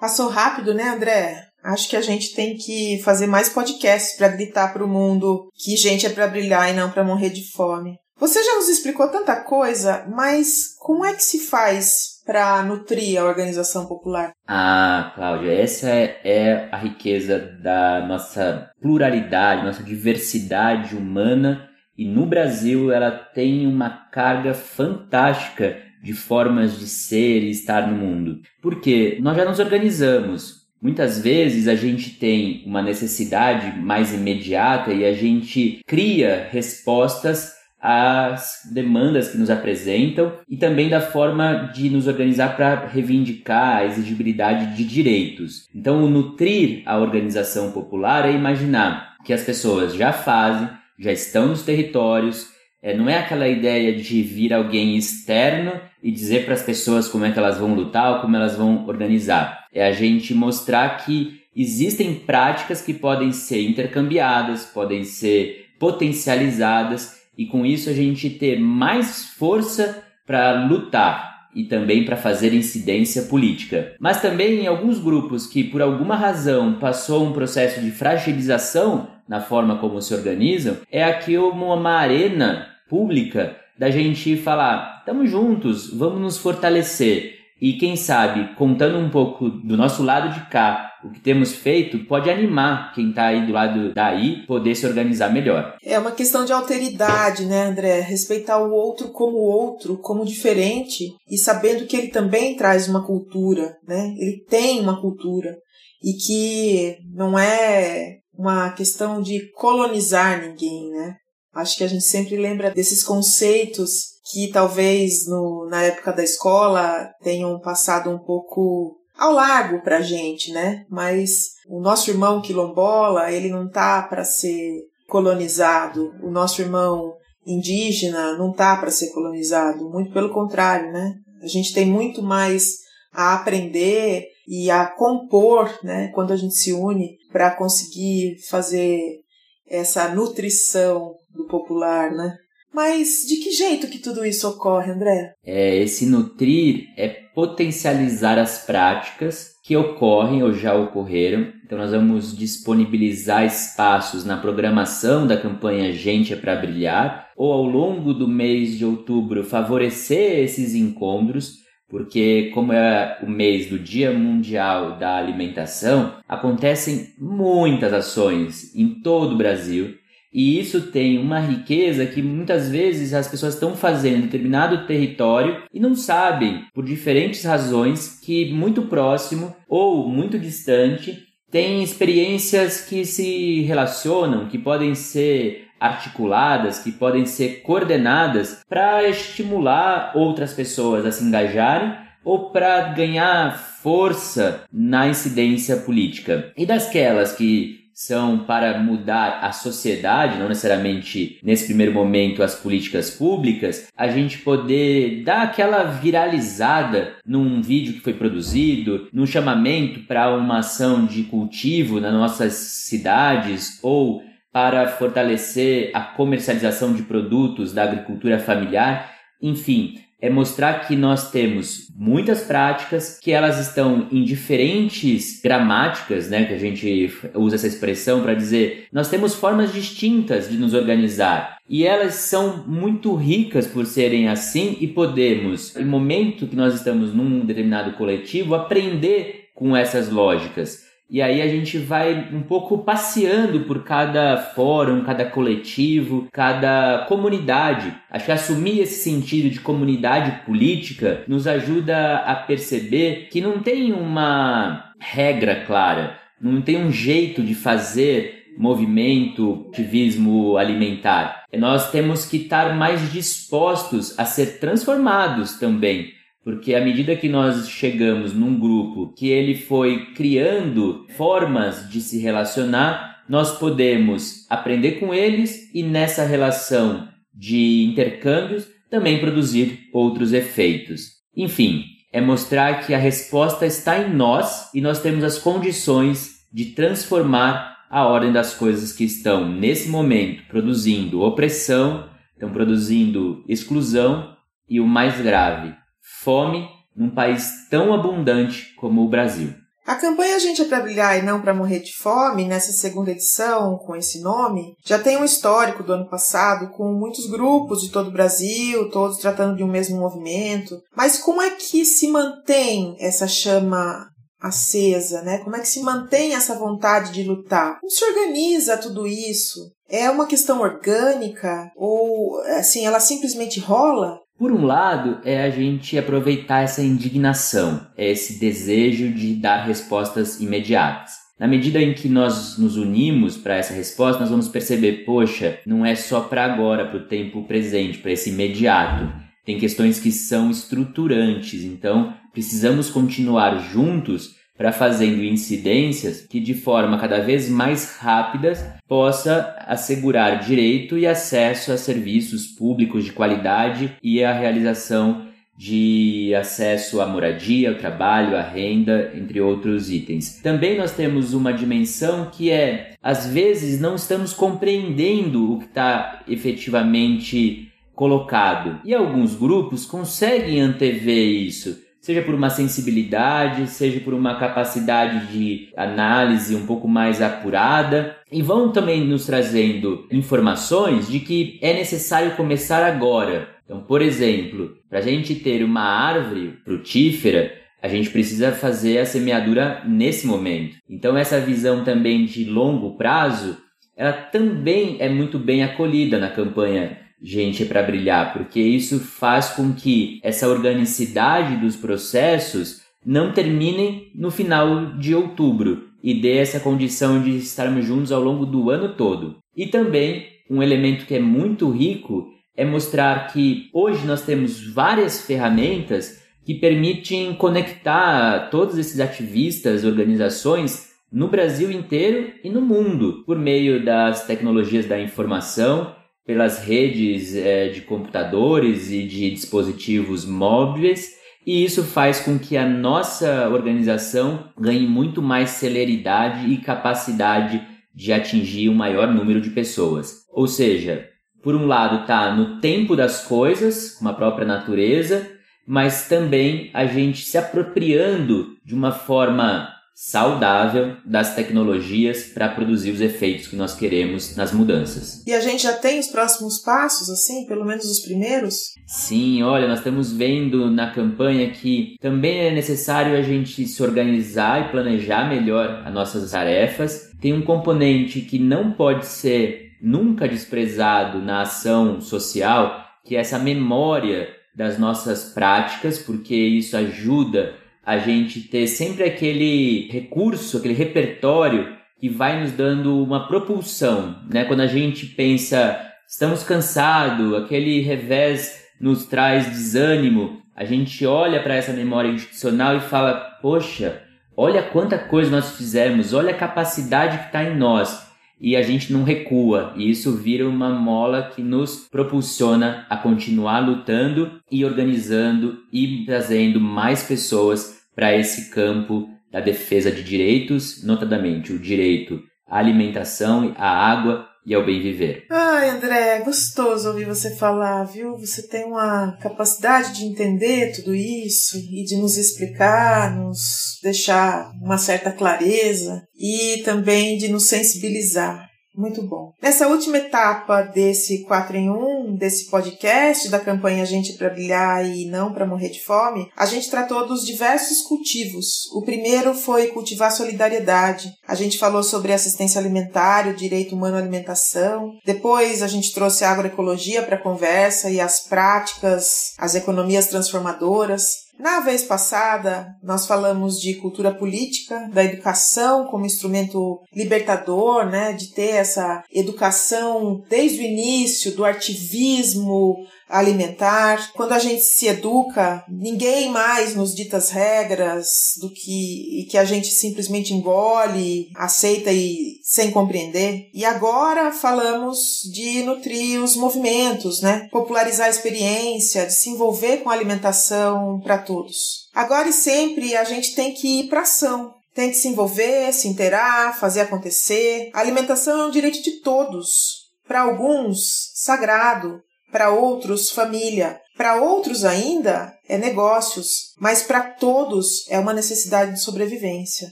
Passou 0.01 0.29
rápido, 0.29 0.73
né, 0.75 0.89
André? 0.89 1.45
Acho 1.63 1.89
que 1.89 1.97
a 1.97 2.01
gente 2.01 2.35
tem 2.35 2.57
que 2.57 3.01
fazer 3.05 3.27
mais 3.27 3.51
podcasts 3.51 4.17
para 4.17 4.29
gritar 4.29 4.73
para 4.73 4.83
o 4.83 4.89
mundo 4.89 5.51
que 5.55 5.77
gente 5.77 6.07
é 6.07 6.09
para 6.09 6.27
brilhar 6.27 6.71
e 6.71 6.73
não 6.73 6.91
para 6.91 7.05
morrer 7.05 7.29
de 7.29 7.47
fome. 7.53 7.99
Você 8.19 8.43
já 8.43 8.57
nos 8.57 8.69
explicou 8.69 9.09
tanta 9.09 9.37
coisa, 9.37 10.07
mas 10.15 10.75
como 10.79 11.05
é 11.05 11.15
que 11.15 11.23
se 11.23 11.41
faz 11.47 12.20
para 12.31 12.63
nutrir 12.63 13.21
a 13.21 13.25
organização 13.25 13.87
popular? 13.87 14.31
Ah, 14.47 15.11
Cláudia, 15.17 15.51
essa 15.51 15.91
é, 15.91 16.21
é 16.23 16.69
a 16.71 16.77
riqueza 16.77 17.41
da 17.61 18.07
nossa 18.07 18.71
pluralidade, 18.81 19.65
nossa 19.65 19.83
diversidade 19.83 20.95
humana 20.95 21.69
e 21.99 22.07
no 22.07 22.25
Brasil 22.27 22.93
ela 22.93 23.11
tem 23.11 23.67
uma 23.67 23.91
carga 24.13 24.55
fantástica 24.55 25.77
de 26.05 26.13
formas 26.13 26.79
de 26.79 26.87
ser 26.87 27.43
e 27.43 27.51
estar 27.51 27.91
no 27.91 27.97
mundo. 27.97 28.39
Porque 28.63 29.19
nós 29.21 29.37
já 29.37 29.45
nos 29.45 29.59
organizamos. 29.59 30.61
Muitas 30.81 31.21
vezes 31.21 31.67
a 31.67 31.75
gente 31.75 32.11
tem 32.11 32.63
uma 32.65 32.81
necessidade 32.81 33.77
mais 33.77 34.15
imediata 34.15 34.93
e 34.93 35.05
a 35.05 35.13
gente 35.13 35.81
cria 35.85 36.47
respostas 36.49 37.60
as 37.81 38.61
demandas 38.73 39.31
que 39.31 39.39
nos 39.39 39.49
apresentam 39.49 40.33
e 40.49 40.57
também 40.57 40.89
da 40.89 41.01
forma 41.01 41.71
de 41.75 41.89
nos 41.89 42.07
organizar 42.07 42.57
para 42.57 42.87
reivindicar 42.87 43.79
a 43.79 43.85
exigibilidade 43.87 44.77
de 44.77 44.85
direitos. 44.85 45.67
Então, 45.75 46.09
nutrir 46.09 46.83
a 46.85 46.99
organização 46.99 47.73
popular 47.73 48.29
é 48.29 48.33
imaginar 48.33 49.17
que 49.25 49.33
as 49.33 49.43
pessoas 49.43 49.95
já 49.95 50.13
fazem, 50.13 50.69
já 50.99 51.13
estão 51.13 51.49
nos 51.49 51.63
territórios, 51.63 52.49
é, 52.83 52.97
não 52.97 53.09
é 53.09 53.19
aquela 53.19 53.49
ideia 53.49 53.95
de 53.95 54.23
vir 54.23 54.53
alguém 54.53 54.97
externo 54.97 55.73
e 56.03 56.11
dizer 56.11 56.45
para 56.45 56.55
as 56.55 56.63
pessoas 56.63 57.09
como 57.09 57.25
é 57.25 57.31
que 57.31 57.39
elas 57.39 57.59
vão 57.59 57.75
lutar 57.75 58.15
ou 58.15 58.21
como 58.21 58.37
elas 58.37 58.57
vão 58.57 58.87
organizar. 58.87 59.67
É 59.73 59.87
a 59.87 59.93
gente 59.93 60.35
mostrar 60.35 61.05
que 61.05 61.41
existem 61.55 62.15
práticas 62.15 62.81
que 62.81 62.95
podem 62.95 63.33
ser 63.33 63.63
intercambiadas, 63.63 64.65
podem 64.65 65.05
ser 65.05 65.69
potencializadas 65.79 67.20
e 67.41 67.47
com 67.47 67.65
isso 67.65 67.89
a 67.89 67.95
gente 67.95 68.29
ter 68.29 68.61
mais 68.61 69.25
força 69.25 70.05
para 70.27 70.67
lutar 70.67 71.49
e 71.55 71.65
também 71.65 72.05
para 72.05 72.15
fazer 72.15 72.53
incidência 72.53 73.23
política. 73.23 73.95
Mas 73.99 74.21
também 74.21 74.61
em 74.61 74.67
alguns 74.67 74.99
grupos 74.99 75.47
que 75.47 75.65
por 75.65 75.81
alguma 75.81 76.17
razão 76.17 76.75
passou 76.75 77.25
um 77.27 77.33
processo 77.33 77.81
de 77.81 77.91
fragilização 77.93 79.09
na 79.27 79.41
forma 79.41 79.79
como 79.79 80.03
se 80.03 80.13
organizam, 80.13 80.77
é 80.93 81.03
aqui 81.03 81.39
uma 81.39 81.93
arena 81.93 82.67
pública 82.91 83.57
da 83.79 83.89
gente 83.89 84.37
falar, 84.37 84.99
estamos 84.99 85.31
juntos, 85.31 85.91
vamos 85.97 86.21
nos 86.21 86.37
fortalecer. 86.37 87.39
E 87.59 87.73
quem 87.73 87.97
sabe, 87.97 88.55
contando 88.55 88.99
um 88.99 89.09
pouco 89.09 89.49
do 89.49 89.79
nosso 89.79 90.03
lado 90.03 90.35
de 90.35 90.41
cá, 90.51 90.90
o 91.05 91.11
que 91.11 91.21
temos 91.21 91.53
feito, 91.53 92.05
pode 92.07 92.31
animar 92.31 92.93
quem 92.95 93.11
está 93.11 93.27
aí 93.27 93.47
do 93.47 93.53
lado 93.53 93.93
daí 93.95 94.47
poder 94.47 94.75
se 94.75 94.87
organizar 94.87 95.33
melhor. 95.33 95.77
É 95.83 95.99
uma 95.99 96.13
questão 96.13 96.45
de 96.45 96.53
alteridade, 96.53 97.47
né, 97.47 97.65
André? 97.67 98.01
Respeitar 98.01 98.59
o 98.59 98.71
outro 98.71 99.09
como 99.09 99.37
outro, 99.37 99.99
como 99.99 100.25
diferente 100.25 101.05
e 101.29 101.39
sabendo 101.39 101.87
que 101.87 101.97
ele 101.97 102.09
também 102.09 102.57
traz 102.57 102.89
uma 102.89 103.05
cultura, 103.07 103.77
né? 103.87 104.15
Ele 104.19 104.45
tem 104.49 104.81
uma 104.81 105.01
cultura 105.01 105.57
e 106.03 106.15
que 106.15 106.97
não 107.13 107.39
é 107.39 108.19
uma 108.35 108.71
questão 108.71 109.21
de 109.21 109.51
colonizar 109.53 110.41
ninguém, 110.41 110.91
né? 110.91 111.17
Acho 111.55 111.77
que 111.77 111.85
a 111.85 111.89
gente 111.89 112.05
sempre 112.05 112.37
lembra 112.37 112.71
desses 112.71 113.03
conceitos 113.03 114.11
que 114.33 114.49
talvez 114.49 115.27
no, 115.27 115.67
na 115.69 115.83
época 115.83 116.13
da 116.13 116.23
escola 116.23 117.11
tenham 117.23 117.59
passado 117.59 118.09
um 118.09 118.19
pouco 118.19 119.00
ao 119.21 119.33
largo 119.33 119.83
para 119.83 120.01
gente, 120.01 120.51
né? 120.51 120.87
Mas 120.89 121.51
o 121.69 121.79
nosso 121.79 122.11
irmão 122.11 122.41
quilombola, 122.41 123.31
ele 123.31 123.51
não 123.51 123.69
tá 123.69 124.03
para 124.03 124.25
ser 124.25 124.81
colonizado. 125.07 126.15
O 126.23 126.31
nosso 126.31 126.63
irmão 126.63 127.13
indígena 127.47 128.39
não 128.39 128.51
tá 128.51 128.79
para 128.79 128.91
ser 128.91 129.13
colonizado. 129.13 129.91
Muito 129.91 130.11
pelo 130.11 130.33
contrário, 130.33 130.91
né? 130.91 131.17
A 131.43 131.47
gente 131.47 131.75
tem 131.75 131.85
muito 131.85 132.23
mais 132.23 132.79
a 133.13 133.35
aprender 133.35 134.25
e 134.49 134.71
a 134.71 134.87
compor, 134.87 135.71
né? 135.85 136.09
Quando 136.15 136.33
a 136.33 136.37
gente 136.37 136.55
se 136.55 136.73
une 136.73 137.19
para 137.31 137.55
conseguir 137.55 138.37
fazer 138.49 139.21
essa 139.69 140.09
nutrição 140.09 141.15
do 141.29 141.47
popular, 141.47 142.11
né? 142.11 142.37
Mas 142.73 143.25
de 143.29 143.37
que 143.37 143.51
jeito 143.51 143.89
que 143.89 143.99
tudo 143.99 144.25
isso 144.25 144.49
ocorre, 144.49 144.93
André? 144.93 145.35
É, 145.45 145.77
esse 145.79 146.07
nutrir 146.07 146.87
é 146.97 147.09
potencializar 147.09 148.39
as 148.39 148.65
práticas 148.65 149.51
que 149.65 149.77
ocorrem 149.77 150.43
ou 150.43 150.53
já 150.53 150.75
ocorreram. 150.75 151.53
Então 151.65 151.79
nós 151.79 151.91
vamos 151.91 152.37
disponibilizar 152.37 153.45
espaços 153.45 154.25
na 154.25 154.37
programação 154.37 155.27
da 155.27 155.37
campanha 155.37 155.93
Gente 155.93 156.33
é 156.33 156.37
para 156.37 156.57
Brilhar 156.57 157.29
ou 157.37 157.53
ao 157.53 157.63
longo 157.65 158.13
do 158.13 158.27
mês 158.27 158.77
de 158.77 158.85
outubro 158.85 159.45
favorecer 159.45 160.41
esses 160.41 160.75
encontros, 160.75 161.59
porque 161.89 162.51
como 162.53 162.73
é 162.73 163.19
o 163.23 163.31
mês 163.31 163.69
do 163.69 163.79
Dia 163.79 164.13
Mundial 164.13 164.99
da 164.99 165.17
Alimentação, 165.17 166.15
acontecem 166.29 167.15
muitas 167.19 167.93
ações 167.93 168.75
em 168.75 169.01
todo 169.01 169.35
o 169.35 169.39
Brasil 169.39 170.00
e 170.33 170.59
isso 170.59 170.93
tem 170.93 171.19
uma 171.19 171.41
riqueza 171.41 172.07
que 172.07 172.23
muitas 172.23 172.71
vezes 172.71 173.13
as 173.13 173.27
pessoas 173.27 173.55
estão 173.55 173.75
fazendo 173.75 174.19
em 174.19 174.23
determinado 174.23 174.87
território 174.87 175.63
e 175.73 175.81
não 175.81 175.95
sabem, 175.95 176.65
por 176.73 176.85
diferentes 176.85 177.45
razões, 177.45 178.21
que 178.21 178.53
muito 178.53 178.83
próximo 178.83 179.55
ou 179.69 180.09
muito 180.09 180.39
distante 180.39 181.19
tem 181.51 181.83
experiências 181.83 182.81
que 182.81 183.05
se 183.05 183.63
relacionam, 183.63 184.47
que 184.47 184.57
podem 184.57 184.95
ser 184.95 185.67
articuladas, 185.81 186.79
que 186.79 186.93
podem 186.93 187.27
ser 187.27 187.63
coordenadas 187.63 188.63
para 188.69 189.09
estimular 189.09 190.13
outras 190.15 190.53
pessoas 190.53 191.05
a 191.05 191.11
se 191.11 191.25
engajarem 191.25 191.93
ou 192.23 192.51
para 192.51 192.93
ganhar 192.93 193.59
força 193.83 194.65
na 194.71 195.09
incidência 195.09 195.79
política. 195.79 196.53
E 196.57 196.67
dasquelas 196.67 197.33
que 197.33 197.81
são 198.01 198.39
para 198.39 198.79
mudar 198.79 199.41
a 199.43 199.53
sociedade, 199.53 200.39
não 200.39 200.49
necessariamente 200.49 201.39
nesse 201.43 201.67
primeiro 201.67 201.93
momento 201.93 202.43
as 202.43 202.55
políticas 202.55 203.11
públicas, 203.11 203.89
a 203.95 204.09
gente 204.09 204.39
poder 204.39 205.23
dar 205.23 205.43
aquela 205.43 205.83
viralizada 205.83 207.17
num 207.27 207.61
vídeo 207.61 207.93
que 207.93 208.01
foi 208.01 208.15
produzido, 208.15 209.07
num 209.13 209.27
chamamento 209.27 210.01
para 210.07 210.35
uma 210.35 210.61
ação 210.61 211.05
de 211.05 211.25
cultivo 211.25 212.01
nas 212.01 212.15
nossas 212.15 212.55
cidades 212.55 213.79
ou 213.83 214.23
para 214.51 214.89
fortalecer 214.89 215.91
a 215.93 216.01
comercialização 216.01 216.95
de 216.95 217.03
produtos 217.03 217.75
da 217.75 217.83
agricultura 217.83 218.39
familiar, 218.39 219.13
enfim, 219.43 220.01
é 220.21 220.29
mostrar 220.29 220.87
que 220.87 220.95
nós 220.95 221.31
temos 221.31 221.89
muitas 221.97 222.43
práticas, 222.43 223.19
que 223.21 223.33
elas 223.33 223.59
estão 223.59 224.09
em 224.11 224.23
diferentes 224.25 225.41
gramáticas, 225.43 226.29
né, 226.29 226.45
que 226.45 226.55
a 226.55 226.59
gente 226.59 227.13
usa 227.35 227.57
essa 227.57 227.67
expressão 227.67 228.23
para 228.23 228.35
dizer, 228.35 228.87
nós 228.93 229.09
temos 229.09 229.35
formas 229.35 229.73
distintas 229.73 230.49
de 230.49 230.57
nos 230.57 230.75
organizar. 230.75 231.59
E 231.69 231.87
elas 231.87 232.15
são 232.15 232.65
muito 232.67 233.15
ricas 233.15 233.67
por 233.67 233.87
serem 233.87 234.29
assim 234.29 234.77
e 234.81 234.89
podemos, 234.89 235.77
em 235.77 235.85
momento 235.85 236.47
que 236.47 236.57
nós 236.57 236.75
estamos 236.75 237.15
num 237.15 237.45
determinado 237.45 237.93
coletivo, 237.93 238.55
aprender 238.55 239.51
com 239.55 239.77
essas 239.77 240.11
lógicas. 240.11 240.90
E 241.11 241.21
aí 241.21 241.43
a 241.43 241.49
gente 241.49 241.77
vai 241.77 242.29
um 242.33 242.41
pouco 242.41 242.79
passeando 242.79 243.63
por 243.63 243.83
cada 243.83 244.37
fórum, 244.37 245.03
cada 245.03 245.25
coletivo, 245.25 246.29
cada 246.33 247.05
comunidade. 247.09 247.93
Acho 248.09 248.27
que 248.27 248.33
assumir 248.33 248.79
esse 248.79 249.03
sentido 249.03 249.51
de 249.51 249.59
comunidade 249.59 250.45
política 250.47 251.25
nos 251.27 251.49
ajuda 251.49 252.19
a 252.19 252.37
perceber 252.37 253.29
que 253.29 253.41
não 253.41 253.59
tem 253.59 253.93
uma 253.93 254.93
regra 255.01 255.65
clara, 255.67 256.17
não 256.41 256.63
tem 256.63 256.81
um 256.81 256.93
jeito 256.93 257.43
de 257.43 257.57
fazer 257.57 258.55
movimento, 258.57 259.67
ativismo 259.69 260.57
alimentar. 260.57 261.45
Nós 261.53 261.91
temos 261.91 262.25
que 262.25 262.37
estar 262.37 262.77
mais 262.77 263.13
dispostos 263.13 264.17
a 264.17 264.25
ser 264.25 264.61
transformados 264.61 265.59
também 265.59 266.20
porque 266.45 266.75
à 266.75 266.85
medida 266.85 267.17
que 267.17 267.29
nós 267.29 267.69
chegamos 267.69 268.33
num 268.33 268.59
grupo 268.59 269.13
que 269.15 269.29
ele 269.29 269.55
foi 269.55 270.13
criando 270.15 271.07
formas 271.17 271.89
de 271.91 272.01
se 272.01 272.19
relacionar, 272.19 273.23
nós 273.29 273.59
podemos 273.59 274.47
aprender 274.51 274.93
com 274.93 275.15
eles 275.15 275.71
e 275.75 275.83
nessa 275.83 276.25
relação 276.25 277.09
de 277.33 277.85
intercâmbios 277.85 278.67
também 278.91 279.21
produzir 279.21 279.89
outros 279.93 280.33
efeitos. 280.33 281.13
Enfim, 281.37 281.85
é 282.13 282.21
mostrar 282.21 282.85
que 282.85 282.93
a 282.93 282.99
resposta 282.99 283.65
está 283.65 284.01
em 284.01 284.13
nós 284.13 284.73
e 284.75 284.81
nós 284.81 285.01
temos 285.01 285.23
as 285.23 285.39
condições 285.39 286.41
de 286.53 286.67
transformar 286.67 287.79
a 287.89 288.05
ordem 288.05 288.33
das 288.33 288.55
coisas 288.55 288.93
que 288.93 289.05
estão 289.05 289.49
nesse 289.49 289.89
momento 289.89 290.43
produzindo 290.49 291.23
opressão, 291.23 292.09
estão 292.33 292.51
produzindo 292.51 293.45
exclusão 293.49 294.37
e 294.69 294.81
o 294.81 294.87
mais 294.87 295.21
grave, 295.21 295.75
fome 296.23 296.69
num 296.95 297.11
país 297.11 297.69
tão 297.71 297.95
abundante 297.95 298.75
como 298.77 299.03
o 299.03 299.09
Brasil. 299.09 299.55
A 299.87 299.97
campanha 299.97 300.39
Gente 300.39 300.63
é 300.63 300.65
para 300.67 300.81
Brilhar 300.81 301.19
e 301.19 301.23
Não 301.23 301.41
para 301.41 301.55
Morrer 301.55 301.81
de 301.81 301.97
Fome, 301.97 302.45
nessa 302.45 302.71
segunda 302.71 303.11
edição, 303.11 303.77
com 303.79 303.97
esse 303.97 304.21
nome, 304.21 304.75
já 304.85 304.99
tem 304.99 305.17
um 305.17 305.25
histórico 305.25 305.83
do 305.83 305.93
ano 305.93 306.09
passado, 306.09 306.71
com 306.71 306.93
muitos 306.93 307.29
grupos 307.29 307.81
de 307.81 307.91
todo 307.91 308.09
o 308.09 308.13
Brasil, 308.13 308.89
todos 308.91 309.17
tratando 309.17 309.57
de 309.57 309.65
um 309.65 309.69
mesmo 309.69 309.99
movimento. 309.99 310.81
Mas 310.95 311.19
como 311.19 311.43
é 311.43 311.51
que 311.51 311.85
se 311.85 312.09
mantém 312.09 312.95
essa 313.01 313.27
chama 313.27 314.07
acesa, 314.41 315.23
né? 315.23 315.39
Como 315.39 315.57
é 315.57 315.61
que 315.61 315.69
se 315.69 315.83
mantém 315.83 316.35
essa 316.35 316.55
vontade 316.55 317.13
de 317.13 317.23
lutar? 317.23 317.79
Como 317.81 317.91
se 317.91 318.05
organiza 318.05 318.79
tudo 318.79 319.07
isso? 319.07 319.73
É 319.89 320.09
uma 320.09 320.27
questão 320.27 320.61
orgânica 320.61 321.71
ou 321.77 322.41
assim, 322.59 322.87
ela 322.87 323.01
simplesmente 323.01 323.61
rola? 323.61 324.19
Por 324.41 324.53
um 324.53 324.65
lado, 324.65 325.19
é 325.23 325.43
a 325.43 325.51
gente 325.51 325.99
aproveitar 325.99 326.63
essa 326.63 326.83
indignação, 326.83 327.87
é 327.95 328.11
esse 328.11 328.41
desejo 328.41 329.13
de 329.13 329.35
dar 329.35 329.67
respostas 329.67 330.41
imediatas. 330.41 331.13
Na 331.39 331.47
medida 331.47 331.79
em 331.79 331.93
que 331.93 332.09
nós 332.09 332.57
nos 332.57 332.79
unimos 332.79 333.37
para 333.37 333.57
essa 333.57 333.75
resposta, 333.75 334.21
nós 334.21 334.31
vamos 334.31 334.49
perceber, 334.49 335.05
poxa, 335.05 335.59
não 335.67 335.85
é 335.85 335.95
só 335.95 336.23
para 336.23 336.43
agora, 336.43 336.87
para 336.87 336.97
o 336.97 337.07
tempo 337.07 337.43
presente, 337.43 337.99
para 337.99 338.13
esse 338.13 338.31
imediato. 338.31 339.13
Tem 339.45 339.59
questões 339.59 340.01
que 340.01 340.11
são 340.11 340.51
estruturantes, 340.51 341.63
então 341.63 342.15
precisamos 342.33 342.89
continuar 342.89 343.59
juntos 343.71 344.37
para 344.61 344.73
fazendo 344.73 345.25
incidências 345.25 346.21
que 346.21 346.39
de 346.39 346.53
forma 346.53 346.99
cada 346.99 347.19
vez 347.23 347.49
mais 347.49 347.97
rápidas 347.97 348.63
possa 348.87 349.57
assegurar 349.67 350.39
direito 350.39 350.99
e 350.99 351.07
acesso 351.07 351.73
a 351.73 351.79
serviços 351.79 352.47
públicos 352.47 353.07
de 353.07 353.13
qualidade 353.13 353.97
e 354.03 354.23
a 354.23 354.35
realização 354.35 355.27
de 355.57 356.35
acesso 356.35 357.01
à 357.01 357.07
moradia, 357.07 357.71
ao 357.71 357.77
trabalho, 357.77 358.37
à 358.37 358.43
renda, 358.43 359.11
entre 359.15 359.41
outros 359.41 359.91
itens. 359.91 360.43
Também 360.43 360.77
nós 360.77 360.93
temos 360.93 361.33
uma 361.33 361.55
dimensão 361.55 362.27
que 362.31 362.51
é, 362.51 362.97
às 363.03 363.27
vezes, 363.27 363.81
não 363.81 363.95
estamos 363.95 364.35
compreendendo 364.35 365.55
o 365.55 365.59
que 365.59 365.67
está 365.67 366.23
efetivamente 366.29 367.73
colocado. 367.95 368.79
E 368.85 368.95
alguns 368.95 369.35
grupos 369.35 369.87
conseguem 369.87 370.61
antever 370.61 371.29
isso 371.29 371.89
seja 372.01 372.23
por 372.23 372.35
uma 372.35 372.51
sensibilidade, 372.51 373.69
seja 373.69 374.01
por 374.01 374.15
uma 374.15 374.39
capacidade 374.39 375.27
de 375.33 375.69
análise 375.77 376.55
um 376.55 376.67
pouco 376.67 376.89
mais 376.89 377.21
apurada, 377.21 378.17
e 378.33 378.43
vão 378.43 378.73
também 378.73 379.07
nos 379.07 379.27
trazendo 379.27 380.07
informações 380.11 381.09
de 381.09 381.21
que 381.21 381.59
é 381.61 381.75
necessário 381.75 382.37
começar 382.37 382.85
agora. 382.85 383.49
Então, 383.65 383.83
por 383.83 384.03
exemplo, 384.03 384.77
para 384.89 384.99
a 384.99 385.03
gente 385.03 385.35
ter 385.35 385.63
uma 385.63 385.83
árvore 385.83 386.59
frutífera, 386.65 387.53
a 387.83 387.89
gente 387.89 388.11
precisa 388.11 388.53
fazer 388.53 388.99
a 388.99 389.07
semeadura 389.07 389.83
nesse 389.87 390.27
momento. 390.27 390.77
Então, 390.89 391.17
essa 391.17 391.41
visão 391.41 391.85
também 391.85 392.25
de 392.25 392.45
longo 392.45 392.97
prazo, 392.97 393.57
ela 393.97 394.13
também 394.13 394.97
é 395.01 395.09
muito 395.09 395.39
bem 395.39 395.63
acolhida 395.63 396.19
na 396.19 396.29
campanha 396.29 396.99
Gente 397.23 397.63
é 397.63 397.67
para 397.67 397.83
Brilhar, 397.83 398.33
porque 398.33 398.61
isso 398.61 398.99
faz 398.99 399.51
com 399.51 399.73
que 399.73 400.21
essa 400.23 400.49
organicidade 400.49 401.57
dos 401.57 401.77
processos 401.77 402.81
não 403.05 403.33
terminem 403.33 404.11
no 404.15 404.31
final 404.31 404.97
de 404.99 405.15
outubro 405.15 405.91
e 406.03 406.15
dê 406.15 406.39
essa 406.39 406.61
condição 406.61 407.23
de 407.23 407.37
estarmos 407.37 407.85
juntos 407.85 408.11
ao 408.11 408.23
longo 408.23 408.47
do 408.47 408.71
ano 408.71 408.95
todo. 408.95 409.37
E 409.55 409.67
também 409.67 410.27
um 410.49 410.63
elemento 410.63 411.07
que 411.07 411.15
é 411.15 411.21
muito 411.21 411.71
rico 411.71 412.29
é 412.57 412.65
mostrar 412.65 413.33
que 413.33 413.69
hoje 413.73 414.07
nós 414.07 414.23
temos 414.23 414.67
várias 414.67 415.25
ferramentas 415.25 416.21
que 416.45 416.55
permitem 416.55 417.35
conectar 417.35 418.49
todos 418.51 418.79
esses 418.79 418.99
ativistas, 418.99 419.85
organizações 419.85 420.91
no 421.13 421.29
Brasil 421.29 421.71
inteiro 421.71 422.33
e 422.43 422.51
no 422.51 422.61
mundo, 422.61 423.23
por 423.27 423.39
meio 423.39 423.85
das 423.85 424.27
tecnologias 424.27 424.87
da 424.87 425.01
informação, 425.01 425.95
pelas 426.27 426.65
redes 426.65 427.35
é, 427.35 427.69
de 427.69 427.81
computadores 427.83 428.91
e 428.91 429.03
de 429.05 429.31
dispositivos 429.31 430.25
móveis, 430.25 431.19
e 431.47 431.65
isso 431.65 431.83
faz 431.83 432.21
com 432.21 432.39
que 432.39 432.57
a 432.57 432.69
nossa 432.69 433.49
organização 433.49 434.51
ganhe 434.59 434.87
muito 434.87 435.23
mais 435.23 435.51
celeridade 435.51 436.47
e 436.53 436.59
capacidade 436.59 437.67
de 437.95 438.13
atingir 438.13 438.69
um 438.69 438.75
maior 438.75 439.09
número 439.09 439.41
de 439.41 439.51
pessoas. 439.51 440.27
Ou 440.33 440.47
seja, 440.47 441.09
por 441.43 441.55
um 441.55 441.67
lado 441.67 442.03
está 442.03 442.35
no 442.35 442.61
tempo 442.61 442.95
das 442.95 443.27
coisas, 443.27 443.95
como 443.95 444.11
a 444.11 444.15
própria 444.15 444.47
natureza, 444.47 445.31
mas 445.67 446.09
também 446.09 446.71
a 446.75 446.85
gente 446.85 447.25
se 447.25 447.39
apropriando 447.39 448.57
de 448.65 448.75
uma 448.75 448.93
forma 448.93 449.69
saudável 450.03 450.97
das 451.05 451.35
tecnologias 451.35 452.23
para 452.23 452.49
produzir 452.49 452.91
os 452.91 453.03
efeitos 453.03 453.49
que 453.49 453.55
nós 453.55 453.75
queremos 453.75 454.35
nas 454.35 454.51
mudanças. 454.51 455.23
E 455.27 455.35
a 455.35 455.41
gente 455.41 455.63
já 455.63 455.75
tem 455.75 455.99
os 455.99 456.07
próximos 456.07 456.59
passos, 456.59 457.11
assim, 457.11 457.45
pelo 457.45 457.67
menos 457.67 457.85
os 457.85 458.01
primeiros? 458.01 458.73
Sim, 458.87 459.43
olha, 459.43 459.69
nós 459.69 459.81
estamos 459.81 460.11
vendo 460.11 460.71
na 460.71 460.91
campanha 460.91 461.51
que 461.51 461.97
também 462.01 462.47
é 462.47 462.51
necessário 462.51 463.15
a 463.15 463.21
gente 463.21 463.67
se 463.69 463.83
organizar 463.83 464.63
e 464.63 464.71
planejar 464.71 465.29
melhor 465.29 465.83
as 465.85 465.93
nossas 465.93 466.31
tarefas. 466.31 467.11
Tem 467.21 467.35
um 467.35 467.43
componente 467.43 468.23
que 468.23 468.39
não 468.39 468.73
pode 468.73 469.05
ser 469.05 469.73
nunca 469.83 470.27
desprezado 470.27 471.19
na 471.19 471.43
ação 471.43 472.01
social, 472.01 472.87
que 473.05 473.17
é 473.17 473.21
essa 473.21 473.39
memória 473.39 474.29
das 474.57 474.79
nossas 474.79 475.25
práticas, 475.25 475.99
porque 475.99 476.35
isso 476.35 476.75
ajuda 476.75 477.60
a 477.91 477.99
gente 477.99 478.43
ter 478.43 478.69
sempre 478.69 479.03
aquele 479.03 479.89
recurso, 479.91 480.59
aquele 480.59 480.75
repertório 480.75 481.77
que 481.99 482.09
vai 482.09 482.41
nos 482.41 482.53
dando 482.53 483.03
uma 483.03 483.27
propulsão, 483.27 484.15
né? 484.33 484.45
Quando 484.45 484.61
a 484.61 484.69
gente 484.69 485.07
pensa, 485.07 485.77
estamos 486.09 486.45
cansados, 486.45 487.35
aquele 487.35 487.81
revés 487.81 488.65
nos 488.81 489.07
traz 489.07 489.49
desânimo, 489.49 490.41
a 490.55 490.65
gente 490.65 491.05
olha 491.05 491.43
para 491.43 491.57
essa 491.57 491.73
memória 491.73 492.11
institucional 492.11 492.77
e 492.77 492.81
fala: 492.81 493.15
poxa, 493.43 494.01
olha 494.37 494.63
quanta 494.63 494.97
coisa 494.97 495.29
nós 495.29 495.57
fizemos, 495.57 496.15
olha 496.15 496.31
a 496.31 496.39
capacidade 496.39 497.19
que 497.19 497.25
está 497.25 497.43
em 497.43 497.57
nós 497.57 498.09
e 498.41 498.57
a 498.57 498.63
gente 498.63 498.93
não 498.93 499.05
recua. 499.05 499.75
E 499.77 499.91
isso 499.91 500.17
vira 500.17 500.49
uma 500.49 500.71
mola 500.71 501.31
que 501.35 501.43
nos 501.43 501.89
propulsiona 501.91 502.87
a 502.89 502.97
continuar 502.97 503.59
lutando 503.59 504.41
e 504.51 504.65
organizando 504.65 505.59
e 505.73 506.05
trazendo 506.07 506.59
mais 506.59 507.03
pessoas 507.03 507.80
para 507.95 508.17
esse 508.17 508.51
campo 508.51 509.09
da 509.31 509.41
defesa 509.41 509.91
de 509.91 510.03
direitos, 510.03 510.85
notadamente 510.85 511.53
o 511.53 511.59
direito 511.59 512.21
à 512.47 512.59
alimentação, 512.59 513.55
à 513.57 513.69
água 513.69 514.27
e 514.45 514.55
ao 514.55 514.65
bem 514.65 514.83
viver. 514.83 515.27
Ai, 515.31 515.69
André, 515.69 516.17
é 516.17 516.25
gostoso 516.25 516.89
ouvir 516.89 517.05
você 517.05 517.37
falar, 517.37 517.85
viu? 517.85 518.17
Você 518.19 518.49
tem 518.49 518.65
uma 518.65 519.17
capacidade 519.21 519.95
de 519.95 520.05
entender 520.05 520.73
tudo 520.73 520.95
isso 520.95 521.57
e 521.59 521.85
de 521.85 521.97
nos 521.97 522.17
explicar, 522.17 523.15
nos 523.17 523.79
deixar 523.83 524.51
uma 524.61 524.79
certa 524.79 525.13
clareza 525.13 526.03
e 526.19 526.63
também 526.65 527.19
de 527.19 527.29
nos 527.29 527.47
sensibilizar. 527.47 528.50
Muito 528.75 529.03
bom. 529.03 529.33
Nessa 529.43 529.67
última 529.67 529.99
etapa 529.99 530.63
desse 530.63 531.25
4 531.25 531.57
em 531.57 531.69
1, 531.69 532.15
desse 532.17 532.49
podcast 532.49 533.29
da 533.29 533.41
campanha 533.41 533.85
Gente 533.85 534.13
para 534.15 534.31
Brilhar 534.31 534.87
e 534.87 535.07
Não 535.07 535.33
para 535.33 535.47
Morrer 535.47 535.71
de 535.71 535.83
Fome, 535.83 536.31
a 536.37 536.47
gente 536.47 536.71
tratou 536.71 537.07
dos 537.07 537.25
diversos 537.25 537.83
cultivos. 537.83 538.71
O 538.73 538.83
primeiro 538.83 539.35
foi 539.35 539.69
cultivar 539.69 540.13
solidariedade. 540.13 541.13
A 541.27 541.35
gente 541.35 541.59
falou 541.59 541.83
sobre 541.83 542.13
assistência 542.13 542.61
alimentar, 542.61 543.27
o 543.27 543.35
direito 543.35 543.75
humano 543.75 543.97
à 543.97 543.99
alimentação. 543.99 544.93
Depois 545.05 545.63
a 545.63 545.69
gente 545.69 545.93
trouxe 545.93 546.25
a 546.25 546.31
agroecologia 546.31 547.03
para 547.03 547.17
a 547.17 547.23
conversa 547.23 547.91
e 547.91 548.01
as 548.01 548.21
práticas, 548.21 549.35
as 549.37 549.55
economias 549.55 550.07
transformadoras. 550.07 551.30
Na 551.41 551.61
vez 551.61 551.85
passada, 551.85 552.77
nós 552.83 553.07
falamos 553.07 553.59
de 553.59 553.75
cultura 553.77 554.13
política, 554.13 554.91
da 554.93 555.03
educação 555.03 555.87
como 555.87 556.05
instrumento 556.05 556.83
libertador, 556.95 557.87
né, 557.87 558.13
de 558.13 558.35
ter 558.35 558.57
essa 558.57 559.03
educação 559.11 560.23
desde 560.29 560.61
o 560.61 560.63
início, 560.63 561.35
do 561.35 561.43
ativismo, 561.43 562.77
alimentar. 563.11 564.13
Quando 564.15 564.33
a 564.33 564.39
gente 564.39 564.63
se 564.63 564.87
educa, 564.87 565.65
ninguém 565.69 566.31
mais 566.31 566.75
nos 566.75 566.95
dita 566.95 567.17
as 567.17 567.31
regras 567.31 568.35
do 568.41 568.51
que 568.51 569.27
que 569.31 569.37
a 569.37 569.45
gente 569.45 569.69
simplesmente 569.69 570.33
engole, 570.33 571.31
aceita 571.37 571.93
e 571.93 572.41
sem 572.43 572.71
compreender. 572.71 573.49
E 573.53 573.65
agora 573.65 574.33
falamos 574.33 575.21
de 575.33 575.63
nutrir 575.63 576.23
os 576.23 576.37
movimentos, 576.37 577.21
né? 577.21 577.49
Popularizar 577.51 578.07
a 578.07 578.11
experiência, 578.11 579.07
de 579.07 579.13
se 579.13 579.31
envolver 579.31 579.79
com 579.79 579.91
a 579.91 579.93
alimentação 579.93 581.01
para 581.01 581.19
todos. 581.19 581.89
Agora 581.95 582.29
e 582.29 582.33
sempre 582.33 582.97
a 582.97 583.05
gente 583.05 583.35
tem 583.35 583.53
que 583.53 583.81
ir 583.81 583.89
para 583.89 584.03
ação, 584.03 584.55
tem 584.75 584.91
que 584.91 584.97
se 584.97 585.09
envolver, 585.09 585.73
se 585.73 585.89
interar, 585.89 586.59
fazer 586.59 586.81
acontecer. 586.81 587.71
A 587.73 587.81
alimentação 587.81 588.41
é 588.41 588.47
um 588.47 588.51
direito 588.51 588.83
de 588.83 589.01
todos. 589.01 589.81
Para 590.07 590.23
alguns, 590.23 591.13
sagrado, 591.15 592.03
para 592.31 592.51
outros, 592.51 593.11
família, 593.11 593.81
para 593.97 594.21
outros 594.21 594.65
ainda 594.65 595.33
é 595.49 595.59
negócios, 595.59 596.55
mas 596.59 596.83
para 596.83 597.03
todos 597.03 597.87
é 597.89 597.99
uma 597.99 598.15
necessidade 598.15 598.73
de 598.73 598.81
sobrevivência. 598.83 599.69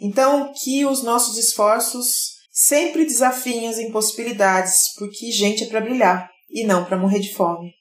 Então, 0.00 0.52
que 0.62 0.84
os 0.84 1.02
nossos 1.02 1.36
esforços 1.38 2.36
sempre 2.52 3.04
desafiem 3.04 3.68
as 3.68 3.78
impossibilidades, 3.78 4.94
porque 4.96 5.30
gente 5.30 5.64
é 5.64 5.66
para 5.66 5.80
brilhar 5.80 6.30
e 6.50 6.64
não 6.64 6.84
para 6.84 6.96
morrer 6.96 7.20
de 7.20 7.34
fome. 7.34 7.72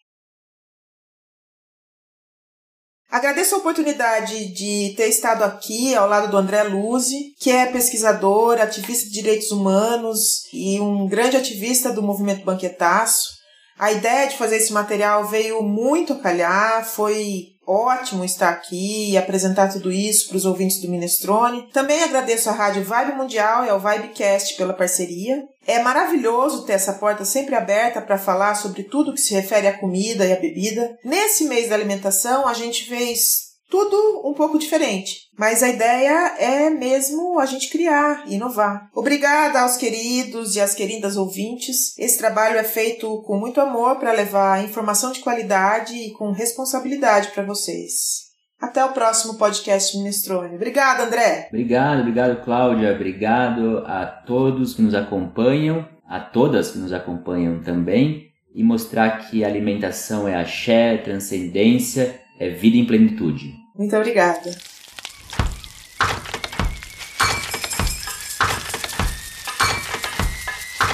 Agradeço 3.15 3.55
a 3.55 3.59
oportunidade 3.59 4.53
de 4.53 4.93
ter 4.97 5.07
estado 5.07 5.43
aqui 5.43 5.95
ao 5.95 6.05
lado 6.09 6.29
do 6.29 6.35
André 6.35 6.63
Luzi, 6.63 7.33
que 7.39 7.49
é 7.49 7.71
pesquisador, 7.71 8.59
ativista 8.59 9.05
de 9.05 9.13
direitos 9.13 9.51
humanos 9.51 10.43
e 10.51 10.81
um 10.81 11.07
grande 11.07 11.37
ativista 11.37 11.93
do 11.93 12.01
movimento 12.01 12.43
banquetaço. 12.43 13.29
A 13.77 13.91
ideia 13.91 14.27
de 14.27 14.37
fazer 14.37 14.57
esse 14.57 14.71
material 14.71 15.25
veio 15.25 15.61
muito 15.61 16.15
calhar, 16.15 16.85
foi 16.85 17.55
ótimo 17.67 18.23
estar 18.23 18.49
aqui 18.49 19.11
e 19.11 19.17
apresentar 19.17 19.71
tudo 19.71 19.91
isso 19.91 20.27
para 20.27 20.37
os 20.37 20.45
ouvintes 20.45 20.79
do 20.79 20.89
Minestrone. 20.89 21.67
Também 21.73 22.03
agradeço 22.03 22.49
à 22.49 22.53
Rádio 22.53 22.83
Vibe 22.83 23.17
Mundial 23.17 23.65
e 23.65 23.69
ao 23.69 23.79
Vibecast 23.79 24.55
pela 24.55 24.73
parceria. 24.73 25.43
É 25.65 25.79
maravilhoso 25.79 26.65
ter 26.65 26.73
essa 26.73 26.93
porta 26.93 27.25
sempre 27.25 27.55
aberta 27.55 28.01
para 28.01 28.17
falar 28.17 28.55
sobre 28.55 28.83
tudo 28.83 29.13
que 29.13 29.21
se 29.21 29.33
refere 29.33 29.67
à 29.67 29.77
comida 29.77 30.25
e 30.25 30.31
à 30.31 30.39
bebida. 30.39 30.95
Nesse 31.03 31.45
mês 31.45 31.69
da 31.69 31.75
alimentação, 31.75 32.47
a 32.47 32.53
gente 32.53 32.87
fez 32.87 33.44
tudo 33.69 34.27
um 34.27 34.33
pouco 34.33 34.59
diferente. 34.59 35.25
Mas 35.37 35.61
a 35.61 35.69
ideia 35.69 36.35
é 36.37 36.69
mesmo 36.69 37.39
a 37.39 37.45
gente 37.45 37.69
criar, 37.69 38.23
inovar. 38.27 38.89
Obrigada 38.93 39.61
aos 39.61 39.75
queridos 39.75 40.55
e 40.55 40.61
às 40.61 40.73
queridas 40.73 41.17
ouvintes. 41.17 41.97
Esse 41.97 42.17
trabalho 42.17 42.57
é 42.57 42.63
feito 42.63 43.21
com 43.23 43.37
muito 43.37 43.59
amor 43.59 43.97
para 43.97 44.11
levar 44.11 44.63
informação 44.63 45.11
de 45.11 45.19
qualidade 45.19 45.95
e 45.95 46.11
com 46.11 46.31
responsabilidade 46.31 47.29
para 47.29 47.43
vocês. 47.43 48.25
Até 48.59 48.83
o 48.83 48.93
próximo 48.93 49.37
podcast 49.37 49.97
Minestrone. 49.97 50.55
Obrigada, 50.55 51.03
André. 51.03 51.47
Obrigado, 51.49 51.99
obrigado, 51.99 52.43
Cláudia. 52.43 52.93
Obrigado 52.93 53.83
a 53.85 54.05
todos 54.05 54.73
que 54.73 54.81
nos 54.81 54.95
acompanham, 54.95 55.87
a 56.07 56.19
todas 56.19 56.71
que 56.71 56.77
nos 56.77 56.93
acompanham 56.93 57.61
também, 57.61 58.29
e 58.53 58.63
mostrar 58.63 59.27
que 59.27 59.43
alimentação 59.43 60.27
é 60.27 60.35
axé, 60.35 60.97
transcendência 60.97 62.21
é 62.39 62.49
vida 62.49 62.77
em 62.77 62.85
plenitude. 62.85 63.55
Muito 63.75 63.95
obrigada. 63.95 64.51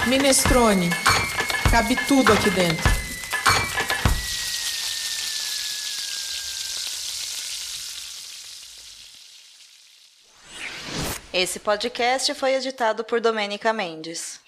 Minestrone. 0.08 0.90
Cabe 1.70 1.96
tudo 2.08 2.34
aqui 2.34 2.50
dentro. 2.50 2.92
Esse 11.34 11.60
podcast 11.60 12.34
foi 12.34 12.56
editado 12.56 13.06
por 13.06 13.22
Domênica 13.22 13.72
Mendes. 13.72 14.42